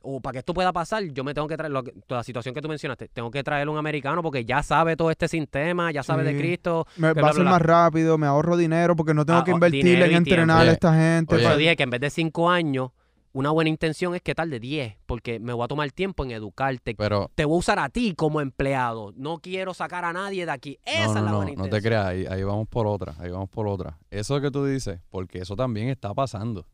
O 0.06 0.20
para 0.20 0.34
que 0.34 0.40
esto 0.40 0.54
pueda 0.54 0.74
pasar, 0.74 1.02
yo 1.14 1.24
me 1.24 1.34
tengo 1.34 1.48
que 1.48 1.56
traer, 1.56 1.72
lo 1.72 1.82
toda 1.82 2.20
la 2.20 2.24
situación 2.24 2.54
que 2.54 2.62
tú 2.62 2.68
mencionaste, 2.68 3.08
tengo 3.08 3.32
que 3.32 3.42
traer 3.42 3.70
un 3.70 3.78
americano 3.78 4.22
porque 4.22 4.44
ya 4.44 4.62
sabe 4.62 4.98
todo 4.98 5.10
este 5.10 5.30
sistema, 5.30 5.92
ya 5.92 6.04
sabe 6.04 6.24
de. 6.26 6.38
Cristo. 6.38 6.86
Me, 6.98 7.14
va 7.14 7.30
a 7.30 7.34
ser 7.34 7.44
bla. 7.44 7.52
más 7.52 7.62
rápido, 7.62 8.18
me 8.18 8.28
ahorro 8.28 8.58
dinero 8.58 8.96
porque 8.98 9.14
no 9.14 9.26
tengo 9.26 9.40
Ah, 9.40 9.44
que 9.46 9.52
oh, 9.52 9.56
invertir 9.56 10.02
en 10.02 10.12
entrenar 10.14 10.58
tiempo. 10.58 10.70
a 10.70 10.74
esta 10.74 10.94
gente. 10.94 11.36
Oye. 11.36 11.44
eso 11.46 11.52
pa- 11.54 11.58
dije 11.58 11.76
que 11.78 11.84
en 11.84 11.90
vez 11.90 12.02
de 12.02 12.10
cinco 12.10 12.50
años, 12.50 12.92
una 13.34 13.52
buena 13.52 13.70
intención 13.70 14.16
es 14.16 14.22
que 14.22 14.34
tal 14.36 14.50
de 14.50 14.60
10, 14.60 14.98
porque 15.06 15.40
me 15.40 15.54
voy 15.54 15.66
a 15.66 15.68
tomar 15.68 15.92
tiempo 15.92 16.24
en 16.24 16.32
educarte. 16.32 16.96
Pero 16.96 17.30
Te 17.36 17.46
voy 17.46 17.56
a 17.56 17.60
usar 17.60 17.80
a 17.80 17.90
ti 17.90 18.14
como 18.16 18.40
empleado. 18.42 19.12
No 19.16 19.40
quiero 19.40 19.74
sacar 19.74 20.06
a 20.06 20.14
nadie 20.14 20.46
de 20.46 20.52
aquí. 20.52 20.80
Esa 20.86 21.06
no, 21.06 21.10
es 21.10 21.16
no, 21.16 21.22
la 21.26 21.32
no, 21.32 21.38
buena 21.38 21.46
no 21.52 21.66
intención. 21.66 21.82
te 21.82 21.88
creas, 21.88 22.06
ahí, 22.06 22.26
ahí 22.28 22.44
vamos 22.44 22.68
por 22.68 22.88
otra, 22.88 23.16
ahí 23.20 23.30
vamos 23.32 23.50
por 23.50 23.68
otra. 23.68 24.00
Eso 24.10 24.40
que 24.40 24.52
tú 24.52 24.66
dices, 24.66 25.02
porque 25.10 25.40
eso 25.40 25.56
también 25.56 25.90
está 25.90 26.14
pasando. 26.14 26.68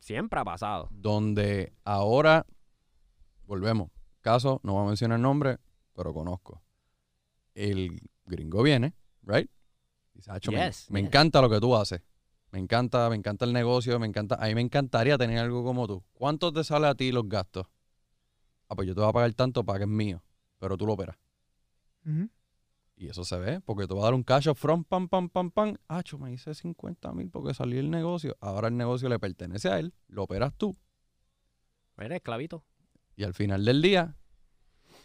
Siempre 0.00 0.38
ha 0.40 0.44
pasado. 0.44 0.88
Donde 0.92 1.72
ahora, 1.84 2.46
volvemos, 3.46 3.90
caso, 4.20 4.60
no 4.62 4.74
voy 4.74 4.84
a 4.84 4.86
mencionar 4.88 5.16
el 5.16 5.22
nombre, 5.22 5.58
pero 5.94 6.12
conozco. 6.14 6.62
El 7.54 8.00
gringo 8.26 8.62
viene, 8.62 8.94
right? 9.22 9.50
Dice, 10.14 10.30
"Acho, 10.30 10.52
me- 10.52 10.58
Yes, 10.66 10.90
me, 10.90 11.00
yes. 11.00 11.08
encanta 11.08 11.40
lo 11.40 11.48
que 11.50 11.60
tú 11.60 11.74
haces. 11.76 12.02
Me 12.50 12.58
encanta, 12.58 13.08
me 13.10 13.16
encanta 13.16 13.44
el 13.44 13.52
negocio, 13.52 13.98
me 13.98 14.06
encanta, 14.06 14.36
a 14.36 14.46
mí 14.46 14.54
me 14.54 14.62
encantaría 14.62 15.18
tener 15.18 15.38
algo 15.38 15.62
como 15.64 15.86
tú. 15.86 16.02
¿Cuánto 16.14 16.52
te 16.52 16.64
sale 16.64 16.86
a 16.86 16.94
ti 16.94 17.12
los 17.12 17.28
gastos? 17.28 17.66
Ah, 18.68 18.74
pues 18.74 18.88
yo 18.88 18.94
te 18.94 19.00
voy 19.00 19.10
a 19.10 19.12
pagar 19.12 19.32
tanto 19.34 19.64
para 19.64 19.80
que 19.80 19.84
es 19.84 19.90
mío, 19.90 20.22
pero 20.58 20.76
tú 20.76 20.86
lo 20.86 20.94
operas. 20.94 21.16
Y 22.96 23.08
eso 23.08 23.22
se 23.22 23.38
ve, 23.38 23.60
porque 23.60 23.86
te 23.86 23.94
va 23.94 24.00
a 24.00 24.04
dar 24.04 24.14
un 24.14 24.24
cash 24.24 24.48
front, 24.54 24.86
pam, 24.88 25.08
pam, 25.08 25.28
pam, 25.28 25.50
pam. 25.50 25.76
Ah, 25.88 26.02
yo 26.04 26.18
me 26.18 26.32
hice 26.32 26.54
50 26.54 27.12
mil 27.12 27.30
porque 27.30 27.54
salí 27.54 27.78
el 27.78 27.90
negocio. 27.90 28.36
Ahora 28.40 28.68
el 28.68 28.76
negocio 28.76 29.08
le 29.08 29.18
pertenece 29.18 29.68
a 29.68 29.78
él, 29.78 29.94
lo 30.08 30.24
operas 30.24 30.52
tú. 30.56 30.76
Eres 31.96 32.16
esclavito. 32.16 32.64
Y 33.14 33.24
al 33.24 33.34
final 33.34 33.64
del 33.64 33.82
día, 33.82 34.16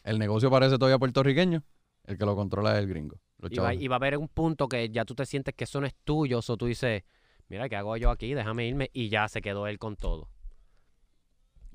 el 0.03 0.17
negocio 0.17 0.49
parece 0.49 0.77
todavía 0.77 0.97
puertorriqueño. 0.97 1.63
El 2.06 2.17
que 2.17 2.25
lo 2.25 2.36
controla 2.36 2.73
es 2.73 2.79
el 2.79 2.88
gringo. 2.88 3.19
Y 3.49 3.58
va, 3.58 3.73
y 3.73 3.88
va 3.88 3.95
a 3.95 3.97
haber 3.97 4.17
un 4.17 4.27
punto 4.27 4.67
que 4.67 4.89
ya 4.89 5.06
tú 5.06 5.15
te 5.15 5.25
sientes 5.25 5.53
que 5.53 5.65
eso 5.65 5.79
no 5.79 5.88
es 5.88 5.95
tuyo. 6.03 6.39
O 6.45 6.58
tú 6.58 6.65
dices, 6.65 7.03
mira, 7.49 7.69
¿qué 7.69 7.75
hago 7.75 7.95
yo 7.97 8.10
aquí? 8.10 8.34
Déjame 8.34 8.67
irme. 8.67 8.89
Y 8.93 9.10
ya 9.10 9.27
se 9.27 9.41
quedó 9.41 9.67
él 9.67 9.79
con 9.79 9.95
todo. 9.95 10.29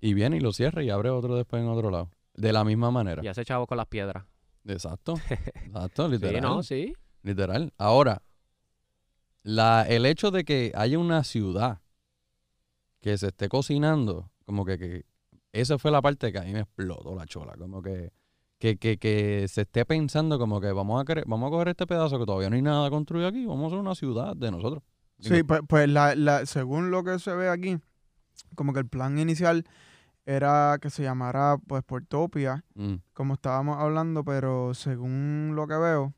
Y 0.00 0.14
viene 0.14 0.37
y 0.37 0.40
lo 0.40 0.52
cierra 0.52 0.83
y 0.83 0.90
abre 0.90 1.11
otro 1.11 1.37
después 1.37 1.62
en 1.62 1.68
otro 1.68 1.90
lado. 1.90 2.11
De 2.35 2.52
la 2.52 2.64
misma 2.64 2.90
manera. 2.90 3.22
Y 3.24 3.28
hace 3.28 3.44
chavo 3.44 3.66
con 3.66 3.76
las 3.78 3.87
piedras. 3.87 4.24
Exacto. 4.66 5.14
Exacto, 5.64 6.07
Sí, 6.07 6.12
literal. 6.12 6.42
no, 6.42 6.62
sí. 6.62 6.94
Literal. 7.22 7.72
Ahora, 7.78 8.22
la, 9.42 9.83
el 9.88 10.07
hecho 10.07 10.31
de 10.31 10.44
que 10.44 10.72
haya 10.74 10.98
una 10.98 11.24
ciudad 11.24 11.81
que 13.00 13.16
se 13.18 13.28
esté 13.28 13.48
cocinando, 13.48 14.31
como 14.44 14.64
que, 14.64 14.78
que 14.78 15.04
esa 15.52 15.78
fue 15.78 15.90
la 15.90 16.02
parte 16.02 16.31
que 16.33 16.38
a 16.38 16.42
mí 16.42 16.52
me 16.52 16.61
explotó 16.61 17.14
la 17.14 17.26
chola. 17.26 17.54
Como 17.57 17.83
que, 17.83 18.12
que, 18.59 18.76
que, 18.76 18.98
que 18.98 19.46
se 19.48 19.62
esté 19.62 19.85
pensando 19.85 20.38
como 20.38 20.61
que 20.61 20.70
vamos 20.72 21.00
a 21.00 21.04
querer, 21.04 21.24
vamos 21.26 21.48
a 21.48 21.50
coger 21.50 21.68
este 21.68 21.87
pedazo 21.87 22.18
que 22.18 22.26
todavía 22.26 22.50
no 22.50 22.57
hay 22.57 22.62
nada 22.62 22.88
construido 22.90 23.26
aquí, 23.28 23.46
vamos 23.46 23.64
a 23.64 23.66
hacer 23.68 23.78
una 23.78 23.94
ciudad 23.94 24.37
de 24.37 24.50
nosotros. 24.50 24.83
Sí, 25.20 25.42
pues, 25.42 25.61
pues 25.68 25.88
la, 25.88 26.14
la- 26.14 26.46
según 26.46 26.90
lo 26.90 27.02
que 27.04 27.18
se 27.18 27.33
ve 27.35 27.48
aquí, 27.48 27.78
como 28.54 28.72
que 28.72 28.81
el 28.81 28.87
plan 28.88 29.18
inicial 29.18 29.64
era 30.26 30.78
que 30.81 30.90
se 30.90 31.02
llamara 31.02 31.57
pues 31.66 31.83
Portopia, 31.85 32.64
Mm, 32.74 32.96
como 33.14 33.35
estábamos 33.35 33.78
hablando, 33.78 34.24
pero 34.24 34.74
según 34.74 35.52
lo 35.57 35.66
que 35.66 35.76
veo, 35.76 36.14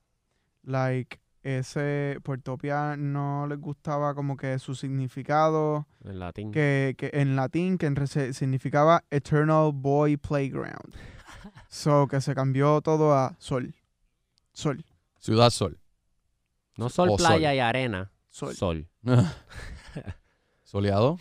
like 0.63 1.21
ese 1.43 2.19
Portopia 2.23 2.97
no 2.99 3.47
les 3.47 3.59
gustaba 3.59 4.15
como 4.15 4.37
que 4.37 4.59
su 4.59 4.75
significado 4.75 5.87
En 6.05 6.19
latín. 6.19 6.51
que, 6.53 6.95
que 6.99 7.11
en 7.15 7.35
latín 7.37 7.79
que 7.79 7.87
en 7.87 7.97
significaba 8.35 9.05
Eternal 9.11 9.71
Boy 9.73 10.17
Playground. 10.17 10.95
So 11.69 12.07
que 12.09 12.21
se 12.21 12.35
cambió 12.35 12.83
todo 12.83 13.15
a 13.15 13.35
sol. 13.39 13.75
Sol. 14.53 14.85
Ciudad 15.19 15.49
Sol. 15.51 15.79
No 16.77 16.89
sol, 16.91 17.09
o 17.11 17.17
sol. 17.17 17.27
playa 17.27 17.55
y 17.55 17.61
arena. 17.61 18.11
Sol. 18.31 18.55
Sol. 18.55 18.88
Soleado. 20.64 21.19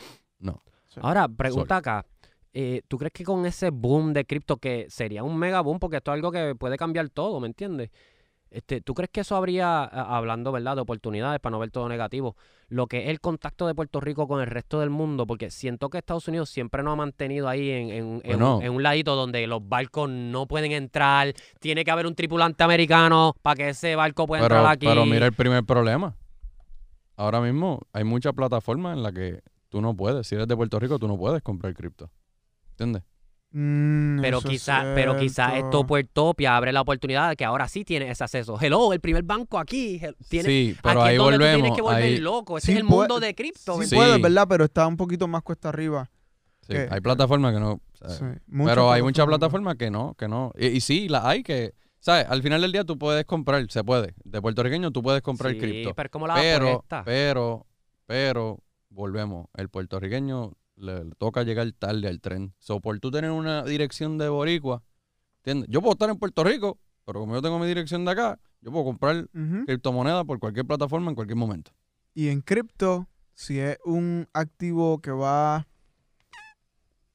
sol. 0.87 1.03
Ahora, 1.03 1.27
pregunta 1.27 1.77
acá. 1.77 2.05
eh, 2.53 2.81
¿Tú 2.87 2.97
crees 2.97 3.13
que 3.13 3.23
con 3.23 3.45
ese 3.45 3.69
boom 3.69 4.11
de 4.13 4.25
cripto, 4.25 4.57
que 4.57 4.87
sería 4.89 5.23
un 5.23 5.37
mega 5.37 5.61
boom, 5.61 5.79
porque 5.79 5.97
esto 5.97 6.11
es 6.11 6.15
algo 6.15 6.31
que 6.31 6.55
puede 6.55 6.77
cambiar 6.77 7.09
todo, 7.09 7.39
¿me 7.39 7.47
entiendes? 7.47 7.91
Este, 8.51 8.81
¿Tú 8.81 8.95
crees 8.95 9.11
que 9.11 9.21
eso 9.21 9.35
habría, 9.35 9.83
hablando 9.83 10.51
verdad, 10.51 10.75
de 10.75 10.81
oportunidades 10.81 11.39
para 11.39 11.51
no 11.51 11.59
ver 11.59 11.69
todo 11.69 11.87
negativo, 11.87 12.35
lo 12.69 12.87
que 12.87 13.03
es 13.03 13.09
el 13.09 13.19
contacto 13.21 13.67
de 13.67 13.75
Puerto 13.75 13.99
Rico 14.01 14.27
con 14.27 14.41
el 14.41 14.47
resto 14.47 14.79
del 14.79 14.89
mundo? 14.89 15.27
Porque 15.27 15.51
siento 15.51 15.91
que 15.91 15.99
Estados 15.99 16.27
Unidos 16.27 16.49
siempre 16.49 16.81
nos 16.81 16.93
ha 16.93 16.95
mantenido 16.95 17.47
ahí 17.47 17.69
en, 17.69 17.89
en- 17.91 18.21
Bueno. 18.25 18.57
un, 18.57 18.63
en 18.63 18.71
un 18.73 18.81
ladito 18.81 19.15
donde 19.15 19.45
los 19.45 19.67
barcos 19.69 20.09
no 20.09 20.47
pueden 20.47 20.71
entrar, 20.71 21.31
tiene 21.59 21.83
que 21.85 21.91
haber 21.91 22.07
un 22.07 22.15
tripulante 22.15 22.63
americano 22.63 23.35
para 23.43 23.55
que 23.55 23.69
ese 23.69 23.95
barco 23.95 24.25
pueda 24.25 24.41
entrar 24.41 24.65
aquí. 24.65 24.87
pero 24.87 25.05
mira 25.05 25.27
el 25.27 25.33
primer 25.33 25.63
problema. 25.63 26.15
Ahora 27.19 27.41
mismo 27.41 27.81
hay 27.91 28.05
muchas 28.05 28.33
plataformas 28.33 28.95
en 28.95 29.03
las 29.03 29.11
que 29.11 29.41
tú 29.67 29.81
no 29.81 29.93
puedes. 29.95 30.25
Si 30.25 30.35
eres 30.35 30.47
de 30.47 30.55
Puerto 30.55 30.79
Rico, 30.79 30.97
tú 30.99 31.07
no 31.07 31.17
puedes 31.17 31.41
comprar 31.41 31.73
cripto. 31.73 32.09
¿Entiendes? 32.71 33.03
Mm, 33.51 34.21
Pero 34.21 34.37
eso 34.37 34.47
es 34.47 34.51
quizá, 34.53 34.83
pero 34.95 35.17
quizá 35.17 35.57
esto 35.57 35.85
Puertopia 35.85 36.55
abre 36.55 36.71
la 36.71 36.81
oportunidad 36.81 37.29
de 37.29 37.35
que 37.35 37.43
ahora 37.43 37.67
sí 37.67 37.83
tienes 37.83 38.11
ese 38.11 38.23
acceso. 38.23 38.57
Hello, 38.61 38.93
el 38.93 38.99
primer 39.01 39.23
banco 39.23 39.57
aquí. 39.59 39.99
Tiene, 40.29 40.47
sí, 40.47 40.77
pero 40.81 41.01
aquí 41.01 41.09
ahí 41.09 41.15
es 41.15 41.19
donde 41.19 41.37
tú 41.37 41.41
volvemos. 41.43 41.61
tienes 41.61 41.75
que 41.75 41.81
volver 41.81 42.03
ahí- 42.03 42.17
loco. 42.19 42.59
Sí 42.59 42.71
es 42.71 42.77
el 42.77 42.85
puede- 42.85 42.99
mundo 42.99 43.19
de 43.19 43.35
cripto. 43.35 43.73
Sí, 43.73 43.79
¿me 43.79 43.85
Sí. 43.87 43.95
puede, 43.95 44.17
¿verdad? 44.19 44.45
Pero 44.47 44.63
está 44.65 44.87
un 44.87 44.95
poquito 44.97 45.27
más 45.27 45.41
cuesta 45.43 45.69
arriba. 45.69 46.09
sí, 46.61 46.73
que- 46.73 46.87
hay 46.91 47.01
plataformas 47.01 47.53
que 47.53 47.59
no. 47.59 47.71
o 47.71 47.81
sea, 47.95 48.09
Sí, 48.11 48.23
muchas 48.47 48.75
pero 48.75 48.91
hay 48.91 49.01
muchas 49.01 49.25
plataformas. 49.25 49.75
plataformas 49.75 49.75
que 49.77 49.89
no, 49.91 50.13
que 50.13 50.27
no. 50.27 50.53
Y, 50.57 50.67
y 50.67 50.79
sí, 50.81 51.09
las 51.09 51.25
hay 51.25 51.41
que. 51.43 51.73
¿Sabes? 51.99 52.25
Al 52.29 52.41
final 52.41 52.61
del 52.61 52.71
día 52.71 52.83
tú 52.83 52.97
puedes 52.97 53.25
comprar, 53.25 53.69
se 53.69 53.83
puede. 53.83 54.13
De 54.23 54.41
puertorriqueño 54.41 54.91
tú 54.91 55.03
puedes 55.03 55.21
comprar 55.21 55.51
Sí, 55.53 55.57
cripto. 55.59 55.93
pero 55.95 56.07
es 56.07 56.11
como 56.11 56.27
la 56.27 56.35
Pero, 56.35 56.85
pero, 57.05 57.67
pero, 58.05 58.63
volvemos. 58.89 59.47
El 59.55 59.69
puertorriqueño 59.69 60.53
le, 60.77 61.05
le 61.05 61.11
toca 61.17 61.43
llegar 61.43 61.69
tarde 61.73 62.07
al 62.07 62.21
tren. 62.21 62.53
So, 62.59 62.79
por 62.79 62.99
tú 62.99 63.11
tener 63.11 63.31
una 63.31 63.63
dirección 63.63 64.17
de 64.17 64.29
boricua, 64.29 64.81
¿entiendes? 65.39 65.69
Yo 65.69 65.81
puedo 65.81 65.93
estar 65.93 66.09
en 66.09 66.17
Puerto 66.17 66.43
Rico, 66.43 66.79
pero 67.05 67.19
como 67.19 67.33
yo 67.35 67.41
tengo 67.41 67.59
mi 67.59 67.67
dirección 67.67 68.05
de 68.05 68.11
acá, 68.11 68.39
yo 68.61 68.71
puedo 68.71 68.85
comprar 68.85 69.29
Ujú. 69.33 69.65
criptomonedas 69.65 70.23
por 70.25 70.39
cualquier 70.39 70.65
plataforma 70.65 71.09
en 71.09 71.15
cualquier 71.15 71.37
momento. 71.37 71.71
Y 72.13 72.29
en 72.29 72.41
cripto, 72.41 73.07
si 73.33 73.59
es 73.59 73.77
un 73.85 74.27
activo 74.33 74.99
que 75.01 75.11
va 75.11 75.67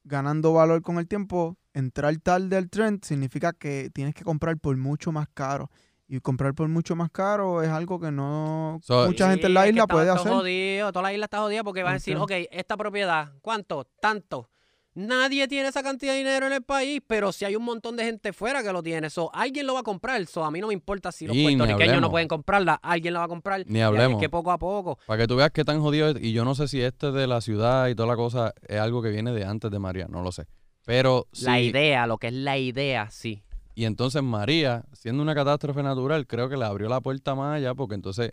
ganando 0.05 0.53
valor 0.53 0.83
con 0.83 0.99
el 0.99 1.09
tiempo, 1.09 1.57
entrar 1.73 2.17
tarde 2.19 2.57
al 2.57 2.71
trend 2.71 3.05
significa 3.05 3.53
que 3.53 3.91
tienes 3.93 4.15
que 4.15 4.23
comprar 4.25 4.57
por 4.59 4.77
mucho 4.77 5.11
más 5.13 5.27
caro. 5.35 5.71
Y 6.07 6.21
comprar 6.21 6.55
por 6.55 6.69
mucho 6.69 6.95
más 6.95 7.11
caro 7.11 7.63
es 7.63 7.71
algo 7.71 7.99
que 7.99 8.11
no 8.13 8.79
So- 8.83 9.07
mucha 9.07 9.25
Sí, 9.25 9.31
gente 9.33 9.47
en 9.47 9.55
la 9.55 9.61
es 9.61 9.65
que 9.65 9.71
isla 9.71 9.83
está- 9.85 9.95
puede 9.95 10.09
está 10.09 10.21
hacer. 10.21 10.33
jodido, 10.33 10.93
toda 10.93 11.03
la 11.05 11.13
isla 11.15 11.25
está 11.25 11.39
jodida 11.39 11.65
porque 11.65 11.83
van 11.83 11.93
a 11.93 11.95
decir, 11.95 12.17
ok, 12.19 12.31
esta 12.51 12.77
propiedad, 12.77 13.33
¿cuánto? 13.41 13.87
Tanto. 14.01 14.51
Nadie 14.95 15.49
tiene 15.49 15.69
esa 15.69 15.83
cantidad 15.83 16.13
de 16.13 16.19
dinero 16.19 16.47
en 16.47 16.53
el 16.53 16.63
país, 16.63 17.03
pero 17.05 17.33
si 17.33 17.45
hay 17.45 17.57
un 17.57 17.65
montón 17.65 17.97
de 17.97 18.05
gente 18.05 18.33
fuera 18.33 18.63
que 18.63 18.73
lo 18.73 18.81
tiene, 18.81 19.11
so, 19.11 19.29
alguien 19.35 19.67
lo 19.67 19.75
va 19.75 19.81
a 19.81 19.83
comprar. 19.83 20.25
So, 20.27 20.45
a 20.45 20.51
mí 20.53 20.61
no 20.61 20.69
me 20.69 20.73
importa 20.73 21.11
si 21.11 21.27
los 21.27 21.37
Y 21.37 21.43
puertorriqueños 21.43 22.01
no 22.01 22.11
pueden 22.11 22.29
comprarla, 22.29 22.75
alguien 22.75 23.15
la 23.15 23.21
va 23.21 23.27
a 23.27 23.29
comprar. 23.29 23.65
Ni 23.67 23.81
hablemos. 23.81 24.19
Es 24.19 24.21
que 24.21 24.29
poco 24.29 24.53
a 24.53 24.59
poco. 24.59 24.99
Para 25.07 25.23
que 25.23 25.27
tú 25.27 25.35
veas 25.35 25.51
qué 25.51 25.65
tan 25.65 25.81
jodido 25.81 26.11
es. 26.11 26.23
Y 26.23 26.33
yo 26.33 26.45
no 26.45 26.55
sé 26.55 26.69
si 26.69 26.81
este 26.81 27.11
de 27.11 27.27
la 27.27 27.41
ciudad 27.41 27.89
y 27.89 27.97
toda 27.97 28.09
la 28.09 28.17
cosa 28.17 28.55
es 28.69 28.79
algo 28.79 29.03
que 29.03 29.11
viene 29.11 29.33
de 29.33 29.45
antes 29.45 29.69
de 29.71 29.79
María, 29.81 30.07
no 30.09 30.23
lo 30.23 30.31
sé. 30.31 30.47
Pero 30.85 31.27
La 31.41 31.61
idea, 31.61 32.07
lo 32.07 32.19
que 32.19 32.29
es 32.29 32.35
la 32.35 32.57
idea, 32.59 33.11
sí. 33.11 33.43
Y 33.75 33.87
entonces 33.87 34.23
María, 34.23 34.85
siendo 34.93 35.23
una 35.23 35.35
catástrofe 35.35 35.83
natural, 35.83 36.29
creo 36.29 36.49
que 36.49 36.57
le 36.57 36.65
abrió 36.65 36.89
la 36.89 37.01
puerta 37.01 37.35
más 37.35 37.57
allá 37.57 37.75
porque 37.75 37.97
entonces 37.97 38.33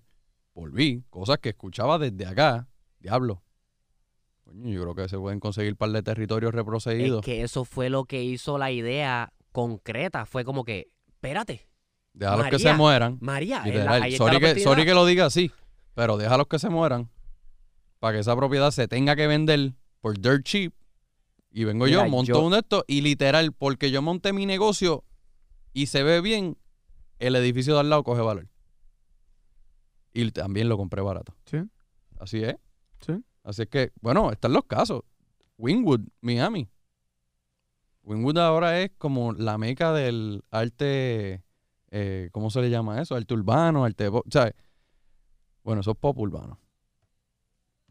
volví, 0.53 1.03
cosas 1.09 1.39
que 1.39 1.49
escuchaba 1.49 1.97
desde 1.97 2.27
acá, 2.27 2.67
diablo. 2.99 3.41
Coño, 4.51 4.69
yo 4.73 4.81
creo 4.81 4.95
que 4.95 5.07
se 5.09 5.17
pueden 5.17 5.39
conseguir 5.39 5.71
un 5.73 5.77
par 5.77 5.91
de 5.91 6.03
territorios 6.03 6.53
reprocedidos. 6.53 7.19
Es 7.19 7.25
que 7.25 7.41
eso 7.43 7.63
fue 7.65 7.89
lo 7.89 8.05
que 8.05 8.23
hizo 8.23 8.57
la 8.57 8.71
idea 8.71 9.31
concreta. 9.51 10.25
Fue 10.25 10.43
como 10.43 10.63
que, 10.63 10.91
espérate, 11.07 11.67
Déjalos 12.13 12.47
que 12.47 12.59
se 12.59 12.73
mueran. 12.73 13.17
María, 13.21 13.65
la- 13.65 13.93
ahí 13.93 14.17
Sorry, 14.17 14.39
que, 14.39 14.59
sorry 14.59 14.85
que 14.85 14.93
lo 14.93 15.05
diga 15.05 15.25
así, 15.25 15.51
pero 15.93 16.17
déjalos 16.17 16.47
que 16.47 16.59
se 16.59 16.69
mueran 16.69 17.09
para 17.99 18.13
que 18.15 18.19
esa 18.19 18.35
propiedad 18.35 18.71
se 18.71 18.87
tenga 18.89 19.15
que 19.15 19.27
vender 19.27 19.73
por 20.01 20.19
dirt 20.19 20.43
cheap. 20.43 20.73
Y 21.53 21.63
vengo 21.63 21.85
Mira, 21.85 22.03
yo, 22.05 22.09
monto 22.09 22.33
yo- 22.33 22.39
uno 22.41 22.55
de 22.55 22.61
estos 22.61 22.83
y 22.87 23.01
literal, 23.01 23.53
porque 23.53 23.91
yo 23.91 24.01
monté 24.01 24.33
mi 24.33 24.45
negocio 24.45 25.03
y 25.73 25.85
se 25.87 26.03
ve 26.03 26.19
bien, 26.21 26.57
el 27.19 27.35
edificio 27.35 27.75
de 27.75 27.79
al 27.81 27.89
lado 27.89 28.03
coge 28.03 28.21
valor. 28.21 28.47
Y 30.13 30.29
también 30.31 30.67
lo 30.67 30.75
compré 30.77 31.01
barato. 31.01 31.33
Sí. 31.45 31.59
Así 32.19 32.43
es. 32.43 32.55
Sí. 33.05 33.13
Así 33.43 33.63
es 33.63 33.67
que, 33.69 33.91
bueno, 34.01 34.31
están 34.31 34.53
los 34.53 34.65
casos. 34.65 35.01
Wingwood, 35.57 36.01
Miami. 36.21 36.69
Wingwood 38.03 38.37
ahora 38.37 38.79
es 38.81 38.91
como 38.97 39.33
la 39.33 39.57
meca 39.57 39.93
del 39.93 40.43
arte 40.49 41.43
eh, 41.91 42.29
¿cómo 42.31 42.49
se 42.49 42.61
le 42.61 42.69
llama 42.69 43.01
eso? 43.01 43.15
Arte 43.15 43.33
urbano, 43.33 43.83
arte 43.85 44.09
pop, 44.09 44.25
¿sabes? 44.31 44.53
Bueno, 45.63 45.81
eso 45.81 45.91
es 45.91 45.97
pop 45.97 46.17
urbano. 46.17 46.59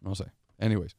No 0.00 0.14
sé. 0.14 0.32
Anyways. 0.58 0.96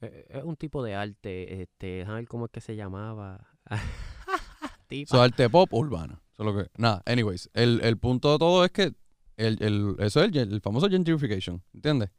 Eh, 0.00 0.26
Es 0.30 0.44
un 0.44 0.56
tipo 0.56 0.82
de 0.82 0.94
arte, 0.94 1.62
este, 1.62 1.86
déjame 1.98 2.16
ver 2.20 2.28
cómo 2.28 2.46
es 2.46 2.50
que 2.50 2.60
se 2.60 2.74
llamaba. 2.76 3.48
Es 4.90 5.12
arte 5.12 5.50
pop 5.50 5.72
urbano. 5.74 6.22
Eso 6.32 6.42
es 6.42 6.46
lo 6.46 6.56
que, 6.64 6.70
nada, 6.78 7.02
anyways. 7.04 7.50
El, 7.52 7.80
el 7.82 7.98
punto 7.98 8.32
de 8.32 8.38
todo 8.38 8.64
es 8.64 8.70
que 8.70 8.94
el, 9.36 9.62
el- 9.62 9.96
eso 9.98 10.22
es 10.22 10.34
el, 10.34 10.36
el 10.54 10.60
famoso 10.62 10.88
gentrification, 10.88 11.62
¿entiendes? 11.74 12.10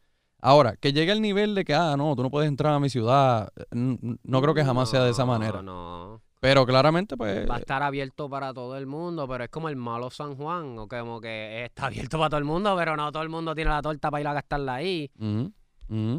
Ahora, 0.42 0.76
que 0.78 0.94
llegue 0.94 1.12
al 1.12 1.22
nivel 1.22 1.54
de 1.56 1.66
que, 1.66 1.74
ah, 1.74 1.96
no, 1.98 2.16
tú 2.16 2.24
no 2.24 2.32
puedes 2.32 2.48
entrar 2.48 2.74
a 2.74 2.80
mi 2.80 2.90
ciudad, 2.90 3.52
no 3.72 4.42
creo 4.42 4.54
que 4.54 4.64
jamás 4.64 4.90
sea 4.90 5.04
de 5.04 5.12
esa 5.12 5.24
No, 5.26 5.32
manera. 5.32 5.62
No, 5.62 6.22
Pero 6.40 6.66
claramente, 6.66 7.18
pues, 7.18 7.50
Va 7.50 7.56
a 7.56 7.60
estar 7.60 7.84
abierto 7.84 8.30
para 8.30 8.54
todo 8.54 8.78
el 8.78 8.86
mundo, 8.86 9.28
pero 9.28 9.44
es 9.44 9.50
como 9.50 9.68
el 9.68 9.76
malo 9.76 10.10
San 10.10 10.36
Juan, 10.36 10.78
o 10.80 10.88
como 10.88 11.20
que 11.20 11.66
está 11.66 11.88
abierto 11.88 12.18
para 12.18 12.30
todo 12.30 12.38
el 12.38 12.46
mundo, 12.46 12.74
pero 12.78 12.96
no 12.96 13.12
todo 13.12 13.24
el 13.24 13.30
mundo 13.30 13.54
tiene 13.54 13.70
la 13.70 13.82
torta 13.82 14.10
para 14.10 14.22
ir 14.22 14.28
a 14.28 14.34
gastarla 14.34 14.76
ahí. 14.76 15.12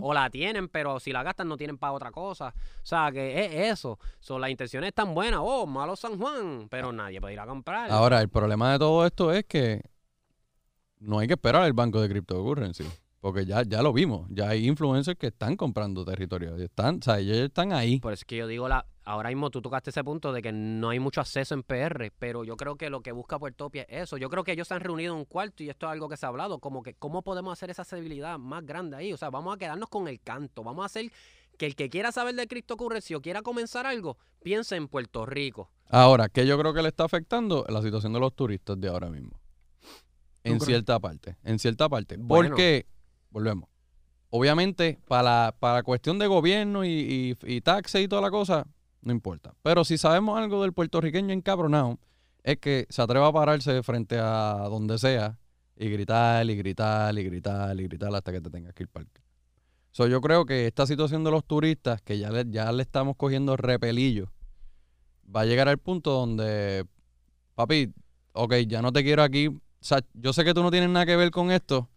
O 0.03 0.13
la 0.13 0.29
tienen, 0.31 0.69
pero 0.69 0.99
si 0.99 1.13
la 1.13 1.23
gastan 1.23 1.47
no 1.49 1.57
tienen 1.57 1.79
para 1.79 1.93
otra 1.93 2.11
cosa. 2.11 2.49
O 2.49 2.85
sea, 2.87 3.13
que 3.13 3.45
es 3.45 3.73
eso. 3.73 4.01
Son 4.19 4.41
las 4.41 4.51
intenciones 4.51 4.89
están 4.89 5.15
buenas. 5.15 5.41
Oh, 5.43 5.65
malo 5.65 5.95
San 5.95 6.19
Juan, 6.19 6.67
pero 6.69 6.93
nadie 6.93 7.21
puede 7.21 7.35
ir 7.35 7.41
a 7.41 7.47
comprar. 7.47 7.89
Ahora, 7.91 8.21
el 8.21 8.29
problema 8.29 8.73
de 8.73 8.81
todo 8.81 9.07
esto 9.07 9.33
es 9.33 9.45
que 9.47 9.81
no 10.99 11.21
hay 11.21 11.29
que 11.29 11.35
esperar 11.35 11.63
al 11.63 11.73
banco 11.73 12.01
de 12.01 12.09
cryptocurrency. 12.09 12.85
Porque 13.21 13.45
ya, 13.45 13.63
ya 13.63 13.83
lo 13.83 13.93
vimos. 13.93 14.27
Ya 14.31 14.49
hay 14.49 14.67
influencers 14.67 15.19
que 15.19 15.27
están 15.29 15.57
comprando 15.57 16.05
territorio. 16.05 16.57
Están, 16.57 16.99
o 16.99 17.03
sea, 17.03 17.19
ellos 17.19 17.37
están 17.37 17.73
ahí. 17.73 18.01
Por 18.01 18.15
eso 18.15 18.23
es 18.23 18.25
que 18.25 18.37
yo 18.37 18.47
digo, 18.47 18.67
la, 18.67 18.87
ahora 19.05 19.29
mismo 19.29 19.51
tú 19.51 19.61
tocaste 19.61 19.91
ese 19.91 20.03
punto 20.03 20.33
de 20.33 20.41
que 20.41 20.53
no 20.53 20.89
hay 20.89 21.01
mucho 21.01 21.21
acceso 21.21 21.55
en 21.55 21.63
PR, 21.63 22.11
pero 22.19 22.45
yo 22.45 22.57
creo 22.57 22.77
que 22.77 22.89
lo 22.89 23.03
que 23.03 23.13
busca 23.13 23.39
Puertopia 23.39 23.83
es 23.83 24.05
eso. 24.05 24.17
Yo 24.17 24.31
creo 24.31 24.43
que 24.43 24.53
ellos 24.53 24.69
se 24.69 24.75
han 24.75 24.81
reunido 24.81 25.13
en 25.13 25.19
un 25.19 25.25
cuarto 25.27 25.63
y 25.63 25.69
esto 25.69 25.87
es 25.87 25.93
algo 25.93 26.09
que 26.09 26.17
se 26.17 26.25
ha 26.25 26.31
hablado, 26.31 26.61
como 26.61 26.83
que 26.83 26.95
cómo 26.95 27.21
podemos 27.23 27.53
hacer 27.53 27.69
esa 27.71 27.83
accesibilidad 27.83 28.39
más 28.39 28.65
grande 28.65 28.97
ahí. 28.97 29.13
O 29.13 29.19
sea, 29.19 29.29
vamos 29.29 29.55
a 29.55 29.59
quedarnos 29.59 29.91
con 29.91 30.09
el 30.09 30.21
canto, 30.21 30.65
vamos 30.65 30.83
a 30.83 30.87
hacer 30.87 31.11
que 31.59 31.67
el 31.67 31.77
que 31.77 31.91
quiera 31.91 32.11
saber 32.13 32.35
de 32.37 32.47
cryptocurrency 32.47 33.15
o 33.15 33.21
quiera 33.21 33.43
comenzar 33.43 33.87
algo, 33.87 34.17
piense 34.43 34.77
en 34.77 34.89
Puerto 34.89 35.27
Rico. 35.27 35.71
Ahora, 35.91 36.31
que 36.31 36.47
yo 36.47 36.59
creo 36.59 36.73
que 36.73 36.81
le 36.81 36.89
está 36.89 37.05
afectando 37.05 37.67
la 37.69 37.83
situación 37.83 38.15
de 38.15 38.21
los 38.21 38.35
turistas 38.35 38.81
de 38.81 38.89
ahora 38.89 39.11
mismo. 39.11 39.39
En 40.43 40.59
cierta 40.61 40.99
parte. 40.99 41.37
En 41.45 41.59
cierta 41.59 41.89
parte. 41.91 42.17
Bueno. 42.17 42.51
Porque, 42.51 42.87
volvemos. 43.31 43.69
Obviamente, 44.31 44.99
para 45.09 45.55
para 45.59 45.83
cuestión 45.83 46.19
de 46.19 46.27
gobierno 46.27 46.85
y, 46.85 47.35
taxes 47.65 48.03
y 48.05 48.09
toda 48.09 48.23
la 48.23 48.31
cosa, 48.31 48.67
no 49.03 49.13
importa. 49.13 49.55
Pero 49.63 49.85
si 49.85 49.99
sabemos 49.99 50.39
algo 50.39 50.63
del 50.63 50.73
puertorriqueño 50.73 51.33
encabronado, 51.33 51.99
es 52.45 52.59
que 52.59 52.87
se 52.91 53.03
atreva 53.03 53.29
a 53.29 53.33
pararse 53.33 53.83
frente 53.83 54.19
a 54.19 54.67
donde 54.71 54.99
sea 54.99 55.39
y 55.77 55.89
gritar 55.89 56.49
y 56.49 56.57
gritar 56.57 57.19
y 57.19 57.25
gritar 57.25 57.81
y 57.81 57.85
gritar 57.85 58.15
hasta 58.15 58.33
que 58.33 58.41
te 58.41 58.51
tengas 58.51 58.75
que 58.75 58.85
ir 58.85 58.89
para 58.89 59.07
So, 59.93 60.07
yo 60.07 60.21
creo 60.21 60.47
que 60.47 60.69
esta 60.69 60.87
situación 60.87 61.25
de 61.25 61.33
los 61.33 61.45
turistas, 61.45 62.01
que 62.01 62.19
ya 62.19 62.31
le, 62.31 62.45
ya 62.49 62.71
le 62.71 62.83
estamos 62.83 63.17
cogiendo 63.17 63.57
repelillo, 63.57 64.31
va 65.35 65.41
a 65.41 65.45
llegar 65.45 65.69
al 65.69 65.79
punto 65.79 66.13
donde, 66.13 66.87
papi, 67.57 67.93
ok, 68.33 68.55
ya 68.69 68.83
no 68.83 68.93
te 68.93 69.03
quiero 69.03 69.25
aquí. 69.25 69.49
O 69.49 69.61
sea, 69.81 69.99
yo 70.15 70.33
sé 70.33 70.45
que 70.45 70.55
tú 70.55 70.63
no 70.63 70.71
tienes 70.71 70.91
nada 70.91 71.07
que 71.07 71.17
ver 71.17 71.33
con 71.33 71.51
esto, 71.51 71.89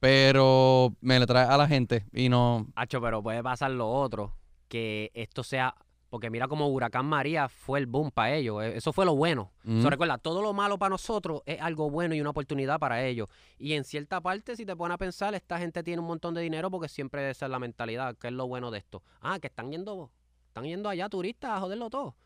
pero 0.00 0.94
me 1.00 1.18
le 1.18 1.26
traes 1.26 1.48
a 1.48 1.56
la 1.56 1.66
gente 1.66 2.06
y 2.12 2.28
no. 2.28 2.66
Hacho, 2.74 3.00
pero 3.00 3.22
puede 3.22 3.42
pasar 3.42 3.70
lo 3.70 3.90
otro, 3.90 4.34
que 4.68 5.10
esto 5.14 5.42
sea, 5.42 5.74
porque 6.08 6.30
mira 6.30 6.48
como 6.48 6.68
Huracán 6.68 7.06
María 7.06 7.48
fue 7.48 7.80
el 7.80 7.86
boom 7.86 8.10
para 8.10 8.34
ellos, 8.34 8.62
eh, 8.62 8.76
eso 8.76 8.92
fue 8.92 9.04
lo 9.04 9.16
bueno. 9.16 9.52
Recuerda, 9.64 10.18
todo 10.18 10.40
lo 10.40 10.52
malo 10.52 10.78
para 10.78 10.90
nosotros 10.90 11.42
es 11.44 11.60
algo 11.60 11.90
bueno 11.90 12.14
y 12.14 12.20
una 12.20 12.30
oportunidad 12.30 12.78
para 12.78 13.04
ellos. 13.04 13.28
Y 13.58 13.74
en 13.74 13.84
cierta 13.84 14.20
parte, 14.20 14.56
si 14.56 14.64
te 14.64 14.74
pones 14.74 14.94
a 14.94 14.98
pensar, 14.98 15.34
esta 15.34 15.58
gente 15.58 15.82
tiene 15.82 16.00
un 16.00 16.08
montón 16.08 16.34
de 16.34 16.40
dinero 16.40 16.70
porque 16.70 16.88
siempre 16.88 17.28
esa 17.30 17.46
es 17.46 17.50
la 17.50 17.58
mentalidad, 17.58 18.16
que 18.16 18.28
es 18.28 18.32
lo 18.32 18.46
bueno 18.46 18.70
de 18.70 18.78
esto. 18.78 19.02
Ah, 19.20 19.38
que 19.38 19.48
están 19.48 19.70
yendo, 19.70 20.10
están 20.46 20.64
yendo 20.64 20.88
allá 20.88 21.08
turistas 21.08 21.50
a 21.50 21.60
joderlo 21.60 21.90
todo. 21.90 22.16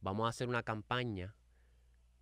Vamos 0.00 0.26
a 0.26 0.28
hacer 0.28 0.48
una 0.48 0.62
campaña 0.62 1.34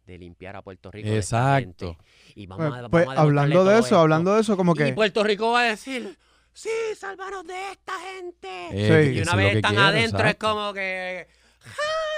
de 0.06 0.18
limpiar 0.18 0.56
a 0.56 0.62
Puerto 0.62 0.90
Rico. 0.90 1.08
Exacto. 1.08 1.96
Y 2.34 2.46
vamos 2.46 2.66
Pues, 2.66 2.72
a, 2.78 2.82
vamos 2.82 2.90
pues, 2.90 3.08
a 3.08 3.20
hablando 3.20 3.64
de 3.64 3.74
eso, 3.74 3.84
esto. 3.84 3.98
hablando 3.98 4.34
de 4.34 4.40
eso, 4.40 4.56
como 4.56 4.72
Y 4.72 4.78
que 4.78 4.92
Puerto 4.92 5.22
Rico 5.22 5.52
va 5.52 5.60
a 5.62 5.64
decir, 5.64 6.18
sí, 6.52 6.68
salvaros 6.98 7.46
de 7.46 7.70
esta 7.72 7.92
gente. 8.00 8.68
Eh, 8.72 9.04
Sí. 9.12 9.18
y 9.18 9.22
una 9.22 9.30
es 9.32 9.36
vez 9.36 9.50
que 9.52 9.56
están 9.58 9.70
quiero, 9.72 9.86
adentro 9.86 10.26
es 10.26 10.34
como 10.36 10.72
que, 10.72 11.28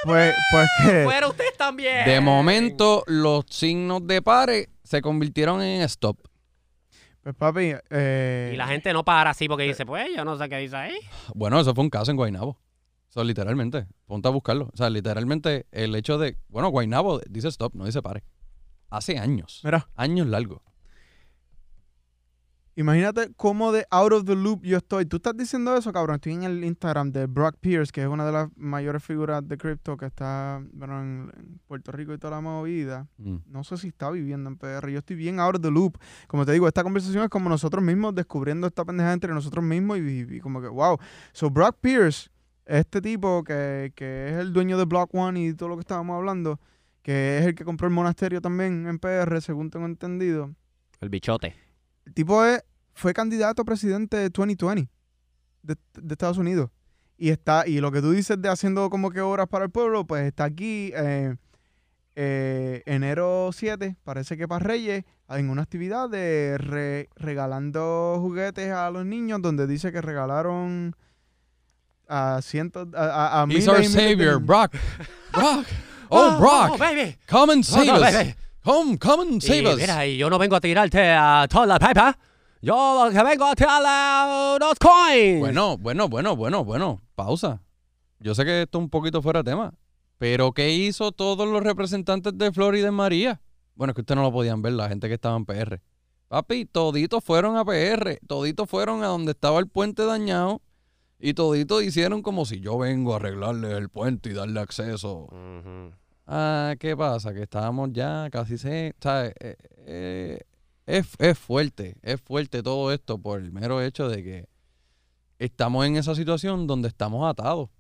pues, 0.04 0.34
pues 0.50 0.68
que 0.86 1.04
fuera 1.04 1.28
ustedes 1.28 1.56
también. 1.56 2.04
De 2.06 2.20
momento, 2.20 3.04
los 3.06 3.44
signos 3.50 4.06
de 4.06 4.22
pare 4.22 4.70
se 4.82 5.00
convirtieron 5.02 5.60
en 5.62 5.82
stop. 5.82 6.18
pues 7.22 7.34
papi, 7.36 7.72
eh, 7.90 8.50
Y 8.54 8.56
la 8.56 8.66
gente 8.66 8.92
no 8.92 9.04
para 9.04 9.30
así 9.30 9.48
porque 9.48 9.64
dice, 9.64 9.84
pues 9.86 10.08
yo 10.16 10.24
no 10.24 10.36
sé 10.38 10.48
qué 10.48 10.56
dice 10.58 10.76
ahí. 10.76 10.94
Bueno, 11.34 11.58
eso 11.60 11.74
fue 11.74 11.84
un 11.84 11.90
caso 11.90 12.10
en 12.10 12.16
Guaynabo. 12.16 12.58
Eso 13.14 13.22
literalmente. 13.22 13.86
Ponte 14.06 14.26
a 14.26 14.32
buscarlo. 14.32 14.70
O 14.72 14.76
sea, 14.76 14.90
literalmente 14.90 15.66
el 15.70 15.94
hecho 15.94 16.18
de. 16.18 16.36
Bueno, 16.48 16.70
Guaynabo 16.70 17.20
dice 17.30 17.46
stop, 17.46 17.72
no 17.76 17.84
dice 17.84 18.02
pare. 18.02 18.24
Hace 18.90 19.18
años. 19.18 19.60
mira, 19.62 19.88
Años 19.94 20.26
largos. 20.26 20.60
imagínate 22.74 23.32
cómo 23.36 23.70
de 23.70 23.86
out 23.90 24.12
of 24.12 24.24
the 24.24 24.34
loop 24.34 24.64
yo 24.64 24.78
estoy. 24.78 25.06
Tú 25.06 25.18
estás 25.18 25.36
diciendo 25.36 25.76
eso, 25.76 25.92
cabrón. 25.92 26.16
Estoy 26.16 26.32
en 26.32 26.42
el 26.42 26.64
Instagram 26.64 27.12
de 27.12 27.26
Brock 27.26 27.54
Pierce, 27.60 27.92
que 27.92 28.02
es 28.02 28.08
una 28.08 28.26
de 28.26 28.32
las 28.32 28.48
mayores 28.56 29.04
figuras 29.04 29.46
de 29.46 29.58
cripto 29.58 29.96
que 29.96 30.06
está 30.06 30.60
bueno, 30.72 31.00
en, 31.00 31.60
Puerto 31.68 31.92
Rico 31.92 32.14
y 32.14 32.18
toda 32.18 32.32
la 32.32 32.40
movida. 32.40 33.06
Mm. 33.18 33.36
No 33.46 33.62
sé 33.62 33.76
si 33.76 33.86
está 33.86 34.10
viviendo 34.10 34.50
en 34.50 34.56
PR. 34.56 34.90
Yo 34.90 34.98
estoy 34.98 35.14
bien 35.14 35.38
out 35.38 35.54
of 35.54 35.62
the 35.62 35.70
loop. 35.70 35.98
Como 36.26 36.44
te 36.44 36.50
digo, 36.50 36.66
esta 36.66 36.82
conversación 36.82 37.22
es 37.22 37.30
como 37.30 37.48
nosotros 37.48 37.84
mismos 37.84 38.12
descubriendo 38.12 38.66
esta 38.66 38.84
pendeja 38.84 39.12
entre 39.12 39.32
nosotros 39.32 39.64
mismos 39.64 39.98
y, 39.98 40.26
y 40.28 40.40
como 40.40 40.60
que, 40.60 40.66
wow. 40.66 40.98
So, 41.32 41.48
Brock 41.48 41.76
Pierce, 41.80 42.33
este 42.66 43.00
tipo 43.00 43.44
que, 43.44 43.92
que 43.94 44.28
es 44.30 44.34
el 44.36 44.52
dueño 44.52 44.78
de 44.78 44.84
Block 44.84 45.14
One 45.14 45.40
y 45.40 45.54
todo 45.54 45.68
lo 45.68 45.76
que 45.76 45.80
estábamos 45.82 46.16
hablando, 46.16 46.60
que 47.02 47.38
es 47.38 47.46
el 47.46 47.54
que 47.54 47.64
compró 47.64 47.86
el 47.88 47.94
monasterio 47.94 48.40
también 48.40 48.86
en 48.86 48.98
PR, 48.98 49.40
según 49.42 49.70
tengo 49.70 49.86
entendido. 49.86 50.54
El 51.00 51.08
bichote. 51.10 51.54
El 52.06 52.14
tipo 52.14 52.44
es, 52.44 52.62
fue 52.94 53.12
candidato 53.12 53.62
a 53.62 53.64
presidente 53.64 54.16
de 54.16 54.30
2020 54.30 54.88
de, 55.62 55.76
de 55.94 56.12
Estados 56.14 56.38
Unidos. 56.38 56.70
Y 57.16 57.30
está, 57.30 57.66
y 57.66 57.80
lo 57.80 57.92
que 57.92 58.00
tú 58.00 58.10
dices 58.12 58.40
de 58.40 58.48
haciendo 58.48 58.90
como 58.90 59.10
que 59.10 59.20
obras 59.20 59.46
para 59.48 59.66
el 59.66 59.70
pueblo, 59.70 60.04
pues 60.06 60.24
está 60.26 60.44
aquí 60.44 60.90
eh, 60.96 61.36
eh, 62.16 62.82
enero 62.86 63.50
7, 63.52 63.96
parece 64.04 64.36
que 64.36 64.46
para 64.48 64.64
Reyes, 64.64 65.04
en 65.28 65.50
una 65.50 65.62
actividad 65.62 66.08
de 66.08 66.56
re- 66.58 67.08
regalando 67.16 68.18
juguetes 68.20 68.70
a 68.72 68.90
los 68.90 69.04
niños, 69.06 69.42
donde 69.42 69.66
dice 69.66 69.92
que 69.92 70.00
regalaron 70.00 70.94
a 72.08 72.40
cientos, 72.42 72.88
a, 72.94 73.04
a, 73.38 73.42
a 73.42 73.44
He's 73.44 73.48
miles 73.48 73.68
our 73.68 73.76
y 73.76 73.78
miles 73.80 73.94
de 73.94 74.00
savior. 74.10 74.38
Brock. 74.40 74.72
Brock. 75.32 75.66
Oh, 76.10 76.38
Brock. 76.38 76.78
baby. 76.78 77.16
Come 77.26 77.52
and 77.54 77.64
save 77.64 77.88
Oh, 77.90 77.98
no, 77.98 78.00
us. 78.06 78.12
baby. 78.12 78.34
Come, 78.64 78.98
come 78.98 79.22
and 79.22 79.42
Y 79.42 79.46
save 79.46 79.66
us. 79.66 79.76
mira, 79.76 80.06
y 80.06 80.16
yo 80.16 80.30
no 80.30 80.38
vengo 80.38 80.56
a 80.56 80.60
tirarte 80.60 81.10
a 81.10 81.46
toda 81.50 81.66
la 81.66 81.78
pepa. 81.78 82.16
Yo 82.62 83.04
lo 83.04 83.10
que 83.10 83.22
vengo 83.22 83.44
a 83.44 83.54
tirarle 83.54 84.56
unos 84.56 84.78
coins. 84.78 85.40
Bueno, 85.40 85.76
bueno, 85.76 86.08
bueno, 86.08 86.34
bueno, 86.36 86.64
bueno. 86.64 87.00
Pausa. 87.14 87.60
Yo 88.20 88.34
sé 88.34 88.44
que 88.44 88.62
esto 88.62 88.78
es 88.78 88.82
un 88.84 88.88
poquito 88.90 89.20
fuera 89.20 89.42
de 89.42 89.50
tema. 89.50 89.74
Pero 90.16 90.52
¿qué 90.52 90.70
hizo 90.70 91.12
todos 91.12 91.46
los 91.46 91.62
representantes 91.62 92.32
de 92.38 92.52
Florida 92.52 92.88
en 92.88 92.94
María? 92.94 93.40
Bueno, 93.74 93.90
es 93.90 93.94
que 93.96 94.00
ustedes 94.00 94.16
no 94.16 94.22
lo 94.22 94.32
podían 94.32 94.62
ver, 94.62 94.72
la 94.72 94.88
gente 94.88 95.08
que 95.08 95.14
estaba 95.14 95.36
en 95.36 95.44
PR. 95.44 95.82
Papi, 96.28 96.64
toditos 96.64 97.22
fueron 97.22 97.58
a 97.58 97.64
PR. 97.66 98.18
Toditos 98.26 98.70
fueron 98.70 99.02
a 99.02 99.08
donde 99.08 99.32
estaba 99.32 99.58
el 99.58 99.66
puente 99.68 100.06
dañado. 100.06 100.62
Y 101.26 101.32
toditos 101.32 101.82
hicieron 101.82 102.20
como 102.20 102.44
si 102.44 102.60
yo 102.60 102.76
vengo 102.76 103.14
a 103.14 103.16
arreglarle 103.16 103.72
el 103.78 103.88
puente 103.88 104.28
y 104.28 104.34
darle 104.34 104.60
acceso. 104.60 105.26
Ah, 106.26 106.74
¿qué 106.78 106.94
pasa? 106.94 107.32
Que 107.32 107.44
estábamos 107.44 107.94
ya 107.94 108.28
casi 108.30 108.58
se... 108.58 108.94
¿sabes? 109.00 109.32
Eh, 109.40 109.56
eh, 109.86 110.40
es, 110.84 111.06
es 111.18 111.38
fuerte, 111.38 111.96
es 112.02 112.20
fuerte 112.20 112.62
todo 112.62 112.92
esto 112.92 113.16
por 113.16 113.40
el 113.40 113.52
mero 113.52 113.80
hecho 113.80 114.06
de 114.10 114.22
que 114.22 114.48
estamos 115.38 115.86
en 115.86 115.96
esa 115.96 116.14
situación 116.14 116.66
donde 116.66 116.88
estamos 116.88 117.26
atados. 117.26 117.70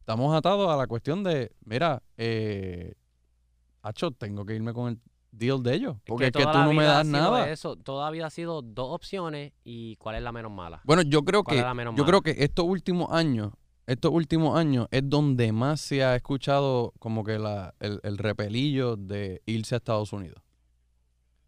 Estamos 0.00 0.34
atados 0.34 0.68
a 0.68 0.76
la 0.76 0.88
cuestión 0.88 1.22
de, 1.22 1.52
mira, 1.64 2.02
eh, 2.16 2.94
Hacho, 3.82 4.10
tengo 4.10 4.44
que 4.44 4.56
irme 4.56 4.72
con 4.72 4.88
el 4.88 4.98
deal 5.38 5.62
de 5.62 5.74
ellos. 5.74 5.96
Porque 6.06 6.26
es 6.26 6.32
que, 6.32 6.42
toda 6.42 6.52
tú 6.52 6.58
no 6.60 6.72
me 6.72 6.84
das 6.84 7.06
nada. 7.06 7.50
Eso, 7.50 7.76
toda 7.76 8.10
vida 8.10 8.26
ha 8.26 8.30
sido 8.30 8.62
dos 8.62 8.88
opciones 8.94 9.52
y 9.64 9.96
cuál 9.96 10.16
es 10.16 10.22
la 10.22 10.32
menos 10.32 10.52
mala. 10.52 10.80
Bueno, 10.84 11.02
yo 11.02 11.24
creo 11.24 11.44
¿Cuál 11.44 11.56
que 11.56 11.60
es 11.60 11.66
la 11.66 11.74
menos 11.74 11.94
yo 11.96 12.04
mala? 12.04 12.20
creo 12.20 12.22
que 12.34 12.44
estos 12.44 12.64
últimos 12.64 13.10
años, 13.12 13.52
estos 13.86 14.10
últimos 14.12 14.58
años 14.58 14.88
es 14.90 15.08
donde 15.08 15.52
más 15.52 15.80
se 15.80 16.04
ha 16.04 16.16
escuchado 16.16 16.92
como 16.98 17.24
que 17.24 17.38
la, 17.38 17.74
el, 17.80 18.00
el 18.02 18.18
repelillo 18.18 18.96
de 18.96 19.42
irse 19.46 19.74
a 19.74 19.78
Estados 19.78 20.12
Unidos. 20.12 20.42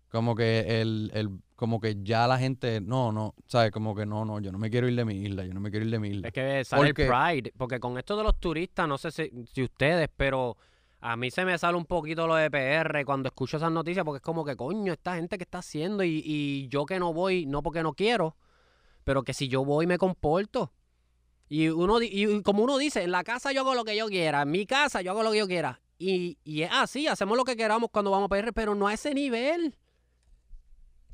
Como 0.09 0.35
que 0.35 0.81
el, 0.81 1.11
el, 1.15 1.31
como 1.57 1.81
que 1.81 1.97
ya 2.03 2.27
la 2.27 2.39
gente, 2.39 2.81
no, 2.81 3.13
no, 3.13 3.35
¿sabes? 3.47 3.71
Como 3.73 3.95
que 3.95 4.07
no, 4.07 4.25
no, 4.25 4.39
yo 4.41 4.53
no 4.53 4.59
me 4.59 4.71
quiero 4.71 4.89
ir 4.89 4.95
de 4.95 5.05
mi 5.05 5.15
isla, 5.15 5.45
yo 5.45 5.53
no 5.53 5.61
me 5.61 5.71
quiero 5.71 5.85
ir 5.85 5.91
de 5.91 5.99
mi 5.99 6.09
isla. 6.09 6.29
Es 6.29 6.33
que 6.33 6.65
sale 6.65 6.87
Porque- 6.89 7.07
el 7.07 7.13
Pride, 7.13 7.53
porque 7.57 7.81
con 7.81 7.99
esto 7.99 8.17
de 8.17 8.23
los 8.23 8.39
turistas, 8.39 8.87
no 8.89 8.97
sé 8.99 9.11
si, 9.11 9.31
si 9.53 9.63
ustedes, 9.65 10.09
pero 10.17 10.57
A 11.01 11.17
mí 11.17 11.31
se 11.31 11.45
me 11.45 11.57
sale 11.59 11.77
un 11.77 11.85
poquito 11.85 12.27
lo 12.27 12.35
de 12.35 12.51
PR 12.51 13.05
cuando 13.05 13.29
escucho 13.29 13.59
esas 13.59 13.71
noticias 13.71 14.05
porque 14.05 14.17
es 14.19 14.23
como 14.23 14.45
que, 14.45 14.57
coño, 14.57 14.93
esta 14.93 15.15
gente 15.17 15.37
que 15.39 15.45
está 15.45 15.59
haciendo 15.59 16.03
y, 16.03 16.23
y 16.25 16.69
yo 16.69 16.85
que 16.87 16.99
no 16.99 17.13
voy, 17.13 17.47
no 17.47 17.63
porque 17.63 17.83
no 17.83 17.93
quiero, 17.93 18.37
pero 19.05 19.23
que 19.23 19.35
si 19.35 19.49
yo 19.49 19.65
voy 19.65 19.87
me 19.87 19.99
comporto. 19.99 20.73
Y 21.49 21.69
uno 21.69 22.03
y 22.03 22.43
como 22.43 22.65
uno 22.65 22.77
dice, 22.77 23.05
en 23.05 23.13
la 23.13 23.23
casa 23.23 23.53
yo 23.53 23.61
hago 23.61 23.75
lo 23.75 23.85
que 23.85 23.97
yo 23.97 24.09
quiera, 24.09 24.43
en 24.43 24.51
mi 24.51 24.67
casa 24.67 25.01
yo 25.03 25.13
hago 25.13 25.23
lo 25.23 25.31
que 25.31 25.39
yo 25.39 25.47
quiera. 25.47 25.81
Y, 25.99 26.39
y 26.45 26.63
es 26.63 26.71
así, 26.73 27.07
hacemos 27.07 27.37
lo 27.37 27.45
que 27.45 27.57
queramos 27.57 27.91
cuando 27.91 28.11
vamos 28.11 28.27
a 28.27 28.29
PR, 28.29 28.53
pero 28.53 28.75
no 28.75 28.89
a 28.89 28.95
ese 28.95 29.15
nivel. 29.15 29.77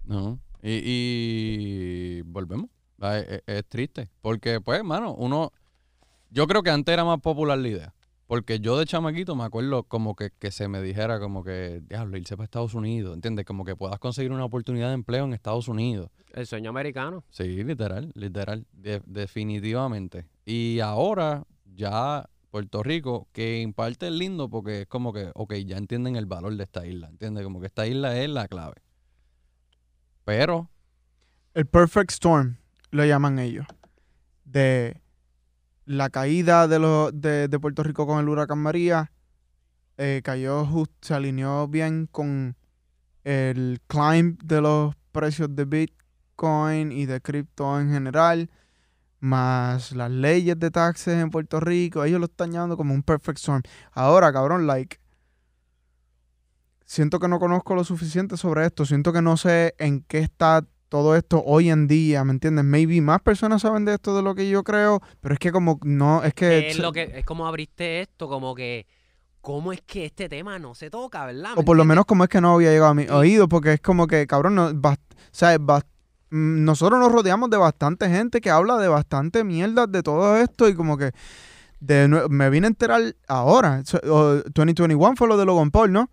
No. 0.04 0.40
Y, 0.62 0.80
y 0.84 2.22
volvemos. 2.22 2.70
Es, 3.00 3.42
es- 3.46 3.68
triste. 3.68 4.08
Porque, 4.20 4.60
pues, 4.60 4.82
mano, 4.84 5.14
uno. 5.14 5.52
Yo 6.30 6.46
creo 6.46 6.62
que 6.62 6.70
antes 6.70 6.92
era 6.92 7.04
más 7.04 7.20
popular 7.20 7.58
la 7.58 7.68
idea. 7.68 7.94
Porque 8.32 8.60
yo 8.60 8.78
de 8.78 8.86
chamaquito 8.86 9.36
me 9.36 9.44
acuerdo 9.44 9.82
como 9.82 10.16
que, 10.16 10.30
que 10.30 10.50
se 10.50 10.66
me 10.66 10.80
dijera 10.80 11.20
como 11.20 11.44
que, 11.44 11.82
diablo, 11.86 12.16
irse 12.16 12.34
para 12.34 12.46
Estados 12.46 12.72
Unidos, 12.72 13.14
¿entiendes? 13.14 13.44
Como 13.44 13.62
que 13.62 13.76
puedas 13.76 13.98
conseguir 13.98 14.32
una 14.32 14.46
oportunidad 14.46 14.88
de 14.88 14.94
empleo 14.94 15.26
en 15.26 15.34
Estados 15.34 15.68
Unidos. 15.68 16.08
El 16.32 16.46
sueño 16.46 16.70
americano. 16.70 17.24
Sí, 17.28 17.62
literal, 17.62 18.10
literal, 18.14 18.64
de- 18.72 19.02
definitivamente. 19.04 20.24
Y 20.46 20.80
ahora 20.80 21.44
ya 21.74 22.26
Puerto 22.50 22.82
Rico, 22.82 23.28
que 23.32 23.60
en 23.60 23.74
parte 23.74 24.06
es 24.06 24.12
lindo 24.14 24.48
porque 24.48 24.80
es 24.80 24.86
como 24.86 25.12
que, 25.12 25.30
ok, 25.34 25.52
ya 25.66 25.76
entienden 25.76 26.16
el 26.16 26.24
valor 26.24 26.56
de 26.56 26.64
esta 26.64 26.86
isla, 26.86 27.08
¿entiendes? 27.10 27.44
Como 27.44 27.60
que 27.60 27.66
esta 27.66 27.86
isla 27.86 28.18
es 28.18 28.30
la 28.30 28.48
clave. 28.48 28.76
Pero, 30.24 30.70
El 31.52 31.66
Perfect 31.66 32.12
Storm, 32.12 32.56
lo 32.92 33.04
llaman 33.04 33.38
ellos. 33.38 33.66
De 34.46 35.01
la 35.84 36.10
caída 36.10 36.68
de, 36.68 36.78
los 36.78 37.20
de, 37.20 37.48
de 37.48 37.58
Puerto 37.58 37.82
Rico 37.82 38.06
con 38.06 38.20
el 38.20 38.28
huracán 38.28 38.58
María, 38.58 39.12
eh, 39.98 40.20
cayó 40.24 40.64
justo, 40.64 40.94
se 41.00 41.14
alineó 41.14 41.68
bien 41.68 42.08
con 42.10 42.56
el 43.24 43.80
climb 43.86 44.38
de 44.42 44.60
los 44.60 44.94
precios 45.12 45.54
de 45.54 45.64
Bitcoin 45.64 46.92
y 46.92 47.06
de 47.06 47.20
cripto 47.20 47.78
en 47.78 47.90
general, 47.90 48.50
más 49.20 49.92
las 49.92 50.10
leyes 50.10 50.58
de 50.58 50.70
taxes 50.70 51.14
en 51.22 51.30
Puerto 51.30 51.60
Rico. 51.60 52.04
Ellos 52.04 52.20
lo 52.20 52.26
están 52.26 52.52
llamando 52.52 52.76
como 52.76 52.94
un 52.94 53.02
Perfect 53.02 53.38
Storm. 53.38 53.62
Ahora, 53.92 54.32
cabrón, 54.32 54.66
like. 54.66 54.98
Siento 56.84 57.20
que 57.20 57.28
no 57.28 57.38
conozco 57.38 57.74
lo 57.74 57.84
suficiente 57.84 58.36
sobre 58.36 58.66
esto. 58.66 58.84
Siento 58.84 59.12
que 59.12 59.22
no 59.22 59.36
sé 59.36 59.74
en 59.78 60.02
qué 60.02 60.18
está 60.18 60.66
todo 60.92 61.16
esto 61.16 61.42
hoy 61.46 61.70
en 61.70 61.86
día, 61.86 62.22
¿me 62.22 62.32
entiendes? 62.32 62.66
Maybe 62.66 63.00
más 63.00 63.22
personas 63.22 63.62
saben 63.62 63.86
de 63.86 63.94
esto 63.94 64.14
de 64.14 64.20
lo 64.22 64.34
que 64.34 64.46
yo 64.50 64.62
creo, 64.62 65.00
pero 65.22 65.32
es 65.32 65.38
que 65.38 65.50
como 65.50 65.80
no, 65.84 66.22
es 66.22 66.34
que... 66.34 66.68
es 66.68 66.78
lo 66.78 66.92
que 66.92 67.10
es 67.16 67.24
como 67.24 67.46
abriste 67.46 68.02
esto, 68.02 68.28
como 68.28 68.54
que 68.54 68.86
cómo 69.40 69.72
es 69.72 69.80
que 69.80 70.04
este 70.04 70.28
tema 70.28 70.58
no 70.58 70.74
se 70.74 70.90
toca, 70.90 71.24
¿verdad? 71.24 71.52
o 71.54 71.60
¿Me 71.60 71.64
por 71.64 71.78
lo 71.78 71.86
menos 71.86 72.04
como 72.04 72.24
es 72.24 72.28
que 72.28 72.42
no 72.42 72.52
había 72.52 72.72
llegado 72.72 72.90
a 72.90 72.94
mi 72.94 73.04
Sí. 73.04 73.08
oído, 73.08 73.48
porque 73.48 73.72
es 73.72 73.80
como 73.80 74.06
que, 74.06 74.26
cabrón, 74.26 74.54
no, 74.54 74.70
bast- 74.74 74.98
o 75.14 75.16
sea, 75.32 75.56
bast- 75.58 75.86
mm, 76.28 76.62
nosotros 76.62 77.00
nos 77.00 77.10
rodeamos 77.10 77.48
de 77.48 77.56
bastante 77.56 78.10
gente 78.10 78.42
que 78.42 78.50
habla 78.50 78.76
de 78.76 78.88
bastante 78.88 79.44
mierda 79.44 79.86
de 79.86 80.02
todo 80.02 80.36
esto 80.36 80.68
y 80.68 80.74
como 80.74 80.98
que 80.98 81.12
de 81.80 82.06
me 82.28 82.50
vine 82.50 82.66
a 82.66 82.68
enterar 82.68 83.00
ahora. 83.28 83.82
So- 83.86 83.98
o 84.04 84.42
2021 84.54 85.16
fue 85.16 85.26
lo 85.26 85.38
de 85.38 85.46
Logan 85.46 85.70
Paul, 85.70 85.90
¿no? 85.90 86.10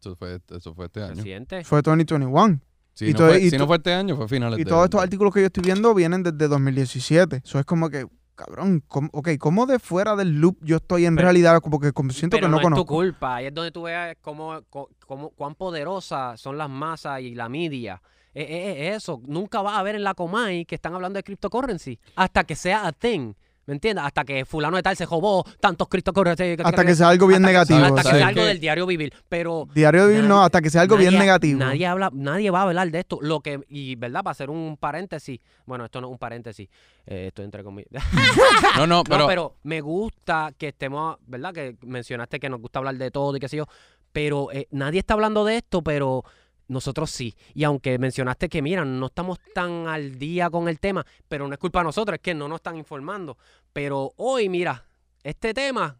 eso 0.00 0.16
fue, 0.16 0.40
eso 0.48 0.74
fue 0.74 0.86
este 0.86 1.02
año. 1.02 1.16
Reciente. 1.16 1.62
Fue 1.62 1.82
2021. 1.82 2.58
Si, 2.98 3.06
Y 3.06 3.12
no, 3.12 3.18
todo- 3.18 3.28
fue, 3.28 3.40
y 3.42 3.50
si 3.50 3.56
no 3.58 3.66
fue 3.68 3.76
este 3.76 3.94
año, 3.94 4.16
fue 4.16 4.26
finales 4.26 4.58
Y 4.58 4.64
de- 4.64 4.68
todos 4.68 4.82
estos 4.84 5.00
artículos 5.00 5.32
que 5.32 5.38
yo 5.40 5.46
estoy 5.46 5.62
viendo 5.62 5.94
vienen 5.94 6.24
desde 6.24 6.48
2017. 6.48 7.42
Eso 7.44 7.60
es 7.60 7.64
como 7.64 7.88
que, 7.90 8.06
cabrón, 8.34 8.82
¿cómo, 8.88 9.08
ok, 9.12 9.28
¿cómo 9.38 9.66
de 9.66 9.78
fuera 9.78 10.16
del 10.16 10.40
loop 10.40 10.56
yo 10.62 10.76
estoy 10.78 11.06
en 11.06 11.14
Pero- 11.14 11.26
realidad? 11.26 11.60
Como 11.60 11.78
que 11.78 11.92
como 11.92 12.10
siento 12.10 12.36
Pero 12.36 12.46
que 12.46 12.50
no, 12.50 12.56
no, 12.56 12.56
es 12.58 12.62
tu 12.62 12.70
conozco. 12.70 12.94
culpa. 12.94 13.36
Ahí 13.36 13.46
es 13.46 13.54
donde 13.54 13.70
tú 13.70 13.82
veas 13.82 14.16
cómo, 14.20 14.60
cómo- 15.06 15.30
cuán 15.30 15.54
poderosas 15.54 16.40
son 16.40 16.58
las 16.58 16.68
masas 16.68 17.20
y 17.20 17.36
la 17.36 17.48
media. 17.48 18.02
Eh, 18.34 18.42
eh, 18.42 18.88
eh, 18.88 18.94
eso. 18.96 19.22
Nunca 19.26 19.62
vas 19.62 19.78
a 19.78 19.82
ver 19.84 19.94
en 19.94 20.02
la 20.02 20.14
Comay 20.14 20.64
que 20.64 20.74
están 20.74 20.92
hablando 20.94 21.18
de 21.18 21.22
cryptocurrency. 21.22 22.00
Hasta 22.16 22.42
que 22.42 22.56
sea 22.56 22.86
a 22.86 22.90
thing. 22.92 23.34
¿Me 23.68 23.74
entiendes? 23.74 24.02
Hasta 24.02 24.24
que 24.24 24.46
fulano 24.46 24.78
de 24.78 24.82
tal 24.82 24.96
se 24.96 25.04
robó 25.04 25.44
tantos 25.60 25.88
cryptocurrency. 25.88 26.56
Hasta 26.64 26.86
que 26.86 26.94
sea 26.94 27.10
algo 27.10 27.26
bien 27.26 27.44
hasta 27.44 27.48
que- 27.48 27.52
negativo. 27.52 27.78
Hasta 27.84 27.96
que 27.96 28.02
¿sabes 28.02 28.18
sea 28.20 28.28
algo 28.28 28.44
del 28.46 28.60
diario 28.60 28.86
vivir. 28.86 29.12
Pero 29.28 29.68
Diario 29.74 30.08
vivir, 30.08 30.24
no, 30.24 30.42
hasta 30.42 30.62
que 30.62 30.70
sea 30.70 30.80
algo 30.80 30.96
bien 30.96 31.18
negativo. 31.18 31.58
Nadie 31.58 31.86
habla, 31.86 32.08
nadie 32.14 32.50
va 32.50 32.60
a 32.60 32.62
hablar 32.62 32.90
de 32.90 33.00
esto. 33.00 33.18
Lo 33.20 33.40
que, 33.40 33.60
y 33.68 33.94
verdad, 33.96 34.22
para 34.24 34.32
hacer 34.32 34.48
un 34.48 34.78
paréntesis, 34.78 35.38
bueno, 35.66 35.84
esto 35.84 36.00
no 36.00 36.06
es 36.06 36.12
un 36.12 36.18
paréntesis, 36.18 36.66
eh, 37.06 37.26
esto 37.28 37.42
entre 37.42 37.62
comillas. 37.62 38.02
No, 38.78 38.86
no, 38.86 39.04
pero, 39.04 39.18
no, 39.18 39.26
pero 39.26 39.54
me 39.64 39.80
gusta 39.82 40.52
que 40.56 40.68
estemos, 40.68 41.16
¿verdad? 41.26 41.52
Que 41.52 41.76
mencionaste 41.82 42.40
que 42.40 42.48
nos 42.48 42.60
gusta 42.62 42.78
hablar 42.78 42.94
de 42.96 43.10
todo 43.10 43.36
y 43.36 43.40
qué 43.40 43.48
sé 43.48 43.58
yo. 43.58 43.66
Pero 44.12 44.50
eh, 44.50 44.66
nadie 44.70 45.00
está 45.00 45.12
hablando 45.14 45.44
de 45.44 45.56
esto, 45.58 45.82
pero 45.82 46.24
nosotros 46.68 47.10
sí. 47.10 47.34
Y 47.54 47.64
aunque 47.64 47.98
mencionaste 47.98 48.48
que, 48.48 48.62
mira, 48.62 48.84
no 48.84 49.06
estamos 49.06 49.38
tan 49.54 49.86
al 49.88 50.18
día 50.18 50.48
con 50.50 50.68
el 50.68 50.78
tema, 50.80 51.04
pero 51.28 51.46
no 51.48 51.52
es 51.54 51.58
culpa 51.58 51.80
de 51.80 51.84
nosotros, 51.86 52.14
es 52.16 52.20
que 52.20 52.34
no 52.34 52.46
nos 52.48 52.56
están 52.56 52.76
informando. 52.76 53.36
Pero 53.72 54.12
hoy, 54.16 54.48
mira, 54.48 54.84
este 55.22 55.52
tema, 55.54 55.96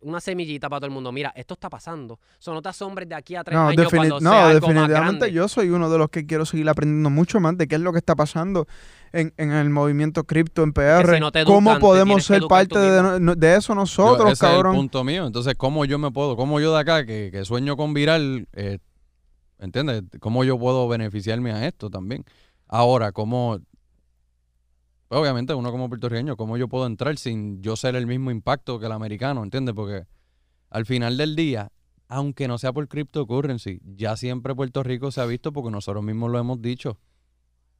una 0.00 0.20
semillita 0.20 0.68
para 0.68 0.80
todo 0.80 0.86
el 0.86 0.92
mundo. 0.92 1.12
Mira, 1.12 1.32
esto 1.36 1.54
está 1.54 1.70
pasando. 1.70 2.18
Son 2.40 2.54
no 2.54 2.62
te 2.62 2.68
asombres 2.68 3.08
de 3.08 3.14
aquí 3.14 3.36
a 3.36 3.44
tres 3.44 3.56
No, 3.56 3.68
años 3.68 3.86
defini- 3.86 3.96
cuando 3.96 4.20
no, 4.20 4.30
sea 4.30 4.48
algo 4.48 4.66
más 4.66 4.74
definitivamente 4.74 5.18
grande. 5.26 5.32
yo 5.32 5.46
soy 5.48 5.68
uno 5.70 5.88
de 5.90 5.98
los 5.98 6.08
que 6.10 6.26
quiero 6.26 6.44
seguir 6.44 6.68
aprendiendo 6.68 7.08
mucho 7.10 7.38
más 7.38 7.56
de 7.56 7.68
qué 7.68 7.76
es 7.76 7.80
lo 7.80 7.92
que 7.92 7.98
está 7.98 8.16
pasando 8.16 8.66
en, 9.12 9.32
en 9.36 9.52
el 9.52 9.70
movimiento 9.70 10.24
cripto 10.24 10.64
en 10.64 10.72
PR. 10.72 11.14
si 11.14 11.20
no 11.20 11.30
te 11.30 11.44
¿Cómo 11.44 11.70
educan, 11.70 11.76
te 11.76 11.80
podemos 11.80 12.24
ser 12.24 12.42
parte 12.48 12.78
de, 12.80 13.20
no- 13.20 13.34
de 13.36 13.54
eso 13.56 13.74
yo- 13.74 13.74
nosotros, 13.76 14.32
ese 14.32 14.32
es 14.32 14.42
el 14.42 14.56
cabrón? 14.56 14.74
punto 14.74 15.04
mío. 15.04 15.24
Entonces, 15.26 15.54
¿cómo 15.56 15.84
yo 15.84 15.98
me 16.00 16.10
puedo, 16.10 16.34
cómo 16.36 16.58
yo 16.58 16.74
de 16.74 16.80
acá, 16.80 17.06
que, 17.06 17.28
que 17.32 17.44
sueño 17.44 17.76
con 17.76 17.94
viral, 17.94 18.48
eh, 18.54 18.78
¿entiendes? 19.62 20.02
¿Cómo 20.20 20.44
yo 20.44 20.58
puedo 20.58 20.88
beneficiarme 20.88 21.52
a 21.52 21.66
esto 21.66 21.88
también? 21.88 22.24
Ahora, 22.66 23.12
¿cómo, 23.12 23.58
pues, 25.08 25.20
obviamente 25.20 25.54
uno 25.54 25.70
como 25.70 25.88
puertorriqueño, 25.88 26.36
¿cómo 26.36 26.56
yo 26.56 26.68
puedo 26.68 26.86
entrar 26.86 27.16
sin 27.16 27.62
yo 27.62 27.76
ser 27.76 27.94
el 27.96 28.06
mismo 28.06 28.30
impacto 28.30 28.78
que 28.78 28.86
el 28.86 28.92
americano? 28.92 29.42
¿Entiendes? 29.42 29.74
Porque 29.74 30.04
al 30.68 30.84
final 30.84 31.16
del 31.16 31.36
día, 31.36 31.70
aunque 32.08 32.48
no 32.48 32.58
sea 32.58 32.72
por 32.72 32.88
cryptocurrency, 32.88 33.80
ya 33.84 34.16
siempre 34.16 34.54
Puerto 34.54 34.82
Rico 34.82 35.10
se 35.10 35.20
ha 35.20 35.26
visto 35.26 35.52
porque 35.52 35.70
nosotros 35.70 36.02
mismos 36.02 36.30
lo 36.30 36.38
hemos 36.38 36.60
dicho. 36.60 36.98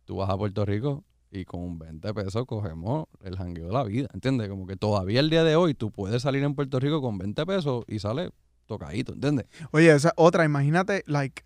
Tú 0.04 0.16
vas 0.16 0.30
a 0.30 0.36
Puerto 0.36 0.64
Rico 0.64 1.04
y 1.30 1.44
con 1.44 1.78
20 1.78 2.12
pesos 2.14 2.44
cogemos 2.46 3.06
el 3.22 3.36
jangueo 3.36 3.66
de 3.66 3.72
la 3.72 3.84
vida, 3.84 4.08
¿entiendes? 4.12 4.48
Como 4.48 4.66
que 4.66 4.76
todavía 4.76 5.20
el 5.20 5.30
día 5.30 5.42
de 5.42 5.56
hoy 5.56 5.74
tú 5.74 5.90
puedes 5.90 6.22
salir 6.22 6.44
en 6.44 6.54
Puerto 6.54 6.78
Rico 6.78 7.00
con 7.00 7.18
20 7.18 7.46
pesos 7.46 7.84
y 7.88 7.98
sale 7.98 8.30
tocadito, 8.66 9.14
¿entiendes? 9.14 9.46
Oye, 9.70 9.90
esa 9.90 10.12
otra, 10.16 10.44
imagínate, 10.44 11.02
like, 11.06 11.42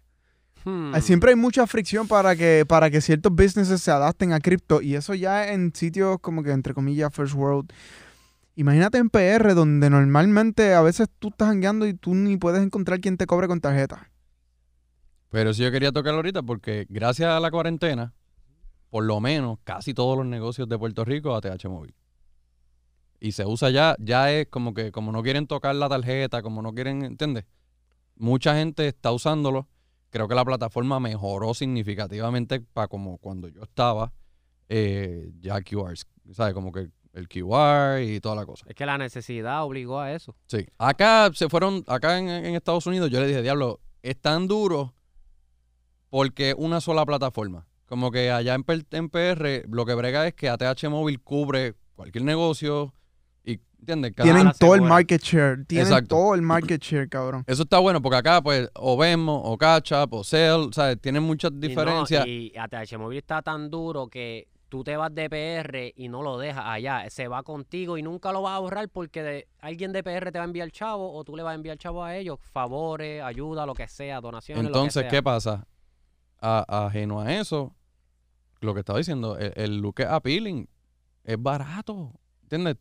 Hmm. 0.66 0.92
Siempre 1.00 1.30
hay 1.30 1.36
mucha 1.36 1.64
fricción 1.68 2.08
para 2.08 2.34
que, 2.34 2.64
para 2.66 2.90
que 2.90 3.00
ciertos 3.00 3.32
businesses 3.32 3.80
se 3.80 3.92
adapten 3.92 4.32
a 4.32 4.40
cripto 4.40 4.82
y 4.82 4.96
eso 4.96 5.14
ya 5.14 5.52
en 5.52 5.72
sitios 5.72 6.18
como 6.20 6.42
que 6.42 6.50
entre 6.50 6.74
comillas 6.74 7.14
first 7.14 7.34
world. 7.34 7.72
Imagínate 8.56 8.98
en 8.98 9.08
PR 9.08 9.54
donde 9.54 9.88
normalmente 9.90 10.74
a 10.74 10.82
veces 10.82 11.08
tú 11.20 11.28
estás 11.28 11.50
hangueando 11.50 11.86
y 11.86 11.94
tú 11.94 12.16
ni 12.16 12.36
puedes 12.36 12.64
encontrar 12.64 13.00
quien 13.00 13.16
te 13.16 13.26
cobre 13.26 13.46
con 13.46 13.60
tarjeta. 13.60 14.10
Pero 15.30 15.54
sí 15.54 15.62
yo 15.62 15.70
quería 15.70 15.92
tocarlo 15.92 16.16
ahorita 16.16 16.42
porque 16.42 16.84
gracias 16.88 17.30
a 17.30 17.38
la 17.38 17.52
cuarentena, 17.52 18.12
por 18.90 19.04
lo 19.04 19.20
menos 19.20 19.60
casi 19.62 19.94
todos 19.94 20.18
los 20.18 20.26
negocios 20.26 20.68
de 20.68 20.76
Puerto 20.76 21.04
Rico 21.04 21.36
ATH 21.36 21.64
móvil. 21.66 21.94
Y 23.20 23.32
se 23.32 23.46
usa 23.46 23.70
ya, 23.70 23.94
ya 24.00 24.32
es 24.32 24.48
como 24.48 24.74
que 24.74 24.90
como 24.90 25.12
no 25.12 25.22
quieren 25.22 25.46
tocar 25.46 25.76
la 25.76 25.88
tarjeta, 25.88 26.42
como 26.42 26.60
no 26.60 26.74
quieren, 26.74 27.04
¿entiendes? 27.04 27.44
Mucha 28.16 28.56
gente 28.56 28.88
está 28.88 29.12
usándolo. 29.12 29.68
Creo 30.16 30.28
que 30.28 30.34
la 30.34 30.46
plataforma 30.46 30.98
mejoró 30.98 31.52
significativamente 31.52 32.60
para 32.60 32.88
como 32.88 33.18
cuando 33.18 33.48
yo 33.48 33.64
estaba, 33.64 34.14
eh, 34.66 35.30
ya 35.40 35.60
QR, 35.60 35.92
¿sabes? 36.32 36.54
Como 36.54 36.72
que 36.72 36.88
el 37.12 37.28
QR 37.28 38.00
y 38.00 38.18
toda 38.20 38.34
la 38.34 38.46
cosa. 38.46 38.64
Es 38.66 38.74
que 38.74 38.86
la 38.86 38.96
necesidad 38.96 39.62
obligó 39.62 40.00
a 40.00 40.14
eso. 40.14 40.34
Sí. 40.46 40.64
Acá 40.78 41.30
se 41.34 41.50
fueron, 41.50 41.84
acá 41.86 42.18
en, 42.18 42.30
en 42.30 42.54
Estados 42.54 42.86
Unidos, 42.86 43.10
yo 43.10 43.20
le 43.20 43.26
dije, 43.26 43.42
diablo, 43.42 43.80
es 44.02 44.18
tan 44.18 44.48
duro 44.48 44.94
porque 46.08 46.54
una 46.56 46.80
sola 46.80 47.04
plataforma. 47.04 47.66
Como 47.84 48.10
que 48.10 48.30
allá 48.30 48.54
en, 48.54 48.64
en 48.92 49.10
PR 49.10 49.68
lo 49.68 49.84
que 49.84 49.92
brega 49.92 50.26
es 50.26 50.32
que 50.32 50.48
ATH 50.48 50.88
Móvil 50.88 51.20
cubre 51.20 51.74
cualquier 51.94 52.24
negocio 52.24 52.94
y, 53.46 53.58
¿entiendes? 53.78 54.12
Cada- 54.14 54.24
Tienen 54.32 54.52
todo 54.58 54.74
el 54.74 54.82
market 54.82 55.22
share. 55.22 55.64
Tienen 55.66 55.86
Exacto. 55.86 56.08
todo 56.16 56.34
el 56.34 56.42
market 56.42 56.82
share, 56.82 57.08
cabrón. 57.08 57.44
Eso 57.46 57.62
está 57.62 57.78
bueno 57.78 58.02
porque 58.02 58.16
acá, 58.18 58.42
pues, 58.42 58.68
o 58.74 58.96
Venmo, 58.98 59.40
o 59.42 59.56
Catch 59.56 59.92
Up, 59.92 60.12
o 60.12 60.22
Cell, 60.24 60.72
¿sabes? 60.72 61.00
Tienen 61.00 61.22
muchas 61.22 61.52
Y 61.52 61.54
no, 61.54 61.60
diferencias. 61.60 62.26
Y, 62.26 62.52
ATH 62.58 62.98
Móvil 62.98 63.18
está 63.18 63.40
tan 63.40 63.70
duro 63.70 64.08
que 64.08 64.48
tú 64.68 64.82
te 64.82 64.96
vas 64.96 65.14
de 65.14 65.30
PR 65.30 65.92
y 65.96 66.08
no 66.08 66.22
lo 66.22 66.38
dejas 66.38 66.64
allá. 66.66 67.08
Se 67.08 67.28
va 67.28 67.44
contigo 67.44 67.96
y 67.96 68.02
nunca 68.02 68.32
lo 68.32 68.42
vas 68.42 68.50
a 68.52 68.56
ahorrar 68.56 68.88
porque 68.88 69.22
de- 69.22 69.48
alguien 69.60 69.92
de 69.92 70.02
PR 70.02 70.32
te 70.32 70.38
va 70.38 70.44
a 70.44 70.48
enviar 70.48 70.70
chavo 70.72 71.12
o 71.14 71.22
tú 71.22 71.36
le 71.36 71.44
vas 71.44 71.52
a 71.52 71.54
enviar 71.54 71.78
chavo 71.78 72.02
a 72.02 72.16
ellos. 72.16 72.38
Favores, 72.52 73.22
ayuda, 73.22 73.64
lo 73.64 73.74
que 73.74 73.86
sea, 73.86 74.20
donaciones. 74.20 74.64
lo 74.64 74.70
que 74.70 74.76
Entonces, 74.76 75.02
sea. 75.02 75.08
¿qué 75.10 75.22
pasa? 75.22 75.66
A- 76.40 76.86
ajeno 76.86 77.20
a 77.20 77.32
eso, 77.32 77.74
lo 78.60 78.74
que 78.74 78.80
estaba 78.80 78.98
diciendo, 78.98 79.38
el, 79.38 79.52
el 79.54 79.78
look 79.78 80.00
es 80.00 80.06
appealing, 80.06 80.68
es 81.24 81.40
barato, 81.40 82.12
¿entiendes? 82.42 82.76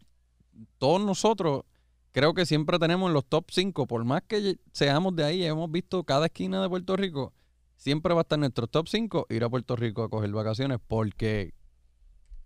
Todos 0.78 1.02
nosotros 1.02 1.64
creo 2.12 2.34
que 2.34 2.46
siempre 2.46 2.80
tenemos 2.80 3.08
en 3.10 3.14
los 3.14 3.26
top 3.26 3.46
5, 3.52 3.88
por 3.88 4.04
más 4.06 4.22
que 4.28 4.58
seamos 4.72 5.16
de 5.16 5.24
ahí, 5.26 5.44
hemos 5.46 5.70
visto 5.72 6.04
cada 6.04 6.28
esquina 6.28 6.62
de 6.62 6.70
Puerto 6.70 6.96
Rico, 6.96 7.34
siempre 7.76 8.14
va 8.14 8.22
a 8.22 8.24
estar 8.24 8.38
en 8.38 8.42
nuestros 8.42 8.70
top 8.70 8.88
5 8.88 9.26
ir 9.30 9.44
a 9.44 9.50
Puerto 9.50 9.76
Rico 9.76 10.04
a 10.04 10.10
coger 10.10 10.32
vacaciones 10.32 10.80
porque 10.88 11.54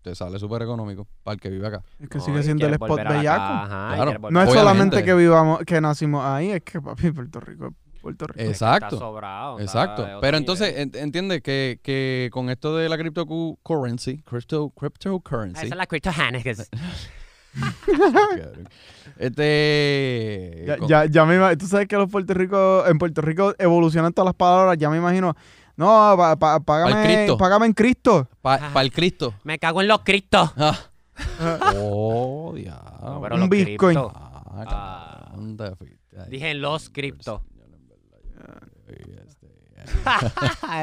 te 0.01 0.15
sale 0.15 0.39
súper 0.39 0.61
económico 0.63 1.07
para 1.23 1.33
el 1.35 1.39
que 1.41 1.49
vive 1.49 1.67
acá. 1.67 1.83
Es 1.99 2.09
que 2.09 2.17
No, 2.17 2.23
sigue 2.23 2.41
siendo 2.43 2.65
el 2.65 2.73
spot 2.73 2.97
bellaco. 2.97 3.41
ajá, 3.43 3.95
Claro. 3.95 4.29
No 4.31 4.41
es 4.41 4.49
solamente 4.51 5.03
que 5.03 5.13
vivamos, 5.13 5.59
que 5.65 5.79
nacimos 5.81 6.23
ahí, 6.25 6.51
es 6.51 6.63
que 6.63 6.81
papi, 6.81 7.11
Puerto 7.11 7.39
Rico 7.41 7.67
es 7.67 8.01
Puerto 8.01 8.25
Rico. 8.27 8.39
Es 8.39 8.45
que 8.45 8.51
está 8.53 8.75
Exacto. 8.77 8.97
sobrado, 8.97 9.59
Exacto. 9.59 10.03
Pero 10.03 10.15
nivel. 10.19 10.35
entonces, 10.35 10.77
en- 10.77 10.91
entiende 10.95 11.41
que, 11.41 11.79
que 11.83 12.29
con 12.31 12.49
esto 12.49 12.75
de 12.77 12.87
la 12.89 12.97
cryptocurrency, 12.97 14.19
crypto, 14.23 14.71
Ah, 14.73 14.79
cryptocurrency, 14.79 15.65
Esa 15.65 15.75
es 15.75 15.77
la 15.77 15.85
Crypto 15.85 16.11
este, 19.17 20.63
Ya, 20.67 20.77
ya, 20.87 21.05
ya 21.05 21.25
me 21.25 21.35
ima- 21.37 21.57
tú 21.57 21.67
sabes 21.67 21.87
que 21.87 21.95
los 21.95 22.09
Puerto 22.09 22.33
Rico, 22.33 22.83
en 22.87 22.97
Puerto 22.97 23.21
Rico 23.21 23.53
evolucionan 23.57 24.13
todas 24.13 24.27
las 24.27 24.35
palabras, 24.35 24.77
ya 24.77 24.89
me 24.89 24.97
imagino, 24.97 25.35
no, 25.75 25.85
pa- 26.17 26.35
pa- 26.37 26.59
págame, 26.59 27.03
Cristo. 27.03 27.37
págame 27.37 27.65
en 27.67 27.73
Cristo. 27.73 28.27
para 28.41 28.81
el 28.81 28.91
Cristo. 28.91 29.33
Me 29.43 29.59
cago 29.59 29.81
en 29.81 29.87
los 29.87 29.99
cristos. 30.03 30.51
Ah. 30.57 30.77
Oh, 31.75 32.53
diablo. 32.55 32.97
No, 33.01 33.21
pero 33.21 33.35
Un 33.35 33.41
los 33.41 33.49
Bitcoin. 33.49 33.97
Ah, 33.97 34.35
Ah. 34.67 35.31
Dije 36.29 36.53
los 36.53 36.89
cripto. 36.89 37.43
Este, 38.87 39.47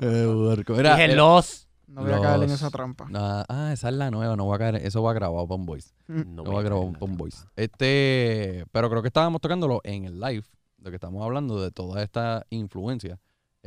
Es 0.00 0.66
Dije 0.96 1.14
los. 1.16 1.65
No 1.86 2.02
voy 2.02 2.12
a 2.12 2.20
caer 2.20 2.42
en 2.42 2.50
esa 2.50 2.70
trampa. 2.70 3.08
Ah, 3.14 3.44
ah, 3.48 3.72
esa 3.72 3.88
es 3.88 3.94
la 3.94 4.10
nueva, 4.10 4.34
no 4.36 4.44
voy 4.44 4.56
a 4.56 4.58
caer. 4.58 4.76
Eso 4.76 5.02
va 5.02 5.12
grabado 5.12 5.46
para 5.46 5.58
un 5.60 5.66
voice. 5.66 5.90
No 6.08 6.42
No 6.42 6.52
va 6.52 6.62
grabado 6.62 6.92
para 6.92 7.04
un 7.04 7.16
voice. 7.16 7.46
Este, 7.56 8.64
pero 8.72 8.90
creo 8.90 9.02
que 9.02 9.08
estábamos 9.08 9.40
tocándolo 9.40 9.80
en 9.84 10.04
el 10.04 10.18
live, 10.20 10.44
de 10.78 10.90
que 10.90 10.96
estamos 10.96 11.22
hablando 11.24 11.60
de 11.62 11.70
toda 11.70 12.02
esta 12.02 12.44
influencia. 12.50 13.18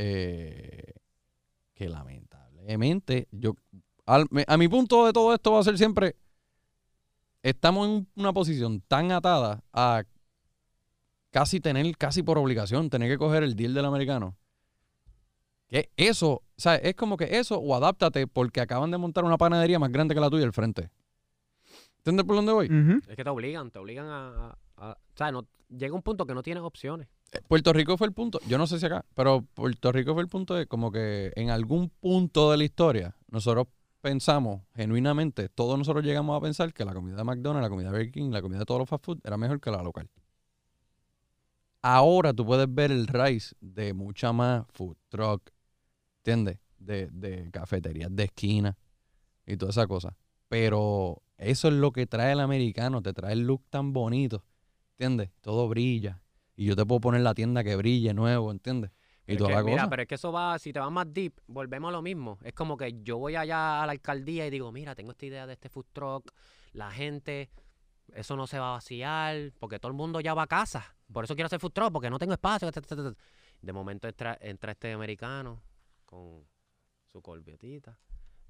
eh, 0.02 0.94
que 1.74 1.90
lamentablemente, 1.90 3.28
yo, 3.32 3.54
al- 4.06 4.28
me- 4.32 4.46
a 4.48 4.56
mi 4.58 4.68
punto 4.70 5.06
de 5.06 5.12
todo 5.14 5.34
esto 5.34 5.52
va 5.54 5.60
a 5.60 5.64
ser 5.64 5.78
siempre, 5.78 6.16
estamos 7.44 7.88
en 7.88 8.08
una 8.16 8.34
posición 8.34 8.82
tan 8.88 9.12
atada 9.12 9.62
a 9.74 10.04
casi 11.32 11.60
tener, 11.60 11.96
casi 11.98 12.24
por 12.24 12.38
obligación, 12.38 12.90
tener 12.90 13.10
que 13.10 13.18
coger 13.18 13.44
el 13.44 13.56
deal 13.56 13.74
del 13.74 13.86
americano. 13.86 14.36
Que 15.70 15.92
eso, 15.98 16.32
o 16.32 16.44
sea, 16.58 16.76
es 16.76 16.96
como 16.96 17.16
que 17.16 17.38
eso 17.40 17.58
o 17.60 17.76
adáptate 17.76 18.26
porque 18.28 18.60
acaban 18.60 18.90
de 18.92 18.98
montar 18.98 19.24
una 19.24 19.38
panadería 19.38 19.78
más 19.80 19.92
grande 19.92 20.16
que 20.16 20.20
la 20.22 20.30
tuya 20.30 20.44
al 20.46 20.52
frente. 20.54 20.90
¿Entiendes 22.00 22.26
por 22.26 22.36
dónde 22.36 22.52
voy? 22.54 22.68
Es 23.08 23.16
que 23.16 23.24
te 23.24 23.30
obligan, 23.30 23.70
te 23.72 23.78
obligan 23.80 24.08
a. 24.08 24.28
a- 24.48 24.58
a- 24.78 24.92
o 24.94 25.18
sea, 25.18 25.32
no, 25.32 25.46
llega 25.70 25.94
un 25.94 26.02
punto 26.02 26.26
que 26.26 26.34
no 26.34 26.42
tienes 26.42 26.64
opciones. 26.64 27.08
Eh, 27.32 27.40
Puerto 27.48 27.72
Rico 27.74 27.98
fue 27.98 28.08
el 28.08 28.14
punto, 28.14 28.40
yo 28.48 28.58
no 28.58 28.66
sé 28.66 28.80
si 28.80 28.86
acá, 28.88 29.06
pero 29.14 29.42
Puerto 29.54 29.92
Rico 29.92 30.14
fue 30.14 30.24
el 30.24 30.28
punto 30.30 30.56
de 30.56 30.66
como 30.66 30.92
que 30.92 31.32
en 31.36 31.52
algún 31.52 31.90
punto 31.90 32.50
de 32.50 32.58
la 32.58 32.64
historia 32.64 33.16
nosotros 33.30 33.68
pensamos 34.02 34.62
genuinamente, 34.74 35.50
todos 35.50 35.78
nosotros 35.78 36.04
llegamos 36.04 36.36
a 36.36 36.42
pensar 36.42 36.74
que 36.74 36.86
la 36.86 36.94
comida 36.96 37.18
de 37.18 37.24
McDonald's, 37.26 37.66
la 37.66 37.70
comida 37.70 37.92
de 37.92 37.98
Burger 37.98 38.12
King, 38.12 38.32
la 38.32 38.42
comida 38.42 38.60
de 38.60 38.66
todos 38.66 38.80
los 38.80 38.90
fast 38.90 39.06
food 39.06 39.20
era 39.24 39.38
mejor 39.38 39.60
que 39.60 39.70
la 39.70 39.84
local. 39.84 40.10
Ahora 41.82 42.34
tú 42.34 42.46
puedes 42.46 42.74
ver 42.74 42.92
el 42.92 43.08
rise 43.08 43.56
de 43.62 43.94
mucha 43.94 44.34
más 44.34 44.66
food 44.74 44.98
truck, 45.10 45.50
¿entiendes? 46.30 46.60
De, 46.78 47.08
de 47.08 47.52
cafeterías 47.52 48.16
de 48.16 48.24
esquina 48.24 48.78
y 49.46 49.58
toda 49.58 49.72
esa 49.72 49.88
cosa. 49.88 50.16
Pero 50.48 51.22
eso 51.38 51.68
es 51.68 51.74
lo 51.74 51.92
que 51.92 52.06
trae 52.06 52.34
el 52.34 52.40
americano, 52.40 53.02
te 53.02 53.14
trae 53.14 53.34
el 53.34 53.42
look 53.42 53.64
tan 53.70 53.94
bonito, 53.94 54.46
¿entiendes? 54.92 55.32
Todo 55.42 55.68
brilla. 55.68 56.22
Y 56.56 56.66
yo 56.66 56.76
te 56.76 56.86
puedo 56.86 57.02
poner 57.02 57.22
la 57.22 57.34
tienda 57.34 57.64
que 57.64 57.76
brille 57.76 58.14
nuevo, 58.14 58.52
¿entiendes? 58.52 58.92
Y 59.28 59.38
toda 59.38 59.50
que, 59.50 59.56
la 59.56 59.64
Mira, 59.64 59.78
cosa. 59.78 59.90
pero 59.90 60.02
es 60.02 60.08
que 60.08 60.16
eso 60.16 60.32
va, 60.32 60.58
si 60.58 60.74
te 60.74 60.80
vas 60.80 60.92
más 60.92 61.06
deep, 61.14 61.34
volvemos 61.48 61.90
a 61.90 61.92
lo 61.92 62.02
mismo. 62.02 62.40
Es 62.44 62.54
como 62.54 62.78
que 62.78 63.02
yo 63.04 63.18
voy 63.18 63.36
allá 63.36 63.84
a 63.84 63.86
la 63.86 63.92
alcaldía 63.92 64.48
y 64.48 64.50
digo, 64.50 64.72
mira, 64.72 64.96
tengo 64.96 65.12
esta 65.12 65.26
idea 65.26 65.46
de 65.46 65.54
este 65.54 65.70
food 65.70 65.86
truck, 65.94 66.32
la 66.74 66.90
gente, 66.90 67.50
eso 68.14 68.36
no 68.36 68.48
se 68.48 68.58
va 68.58 68.70
a 68.70 68.72
vaciar, 68.74 69.54
porque 69.60 69.80
todo 69.80 69.92
el 69.92 69.98
mundo 69.98 70.20
ya 70.20 70.34
va 70.34 70.44
a 70.44 70.48
casa. 70.48 70.96
Por 71.14 71.26
eso 71.26 71.36
quiero 71.36 71.46
hacer 71.46 71.60
food 71.60 71.74
truck, 71.74 71.92
porque 71.92 72.10
no 72.10 72.18
tengo 72.18 72.34
espacio. 72.34 72.70
De 73.62 73.74
momento 73.74 74.08
entra, 74.08 74.38
entra 74.42 74.72
este 74.72 74.94
americano 74.94 75.62
con 76.10 76.44
su 77.12 77.22
corbietita. 77.22 77.98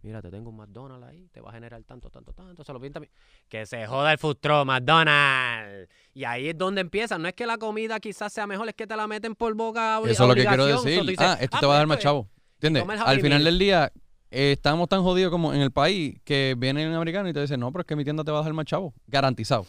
Mira, 0.01 0.21
te 0.21 0.31
tengo 0.31 0.49
un 0.49 0.55
McDonald's 0.55 1.05
ahí, 1.05 1.27
te 1.27 1.41
va 1.41 1.49
a 1.49 1.53
generar 1.53 1.83
tanto, 1.83 2.09
tanto, 2.09 2.31
tanto. 2.31 2.63
Se 2.63 2.71
lo 2.71 2.79
pinta. 2.79 3.01
Que 3.49 3.65
se 3.65 3.85
joda 3.85 4.13
el 4.13 4.17
truck, 4.17 4.65
McDonald's. 4.65 5.89
Y 6.13 6.23
ahí 6.23 6.47
es 6.49 6.57
donde 6.57 6.79
empieza. 6.79 7.17
No 7.17 7.27
es 7.27 7.33
que 7.33 7.45
la 7.45 7.57
comida 7.57 7.99
quizás 7.99 8.31
sea 8.31 8.47
mejor, 8.47 8.69
es 8.69 8.75
que 8.75 8.87
te 8.87 8.95
la 8.95 9.07
meten 9.07 9.35
por 9.35 9.53
boca. 9.55 9.99
Eso 10.05 10.23
es 10.23 10.29
lo 10.29 10.35
que 10.35 10.45
quiero 10.45 10.65
decir. 10.67 11.01
dices, 11.01 11.17
ah, 11.19 11.37
esto 11.41 11.57
"Ah, 11.57 11.59
te 11.59 11.65
va 11.65 11.73
a 11.73 11.77
dar 11.79 11.87
pues 11.87 11.89
más 11.89 11.97
esto 11.97 11.99
es". 11.99 12.03
chavo. 12.13 12.29
¿Entiendes? 12.61 12.99
Al 13.05 13.19
final 13.21 13.43
del 13.43 13.59
día, 13.59 13.91
eh, 14.31 14.53
estamos 14.53 14.87
tan 14.87 15.03
jodidos 15.03 15.31
como 15.31 15.53
en 15.53 15.59
el 15.61 15.71
país 15.71 16.17
que 16.23 16.55
viene 16.57 16.87
un 16.87 16.93
americano 16.95 17.27
y 17.27 17.33
te 17.33 17.41
dice, 17.41 17.57
no, 17.57 17.69
pero 17.73 17.81
es 17.81 17.85
que 17.87 17.97
mi 17.97 18.05
tienda 18.05 18.23
te 18.23 18.31
va 18.31 18.39
a 18.39 18.43
dar 18.43 18.53
más 18.53 18.65
chavo. 18.65 18.93
Garantizado. 19.07 19.65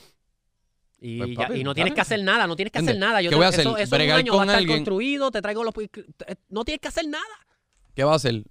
Y, 1.00 1.18
Pues, 1.18 1.30
ya- 1.30 1.48
papi, 1.48 1.60
y 1.60 1.64
no 1.64 1.74
tienes 1.74 1.94
que 1.94 2.02
hacer 2.02 2.22
nada, 2.22 2.46
no 2.46 2.54
tienes 2.54 2.70
que 2.70 2.78
hacer 2.78 2.90
¿Entiendes? 2.90 3.08
nada. 3.08 3.22
Yo 3.22 3.30
¿Qué 3.30 3.34
te- 3.34 3.36
voy 3.36 3.46
a 3.46 3.48
hacer? 3.48 3.60
Eso, 3.62 3.76
eso 3.78 3.96
en 3.96 4.00
un 4.02 4.06
¿Bregar 4.06 4.18
año 4.18 4.34
va 4.36 4.42
a 4.42 4.44
estar 4.44 4.58
alguien? 4.58 4.78
construido, 4.78 5.30
te 5.32 5.42
traigo 5.42 5.64
los... 5.64 5.74
No 6.50 6.64
tienes 6.64 6.80
que 6.80 6.88
hacer 6.88 7.08
nada. 7.08 7.24
¿Qué 8.00 8.04
va 8.04 8.12
a 8.12 8.16
hacer? 8.16 8.44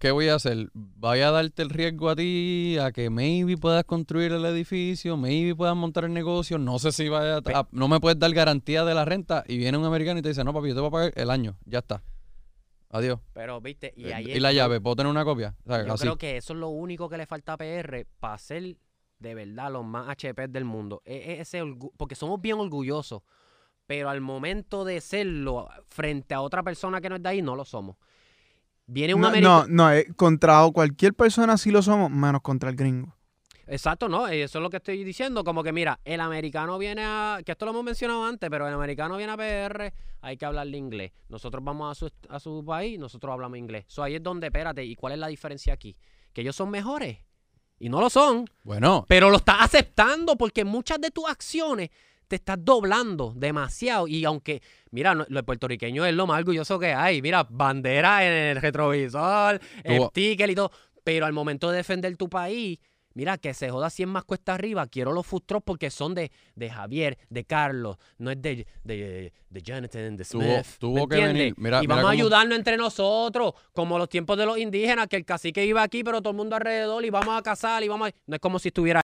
¿Qué 0.00 0.10
voy 0.10 0.26
a 0.30 0.34
hacer? 0.34 0.68
Voy 0.74 1.20
a 1.20 1.30
darte 1.30 1.62
el 1.62 1.70
riesgo 1.70 2.08
a 2.10 2.16
ti 2.16 2.76
a 2.80 2.90
que 2.90 3.08
maybe 3.08 3.56
puedas 3.56 3.84
construir 3.84 4.32
el 4.32 4.44
edificio, 4.44 5.16
maybe 5.16 5.54
puedas 5.54 5.76
montar 5.76 6.06
el 6.06 6.12
negocio. 6.12 6.58
No 6.58 6.80
sé 6.80 6.90
si 6.90 7.08
vaya 7.08 7.36
a, 7.36 7.60
a- 7.60 7.68
no 7.70 7.86
me 7.86 8.00
puedes 8.00 8.18
dar 8.18 8.32
garantía 8.32 8.84
de 8.84 8.94
la 8.94 9.04
renta 9.04 9.44
y 9.46 9.58
viene 9.58 9.78
un 9.78 9.84
americano 9.84 10.18
y 10.18 10.22
te 10.22 10.30
dice, 10.30 10.42
no, 10.42 10.52
papi, 10.52 10.70
yo 10.70 10.74
te 10.74 10.80
voy 10.80 10.88
a 10.88 10.90
pagar 10.90 11.12
el 11.14 11.30
año. 11.30 11.56
Ya 11.66 11.78
está. 11.78 12.02
Adiós. 12.90 13.20
Pero, 13.32 13.60
viste, 13.60 13.94
y 13.96 14.06
Eh, 14.06 14.14
ahí 14.14 14.24
y 14.32 14.40
la 14.40 14.50
yo- 14.50 14.56
llave, 14.56 14.80
¿puedo 14.80 14.96
tener 14.96 15.08
una 15.12 15.24
copia? 15.24 15.54
O 15.64 15.68
sea, 15.68 15.86
Yo 15.86 15.92
así. 15.92 16.00
creo 16.02 16.18
que 16.18 16.36
eso 16.38 16.52
es 16.54 16.58
lo 16.58 16.70
único 16.70 17.08
que 17.08 17.16
le 17.16 17.26
falta 17.26 17.52
a 17.52 17.56
PR 17.58 18.06
para 18.18 18.38
ser 18.38 18.76
de 19.20 19.34
verdad 19.36 19.70
los 19.70 19.84
más 19.84 20.08
HP 20.08 20.48
del 20.48 20.64
mundo. 20.64 21.00
E- 21.04 21.14
e- 21.36 21.40
ese 21.42 21.62
porque 21.96 22.16
somos 22.16 22.40
bien 22.40 22.58
orgullosos, 22.58 23.22
pero 23.86 24.10
al 24.10 24.20
momento 24.20 24.84
de 24.84 25.00
serlo 25.00 25.68
frente 25.86 26.34
a 26.34 26.40
otra 26.40 26.64
persona 26.64 27.00
que 27.00 27.08
no 27.08 27.14
es 27.14 27.22
de 27.22 27.28
ahí, 27.28 27.40
no 27.40 27.54
lo 27.54 27.64
somos. 27.64 27.98
Viene 28.86 29.14
un 29.14 29.20
No, 29.20 29.28
americano. 29.28 29.66
no, 29.68 29.84
no, 29.84 29.92
eh, 29.92 30.06
contra 30.16 30.62
cualquier 30.72 31.14
persona 31.14 31.56
sí 31.56 31.70
lo 31.70 31.82
somos, 31.82 32.10
menos 32.10 32.40
contra 32.42 32.70
el 32.70 32.76
gringo. 32.76 33.14
Exacto, 33.68 34.08
no, 34.08 34.28
eso 34.28 34.58
es 34.58 34.62
lo 34.62 34.70
que 34.70 34.76
estoy 34.76 35.02
diciendo, 35.02 35.42
como 35.42 35.64
que 35.64 35.72
mira, 35.72 35.98
el 36.04 36.20
americano 36.20 36.78
viene 36.78 37.02
a, 37.04 37.40
que 37.44 37.50
esto 37.50 37.64
lo 37.64 37.72
hemos 37.72 37.82
mencionado 37.82 38.24
antes, 38.24 38.48
pero 38.48 38.68
el 38.68 38.72
americano 38.74 39.16
viene 39.16 39.32
a 39.32 39.36
PR, 39.36 39.92
hay 40.20 40.36
que 40.36 40.46
hablarle 40.46 40.78
inglés. 40.78 41.10
Nosotros 41.28 41.64
vamos 41.64 41.90
a 41.90 41.94
su, 41.98 42.12
a 42.28 42.38
su 42.38 42.64
país, 42.64 42.96
nosotros 42.96 43.32
hablamos 43.32 43.58
inglés. 43.58 43.84
So, 43.88 44.04
ahí 44.04 44.14
es 44.14 44.22
donde, 44.22 44.46
espérate, 44.46 44.84
¿y 44.84 44.94
cuál 44.94 45.14
es 45.14 45.18
la 45.18 45.26
diferencia 45.26 45.72
aquí? 45.74 45.96
Que 46.32 46.42
ellos 46.42 46.54
son 46.54 46.70
mejores. 46.70 47.18
Y 47.80 47.88
no 47.88 48.00
lo 48.00 48.08
son, 48.08 48.46
Bueno, 48.62 49.04
pero 49.08 49.30
lo 49.30 49.38
estás 49.38 49.56
aceptando 49.60 50.36
porque 50.36 50.64
muchas 50.64 51.00
de 51.00 51.10
tus 51.10 51.28
acciones 51.28 51.90
te 52.28 52.36
estás 52.36 52.56
doblando 52.60 53.32
demasiado. 53.36 54.08
Y 54.08 54.24
aunque, 54.24 54.62
mira, 54.90 55.14
no- 55.14 55.26
lo 55.28 55.42
puertorriqueño 55.44 56.04
es 56.04 56.14
lo 56.14 56.26
más 56.26 56.38
orgulloso 56.40 56.78
que 56.78 56.92
hay. 56.92 57.22
Mira, 57.22 57.46
bandera 57.48 58.24
en 58.26 58.32
el 58.56 58.62
retrovisor, 58.62 59.60
el 59.84 59.98
Tú- 59.98 60.10
ticket 60.12 60.50
y 60.50 60.54
todo. 60.54 60.70
Pero 61.04 61.26
al 61.26 61.32
momento 61.32 61.70
de 61.70 61.76
defender 61.78 62.16
tu 62.16 62.28
país, 62.28 62.78
mira, 63.14 63.38
que 63.38 63.54
se 63.54 63.70
joda 63.70 63.88
100 63.90 64.08
más 64.08 64.24
cuesta 64.24 64.54
arriba. 64.54 64.86
Quiero 64.88 65.12
los 65.12 65.26
frustros 65.26 65.62
porque 65.64 65.88
son 65.90 66.14
de, 66.14 66.30
de 66.54 66.68
Javier, 66.68 67.16
de 67.30 67.44
Carlos, 67.44 67.96
no 68.18 68.30
es 68.30 68.42
de, 68.42 68.66
de, 68.84 69.32
de 69.48 69.62
Jonathan, 69.62 70.16
de 70.16 70.24
Smith. 70.24 70.66
tuvo 70.78 71.06
¿me 71.06 71.16
que 71.16 71.22
venir. 71.26 71.54
Mira- 71.56 71.78
y 71.78 71.82
mira 71.82 71.94
vamos 71.94 72.10
a 72.10 72.12
ayudarnos 72.12 72.58
entre 72.58 72.76
nosotros, 72.76 73.54
como 73.72 73.98
los 73.98 74.08
tiempos 74.08 74.36
de 74.36 74.44
los 74.44 74.58
indígenas, 74.58 75.06
que 75.06 75.16
el 75.16 75.24
cacique 75.24 75.64
iba 75.64 75.82
aquí, 75.82 76.02
pero 76.04 76.20
todo 76.20 76.32
el 76.32 76.36
mundo 76.36 76.56
alrededor, 76.56 77.04
y 77.06 77.10
vamos 77.10 77.38
a 77.38 77.42
cazar, 77.42 77.82
y 77.84 77.88
vamos 77.88 78.08
a... 78.10 78.12
No 78.26 78.34
es 78.34 78.40
como 78.40 78.58
si 78.58 78.68
estuviera 78.68 78.94